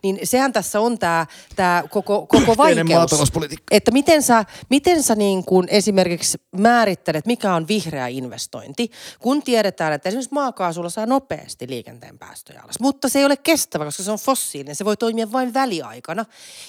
Niin 0.02 0.18
sehän 0.24 0.52
tässä 0.52 0.80
on 0.80 0.98
tämä 0.98 1.26
tää 1.56 1.88
koko, 1.88 2.26
koko 2.26 2.56
vaikeus. 2.56 3.32
Että 3.70 3.90
miten 3.90 4.22
sä, 4.22 4.44
miten 4.70 5.02
sä 5.02 5.14
niin 5.14 5.44
kuin 5.44 5.68
esimerkiksi 5.70 6.38
määrittelet, 6.56 7.26
mikä 7.26 7.54
on 7.54 7.68
vihreä 7.68 8.06
investointi, 8.08 8.90
kun 9.20 9.42
tiedetään, 9.42 9.92
että 9.92 10.08
esimerkiksi 10.08 10.34
maakaasulla 10.34 10.90
saa 10.90 11.06
nopeasti 11.06 11.68
liikenteen 11.68 12.18
päästöjä 12.18 12.60
alas. 12.64 12.80
Mutta 12.80 13.08
se 13.08 13.18
ei 13.18 13.24
ole 13.24 13.36
kestävä, 13.36 13.84
koska 13.84 14.02
se 14.02 14.10
on 14.10 14.18
fossiilinen. 14.18 14.76
Se 14.76 14.84
voi 14.84 14.96
toimia 14.96 15.32
vain 15.32 15.54
väliaikana. 15.54 16.24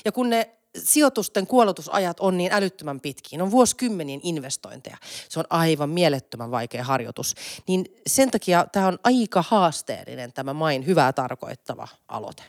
Ja 0.05 0.11
kun 0.11 0.29
ne 0.29 0.56
sijoitusten 0.77 1.47
kuoletusajat 1.47 2.19
on 2.19 2.37
niin 2.37 2.51
älyttömän 2.51 2.99
pitkiä, 2.99 3.37
ne 3.37 3.43
on 3.43 3.51
vuosikymmenien 3.51 4.19
investointeja. 4.23 4.97
Se 5.29 5.39
on 5.39 5.45
aivan 5.49 5.89
mielettömän 5.89 6.51
vaikea 6.51 6.83
harjoitus. 6.83 7.35
Niin 7.67 7.85
sen 8.07 8.31
takia 8.31 8.65
tämä 8.71 8.87
on 8.87 8.99
aika 9.03 9.43
haasteellinen 9.47 10.33
tämä 10.33 10.53
main 10.53 10.85
hyvää 10.85 11.13
tarkoittava 11.13 11.87
aloite. 12.07 12.43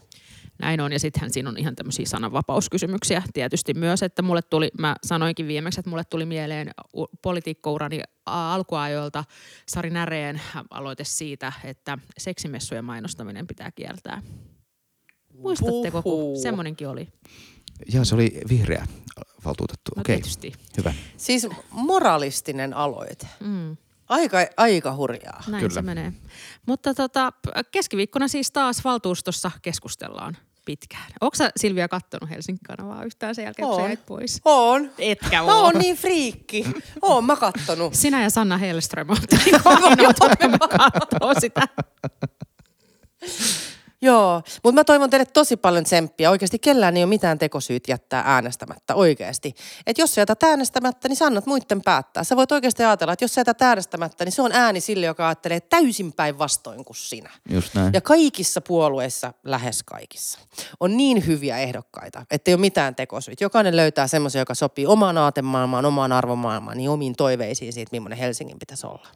Näin 0.58 0.80
on, 0.80 0.92
ja 0.92 0.98
sittenhän 0.98 1.32
siinä 1.32 1.48
on 1.48 1.58
ihan 1.58 1.76
tämmöisiä 1.76 2.06
sananvapauskysymyksiä 2.06 3.22
tietysti 3.32 3.74
myös, 3.74 4.02
että 4.02 4.22
mulle 4.22 4.42
tuli, 4.42 4.70
mä 4.78 4.96
sanoinkin 5.04 5.46
viimeksi, 5.46 5.80
että 5.80 5.90
mulle 5.90 6.04
tuli 6.04 6.26
mieleen 6.26 6.70
politiikkourani 7.22 8.00
alkuajoilta 8.26 9.24
Sari 9.68 9.90
Näreen 9.90 10.40
aloite 10.70 11.04
siitä, 11.04 11.52
että 11.64 11.98
seksimessujen 12.18 12.84
mainostaminen 12.84 13.46
pitää 13.46 13.70
kieltää. 13.70 14.22
Muistatteko, 15.34 16.02
kun 16.02 16.36
semmoinenkin 16.42 16.88
oli? 16.88 17.08
Ja 17.92 18.04
se 18.04 18.14
oli 18.14 18.40
vihreä 18.48 18.86
valtuutettu. 19.44 19.90
No 19.96 20.00
Okei, 20.00 20.16
tietysti. 20.16 20.52
hyvä. 20.76 20.94
Siis 21.16 21.46
moralistinen 21.70 22.74
aloite. 22.74 23.28
Mm. 23.40 23.76
Aika, 24.08 24.38
aika 24.56 24.94
hurjaa. 24.94 25.42
Näin 25.46 25.60
Kyllä. 25.60 25.74
se 25.74 25.82
menee. 25.82 26.12
Mutta 26.66 26.94
tota, 26.94 27.32
keskiviikkona 27.70 28.28
siis 28.28 28.50
taas 28.52 28.84
valtuustossa 28.84 29.50
keskustellaan 29.62 30.36
pitkään. 30.64 31.12
Onko 31.20 31.34
sä 31.36 31.50
Silvia 31.56 31.88
kattonut 31.88 32.30
Helsingin 32.30 32.62
kanavaa 32.76 33.04
yhtään 33.04 33.34
sen 33.34 33.44
jälkeen, 33.44 33.68
kun 33.68 33.76
sä 33.80 33.86
jäit 33.86 34.06
pois? 34.06 34.40
On. 34.44 34.90
Etkä 34.98 35.42
Mä 35.42 35.54
oo. 35.56 35.62
oon 35.64 35.74
niin 35.78 35.96
friikki. 35.96 36.64
Oon 37.02 37.24
mä 37.24 37.36
kattonut. 37.36 37.94
Sinä 38.02 38.22
ja 38.22 38.30
Sanna 38.30 38.56
Hellström 38.58 39.06
niinku 39.44 39.68
ainoat, 39.68 39.98
jotka 40.02 40.68
katsoo 40.90 41.34
sitä. 41.40 41.68
Joo, 44.02 44.42
mutta 44.64 44.80
mä 44.80 44.84
toivon 44.84 45.10
teille 45.10 45.26
tosi 45.26 45.56
paljon 45.56 45.84
tsemppiä. 45.84 46.30
Oikeasti 46.30 46.58
kellään 46.58 46.96
ei 46.96 47.02
ole 47.02 47.08
mitään 47.08 47.38
tekosyyt 47.38 47.88
jättää 47.88 48.22
äänestämättä 48.26 48.94
oikeasti. 48.94 49.54
Et 49.86 49.98
jos 49.98 50.14
sä 50.14 50.20
jätät 50.20 50.42
äänestämättä, 50.42 51.08
niin 51.08 51.16
sä 51.16 51.26
annat 51.26 51.46
muiden 51.46 51.82
päättää. 51.82 52.24
Sä 52.24 52.36
voit 52.36 52.52
oikeasti 52.52 52.84
ajatella, 52.84 53.12
että 53.12 53.24
jos 53.24 53.34
sä 53.34 53.40
jätät 53.40 53.62
äänestämättä, 53.62 54.24
niin 54.24 54.32
se 54.32 54.42
on 54.42 54.52
ääni 54.52 54.80
sille, 54.80 55.06
joka 55.06 55.28
ajattelee 55.28 55.60
täysin 55.60 56.12
päinvastoin 56.12 56.84
kuin 56.84 56.96
sinä. 56.96 57.30
Just 57.50 57.74
näin. 57.74 57.94
Ja 57.94 58.00
kaikissa 58.00 58.60
puolueissa, 58.60 59.32
lähes 59.44 59.82
kaikissa, 59.82 60.38
on 60.80 60.96
niin 60.96 61.26
hyviä 61.26 61.58
ehdokkaita, 61.58 62.26
että 62.30 62.50
ei 62.50 62.54
ole 62.54 62.60
mitään 62.60 62.94
tekosyitä. 62.94 63.44
Jokainen 63.44 63.76
löytää 63.76 64.06
semmoisen, 64.06 64.40
joka 64.40 64.54
sopii 64.54 64.86
omaan 64.86 65.18
aatemaailmaan, 65.18 65.84
omaan 65.84 66.12
arvomaailmaan, 66.12 66.76
niin 66.76 66.90
omiin 66.90 67.16
toiveisiin 67.16 67.72
siitä, 67.72 67.90
millainen 67.92 68.18
Helsingin 68.18 68.58
pitäisi 68.58 68.86
olla. 68.86 69.08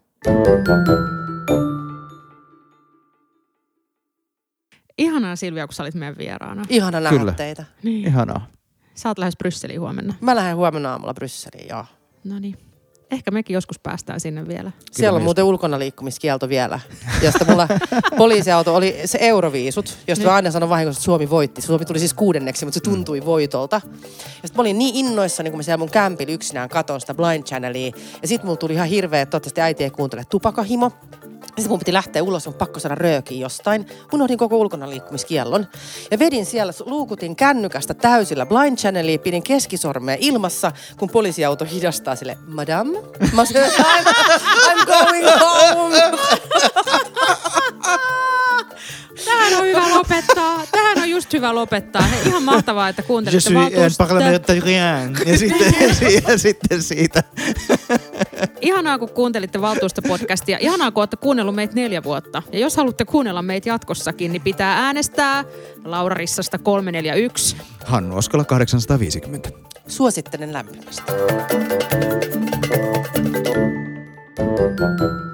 Ihanaa 4.99 5.37
Silvia, 5.37 5.67
kun 5.67 5.75
sä 5.75 5.83
olit 5.83 5.95
meidän 5.95 6.19
vieraana. 6.19 6.65
Ihana 6.69 7.01
nähdä 7.01 7.19
Kyllä. 7.19 7.33
teitä. 7.33 7.65
Niin. 7.83 8.07
Ihanaa. 8.07 8.47
Sä 8.95 9.09
oot 9.09 9.19
lähes 9.19 9.37
Brysseliin 9.37 9.81
huomenna. 9.81 10.15
Mä 10.21 10.37
lähden 10.37 10.57
huomenna 10.57 10.93
aamulla 10.93 11.15
Brysseliin, 11.15 11.69
joo. 11.69 11.85
No 12.25 12.39
niin. 12.39 12.57
ehkä 13.11 13.31
mekin 13.31 13.55
joskus 13.55 13.79
päästään 13.79 14.21
sinne 14.21 14.49
vielä. 14.49 14.73
Siellä 14.93 15.17
on 15.17 15.23
muuten 15.23 15.45
ulkona 15.45 15.79
liikkumiskielto 15.79 16.49
vielä, 16.49 16.81
josta 17.23 17.45
mulla 17.45 17.69
poliisiauto 18.17 18.77
oli 18.77 18.97
se 19.05 19.19
Euroviisut, 19.21 19.99
josta 20.09 20.25
mä 20.25 20.35
aina 20.35 20.51
sanon 20.51 20.69
vahingossa, 20.69 20.99
että 20.99 21.05
Suomi 21.05 21.31
voitti. 21.31 21.63
Suomi 21.63 21.85
tuli 21.85 21.99
siis 21.99 22.15
kuudenneksi, 22.15 22.65
mutta 22.65 22.75
se 22.75 22.81
tuntui 22.81 23.25
voitolta. 23.25 23.81
Ja 23.85 24.19
sitten 24.31 24.57
mä 24.57 24.61
olin 24.61 24.79
niin 24.79 24.95
innoissani, 24.95 25.51
kun 25.51 25.59
mä 25.59 25.63
siellä 25.63 25.79
mun 25.79 25.91
kämpillä 25.91 26.33
yksinään 26.33 26.69
katon 26.69 27.01
sitä 27.01 27.15
Blind 27.15 27.45
Channelia. 27.45 27.93
Ja 28.23 28.29
sitten 28.29 28.47
mulla 28.47 28.57
tuli 28.57 28.73
ihan 28.73 28.89
hirveä, 28.89 29.23
että 29.23 29.31
toivottavasti 29.31 29.61
äiti 29.61 29.85
ei 29.85 29.91
kuuntele 29.91 30.25
tupakahimo. 30.25 30.93
Sitten 31.57 31.69
mun 31.69 31.79
piti 31.79 31.93
lähteä 31.93 32.23
ulos, 32.23 32.47
mun 32.47 32.55
pakko 32.55 32.81
saada 32.81 32.95
röökiä 32.95 33.39
jostain. 33.39 33.87
Unohdin 34.13 34.39
koko 34.39 34.57
ulkona 34.57 34.91
liikkumiskiellon. 34.91 35.67
Ja 36.11 36.19
vedin 36.19 36.47
siellä, 36.47 36.73
luukutin 36.87 37.37
kännykästä 37.37 37.95
täysillä 37.95 38.47
blind 38.47 38.77
channelia, 38.79 39.19
pidin 39.19 39.43
keskisormea 39.43 40.17
ilmassa, 40.21 40.73
kun 40.99 41.11
poliisiauto 41.11 41.65
hidastaa 41.65 42.17
sille, 42.17 42.39
madam, 42.47 42.89
mä 43.35 43.45
sanoin, 43.45 43.71
I'm, 43.71 44.07
I'm 44.69 44.87
going 44.87 45.27
home. 45.41 46.19
Tähän 49.43 49.61
on 49.61 49.67
hyvä 49.67 49.99
lopettaa. 49.99 50.63
Tähän 50.73 50.99
on 50.99 51.11
just 51.11 51.33
hyvä 51.33 51.55
lopettaa. 51.55 52.03
Hei, 52.03 52.23
ihan 52.27 52.43
mahtavaa, 52.43 52.89
että 52.89 53.03
Je 53.03 53.07
kuuntelitte 53.07 53.51
suis 53.51 53.97
parlementarien. 53.99 55.17
Ja 55.27 55.39
sitten, 55.39 55.75
ja 56.29 56.39
sitten 56.39 56.83
siitä. 56.83 57.25
Ihanaa, 58.61 58.99
kun 58.99 59.09
kuuntelitte 59.09 59.61
valtuustopodcastia. 59.61 60.59
Ihanaa, 60.61 60.91
kun 60.91 61.01
olette 61.01 61.17
kuunnellut 61.17 61.55
meitä 61.55 61.75
neljä 61.75 62.03
vuotta. 62.03 62.43
Ja 62.53 62.59
jos 62.59 62.77
haluatte 62.77 63.05
kuunnella 63.05 63.43
meitä 63.43 63.69
jatkossakin, 63.69 64.33
niin 64.33 64.43
pitää 64.43 64.85
äänestää 64.87 65.45
Laura 65.85 66.15
Rissasta 66.15 66.59
341. 66.59 67.57
Hannu 67.85 68.17
Oskola 68.17 68.45
850. 68.45 69.51
Suosittelen 69.89 70.53
lämpimästi. 70.53 71.03
Thank 74.77 75.32